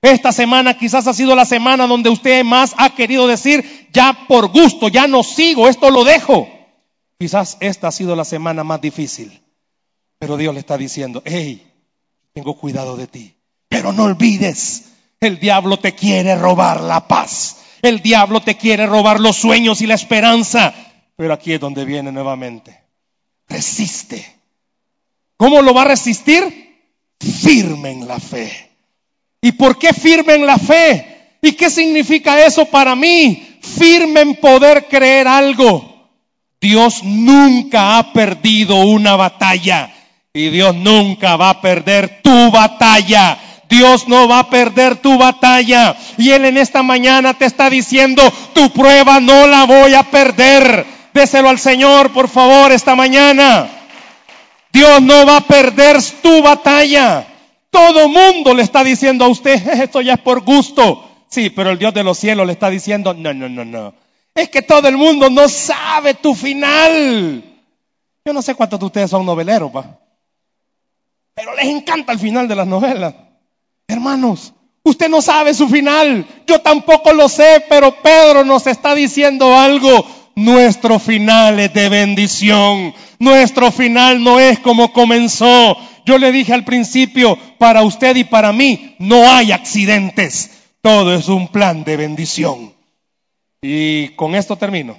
Esta 0.01 0.31
semana 0.31 0.77
quizás 0.77 1.07
ha 1.07 1.13
sido 1.13 1.35
la 1.35 1.45
semana 1.45 1.85
donde 1.85 2.09
usted 2.09 2.43
más 2.45 2.73
ha 2.77 2.91
querido 2.91 3.27
decir, 3.27 3.89
ya 3.91 4.27
por 4.27 4.47
gusto, 4.47 4.87
ya 4.87 5.07
no 5.07 5.23
sigo, 5.23 5.67
esto 5.67 5.89
lo 5.89 6.03
dejo. 6.03 6.47
Quizás 7.17 7.57
esta 7.59 7.89
ha 7.89 7.91
sido 7.91 8.15
la 8.15 8.23
semana 8.23 8.63
más 8.63 8.79
difícil. 8.79 9.41
Pero 10.19 10.37
Dios 10.37 10.53
le 10.53 10.61
está 10.61 10.77
diciendo, 10.77 11.21
hey, 11.25 11.65
tengo 12.33 12.57
cuidado 12.57 12.95
de 12.95 13.07
ti. 13.07 13.35
Pero 13.67 13.91
no 13.91 14.03
olvides, 14.03 14.85
el 15.19 15.37
diablo 15.39 15.79
te 15.79 15.93
quiere 15.93 16.35
robar 16.35 16.81
la 16.81 17.07
paz. 17.07 17.58
El 17.81 18.01
diablo 18.01 18.41
te 18.41 18.55
quiere 18.55 18.85
robar 18.85 19.19
los 19.19 19.35
sueños 19.35 19.81
y 19.81 19.87
la 19.87 19.95
esperanza. 19.95 20.73
Pero 21.15 21.33
aquí 21.33 21.53
es 21.53 21.59
donde 21.59 21.85
viene 21.85 22.11
nuevamente. 22.11 22.79
Resiste. 23.47 24.39
¿Cómo 25.37 25.61
lo 25.61 25.73
va 25.73 25.83
a 25.83 25.85
resistir? 25.85 26.77
Firme 27.19 27.91
en 27.91 28.07
la 28.07 28.19
fe. 28.19 28.69
¿Y 29.41 29.53
por 29.53 29.77
qué 29.77 29.93
firme 29.93 30.35
en 30.35 30.45
la 30.45 30.57
fe? 30.57 31.37
¿Y 31.41 31.53
qué 31.53 31.69
significa 31.69 32.45
eso 32.45 32.65
para 32.65 32.95
mí? 32.95 33.57
Firme 33.61 34.21
en 34.21 34.35
poder 34.35 34.87
creer 34.89 35.27
algo. 35.27 36.09
Dios 36.59 37.03
nunca 37.03 37.97
ha 37.97 38.11
perdido 38.11 38.75
una 38.81 39.15
batalla 39.15 39.93
y 40.33 40.49
Dios 40.49 40.75
nunca 40.75 41.37
va 41.37 41.51
a 41.51 41.61
perder 41.61 42.21
tu 42.21 42.51
batalla. 42.51 43.37
Dios 43.69 44.07
no 44.07 44.27
va 44.27 44.39
a 44.39 44.49
perder 44.49 44.97
tu 44.97 45.17
batalla. 45.17 45.95
Y 46.17 46.31
Él 46.31 46.45
en 46.45 46.57
esta 46.57 46.81
mañana 46.81 47.35
te 47.35 47.45
está 47.45 47.69
diciendo, 47.69 48.23
tu 48.53 48.71
prueba 48.71 49.19
no 49.19 49.47
la 49.47 49.65
voy 49.65 49.93
a 49.93 50.03
perder. 50.03 50.85
Déselo 51.13 51.49
al 51.49 51.59
Señor, 51.59 52.11
por 52.11 52.27
favor, 52.27 52.71
esta 52.71 52.95
mañana. 52.95 53.69
Dios 54.73 55.01
no 55.01 55.25
va 55.25 55.37
a 55.37 55.41
perder 55.41 55.97
tu 56.21 56.41
batalla. 56.41 57.27
Todo 57.69 58.09
mundo 58.09 58.55
le 58.55 58.63
está 58.63 58.83
diciendo 58.83 59.25
a 59.25 59.27
usted, 59.27 59.55
esto 59.81 60.01
ya 60.01 60.13
es 60.13 60.19
por 60.19 60.41
gusto. 60.41 61.05
Sí, 61.29 61.51
pero 61.51 61.69
el 61.69 61.77
Dios 61.77 61.93
de 61.93 62.03
los 62.03 62.17
cielos 62.17 62.47
le 62.47 62.53
está 62.53 62.71
diciendo, 62.71 63.13
no, 63.13 63.33
no, 63.33 63.47
no, 63.47 63.63
no. 63.63 63.93
Es 64.33 64.49
que 64.49 64.63
todo 64.63 64.87
el 64.87 64.97
mundo 64.97 65.29
no 65.29 65.47
sabe 65.47 66.15
tu 66.15 66.33
final. 66.33 67.43
Yo 68.25 68.33
no 68.33 68.41
sé 68.41 68.55
cuántos 68.55 68.79
de 68.79 68.85
ustedes 68.87 69.11
son 69.11 69.25
noveleros, 69.25 69.71
pa. 69.71 69.99
Pero 71.35 71.55
les 71.55 71.67
encanta 71.67 72.13
el 72.13 72.19
final 72.19 72.47
de 72.47 72.55
las 72.55 72.67
novelas. 72.67 73.13
Hermanos, 73.89 74.53
usted 74.83 75.09
no 75.09 75.19
sabe 75.19 75.51
su 75.55 75.67
final. 75.67 76.25
Yo 76.45 76.61
tampoco 76.61 77.11
lo 77.11 77.27
sé, 77.27 77.65
pero 77.67 77.91
Pedro 78.03 78.45
nos 78.45 78.67
está 78.67 78.93
diciendo 78.93 79.57
algo. 79.57 80.05
Nuestro 80.35 80.99
final 80.99 81.59
es 81.59 81.73
de 81.73 81.89
bendición. 81.89 82.93
Nuestro 83.17 83.71
final 83.71 84.23
no 84.23 84.39
es 84.39 84.59
como 84.59 84.93
comenzó. 84.93 85.75
Yo 86.05 86.19
le 86.19 86.31
dije 86.31 86.53
al 86.53 86.65
principio, 86.65 87.35
para 87.57 87.81
usted 87.81 88.15
y 88.15 88.25
para 88.25 88.53
mí 88.53 88.95
no 88.99 89.27
hay 89.27 89.51
accidentes. 89.51 90.51
Todo 90.81 91.15
es 91.15 91.27
un 91.27 91.47
plan 91.47 91.83
de 91.83 91.97
bendición. 91.97 92.71
Y 93.59 94.09
con 94.09 94.35
esto 94.35 94.55
termino. 94.55 94.95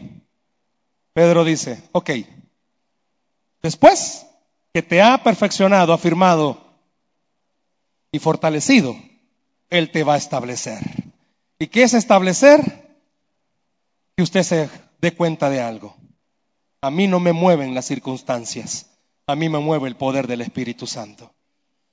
Pedro 1.13 1.45
dice, 1.45 1.81
ok, 1.93 2.11
después 3.63 4.27
que 4.75 4.83
te 4.83 5.01
ha 5.01 5.23
perfeccionado, 5.23 5.93
afirmado 5.93 6.70
y 8.13 8.19
fortalecido, 8.19 8.97
Él 9.69 9.91
te 9.91 10.05
va 10.05 10.15
a 10.15 10.19
establecer. 10.19 10.81
¿Y 11.59 11.69
qué 11.69 11.83
es 11.83 11.95
establecer? 11.95 12.61
Que 14.17 14.23
usted 14.23 14.43
se 14.43 14.69
dé 15.01 15.13
cuenta 15.15 15.51
de 15.51 15.61
algo. 15.61 15.97
A 16.83 16.91
mí 16.91 17.07
no 17.07 17.21
me 17.21 17.33
mueven 17.33 17.75
las 17.75 17.87
circunstancias, 17.87 18.87
a 19.27 19.37
mí 19.37 19.49
me 19.49 19.59
mueve 19.59 19.89
el 19.89 19.97
poder 19.97 20.27
del 20.27 20.41
Espíritu 20.41 20.87
Santo. 20.87 21.33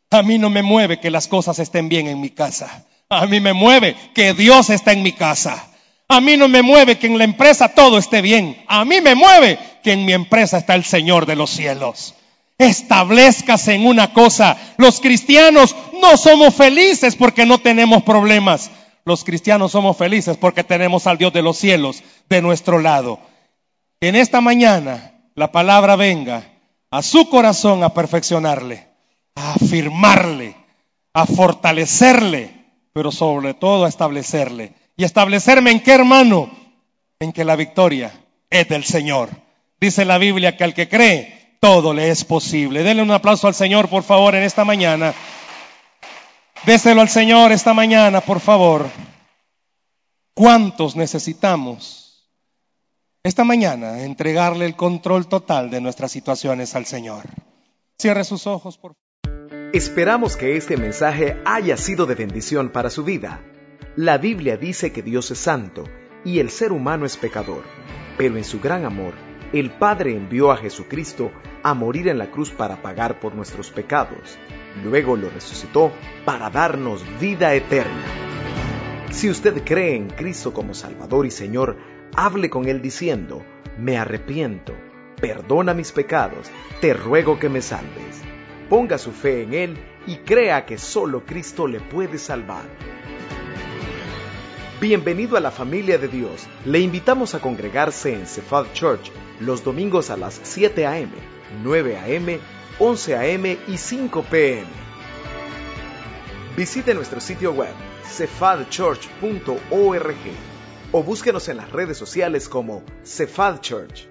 A 0.10 0.24
mí 0.24 0.38
no 0.38 0.50
me 0.50 0.64
mueve 0.64 1.00
que 1.00 1.12
las 1.12 1.28
cosas 1.28 1.60
estén 1.60 1.90
bien 1.90 2.08
en 2.08 2.22
mi 2.22 2.30
casa. 2.30 2.86
A 3.10 3.26
mí 3.26 3.40
me 3.42 3.54
mueve 3.54 3.96
que 4.16 4.34
Dios 4.34 4.70
está 4.70 4.94
en 4.94 5.04
mi 5.04 5.12
casa. 5.12 5.68
A 6.08 6.22
mí 6.22 6.38
no 6.38 6.48
me 6.48 6.62
mueve 6.62 6.98
que 6.98 7.08
en 7.08 7.18
la 7.18 7.26
empresa 7.26 7.70
todo 7.70 7.98
esté 7.98 8.22
bien. 8.22 8.64
A 8.68 8.86
mí 8.86 9.02
me 9.02 9.16
mueve 9.16 9.60
que 9.84 9.92
en 9.92 10.06
mi 10.06 10.14
empresa 10.14 10.58
está 10.58 10.76
el 10.76 10.86
Señor 10.86 11.26
de 11.26 11.36
los 11.36 11.50
cielos. 11.50 12.16
Establezcase 12.58 13.74
en 13.74 13.86
una 13.86 14.14
cosa. 14.14 14.58
Los 14.78 15.00
cristianos 15.00 15.76
no 16.02 16.18
somos 16.18 16.56
felices 16.56 17.16
porque 17.16 17.46
no 17.46 17.60
tenemos 17.60 18.04
problemas. 18.04 18.72
Los 19.06 19.24
cristianos 19.24 19.72
somos 19.72 19.96
felices 19.96 20.38
porque 20.38 20.64
tenemos 20.64 21.08
al 21.08 21.18
Dios 21.18 21.32
de 21.32 21.42
los 21.42 21.58
cielos 21.58 22.04
de 22.30 22.42
nuestro 22.42 22.80
lado. 22.80 23.20
En 24.02 24.16
esta 24.16 24.42
mañana 24.42 25.14
la 25.36 25.52
palabra 25.52 25.96
venga 25.96 26.44
a 26.92 27.02
su 27.02 27.30
corazón 27.30 27.84
a 27.84 27.94
perfeccionarle, 27.94 28.88
a 29.36 29.54
afirmarle, 29.54 30.56
a 31.14 31.26
fortalecerle, 31.26 32.66
pero 32.92 33.12
sobre 33.12 33.54
todo 33.54 33.86
a 33.86 33.90
establecerle. 33.90 34.74
¿Y 34.96 35.04
establecerme 35.04 35.72
en 35.72 35.80
qué, 35.80 35.94
hermano? 35.94 36.50
En 37.20 37.32
que 37.32 37.46
la 37.46 37.56
victoria 37.56 38.12
es 38.50 38.68
del 38.68 38.84
Señor. 38.84 39.30
Dice 39.80 40.06
la 40.06 40.18
Biblia 40.18 40.58
que 40.58 40.64
al 40.64 40.74
que 40.74 40.90
cree, 40.90 41.37
todo 41.60 41.94
le 41.94 42.10
es 42.10 42.24
posible. 42.24 42.84
Denle 42.84 43.04
un 43.04 43.12
aplauso 43.12 43.48
al 43.48 43.56
Señor, 43.56 43.90
por 43.90 44.04
favor, 44.04 44.36
en 44.36 44.44
esta 44.44 44.66
mañana. 44.66 45.14
Déselo 46.66 47.02
al 47.02 47.10
Señor 47.10 47.52
esta 47.52 47.74
mañana, 47.74 48.22
por 48.22 48.40
favor. 48.40 48.88
¿Cuántos 50.34 50.96
necesitamos 50.96 52.30
esta 53.24 53.44
mañana 53.44 54.04
entregarle 54.04 54.66
el 54.66 54.76
control 54.76 55.28
total 55.28 55.70
de 55.70 55.82
nuestras 55.82 56.12
situaciones 56.12 56.76
al 56.76 56.86
Señor? 56.86 57.26
Cierre 57.98 58.24
sus 58.24 58.46
ojos, 58.48 58.78
por 58.78 58.94
favor. 58.94 59.08
Esperamos 59.74 60.38
que 60.38 60.56
este 60.56 60.78
mensaje 60.78 61.42
haya 61.46 61.76
sido 61.76 62.06
de 62.06 62.16
bendición 62.16 62.72
para 62.72 62.90
su 62.90 63.04
vida. 63.04 63.42
La 63.96 64.18
Biblia 64.18 64.58
dice 64.58 64.94
que 64.94 65.02
Dios 65.02 65.32
es 65.32 65.40
santo 65.40 65.84
y 66.24 66.40
el 66.40 66.50
ser 66.52 66.72
humano 66.72 67.06
es 67.06 67.18
pecador, 67.18 67.64
pero 68.18 68.38
en 68.38 68.44
su 68.44 68.60
gran 68.60 68.86
amor, 68.86 69.14
el 69.54 69.72
Padre 69.72 70.12
envió 70.12 70.52
a 70.52 70.58
Jesucristo 70.58 71.32
a 71.64 71.74
morir 71.74 72.08
en 72.10 72.18
la 72.18 72.30
cruz 72.30 72.50
para 72.52 72.82
pagar 72.82 73.20
por 73.20 73.34
nuestros 73.34 73.70
pecados. 73.70 74.38
Luego 74.84 75.16
lo 75.16 75.30
resucitó 75.30 75.92
para 76.26 76.50
darnos 76.50 77.04
vida 77.20 77.54
eterna. 77.54 78.04
Si 79.12 79.30
usted 79.30 79.64
cree 79.64 79.96
en 79.96 80.10
Cristo 80.10 80.54
como 80.54 80.74
Salvador 80.74 81.26
y 81.26 81.32
Señor, 81.32 81.78
hable 82.16 82.50
con 82.50 82.68
Él 82.68 82.82
diciendo, 82.82 83.44
me 83.78 83.98
arrepiento, 83.98 84.74
perdona 85.20 85.74
mis 85.74 85.92
pecados, 85.94 86.52
te 86.82 86.94
ruego 86.94 87.40
que 87.40 87.50
me 87.50 87.62
salves. 87.62 88.22
Ponga 88.70 88.98
su 88.98 89.12
fe 89.12 89.44
en 89.44 89.54
Él 89.54 89.78
y 90.06 90.18
crea 90.18 90.66
que 90.66 90.78
solo 90.78 91.26
Cristo 91.26 91.68
le 91.68 91.80
puede 91.80 92.18
salvar. 92.18 92.66
Bienvenido 94.82 95.38
a 95.38 95.40
la 95.40 95.52
familia 95.52 95.98
de 95.98 96.08
Dios. 96.08 96.48
Le 96.66 96.80
invitamos 96.80 97.34
a 97.34 97.40
congregarse 97.40 98.14
en 98.14 98.28
Cephal 98.28 98.72
Church 98.74 99.12
los 99.40 99.64
domingos 99.64 100.10
a 100.10 100.18
las 100.18 100.40
7 100.44 100.86
a.m., 100.86 101.12
9 101.64 101.98
a.m., 101.98 102.40
11 102.80 103.16
a.m. 103.16 103.58
y 103.68 103.78
5 103.78 104.24
p.m. 104.24 104.68
Visite 106.56 106.94
nuestro 106.94 107.20
sitio 107.20 107.54
web 107.54 107.74
cefadchurch.org 108.04 110.16
o 110.92 111.04
búsquenos 111.04 111.48
en 111.50 111.58
las 111.58 111.72
redes 111.72 111.98
sociales 111.98 112.50
como 112.50 112.84
Cephal 113.04 113.62
Church. 113.62 114.08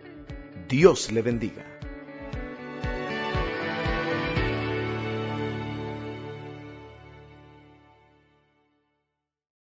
Dios 0.69 1.11
le 1.11 1.23
bendiga. 1.23 1.66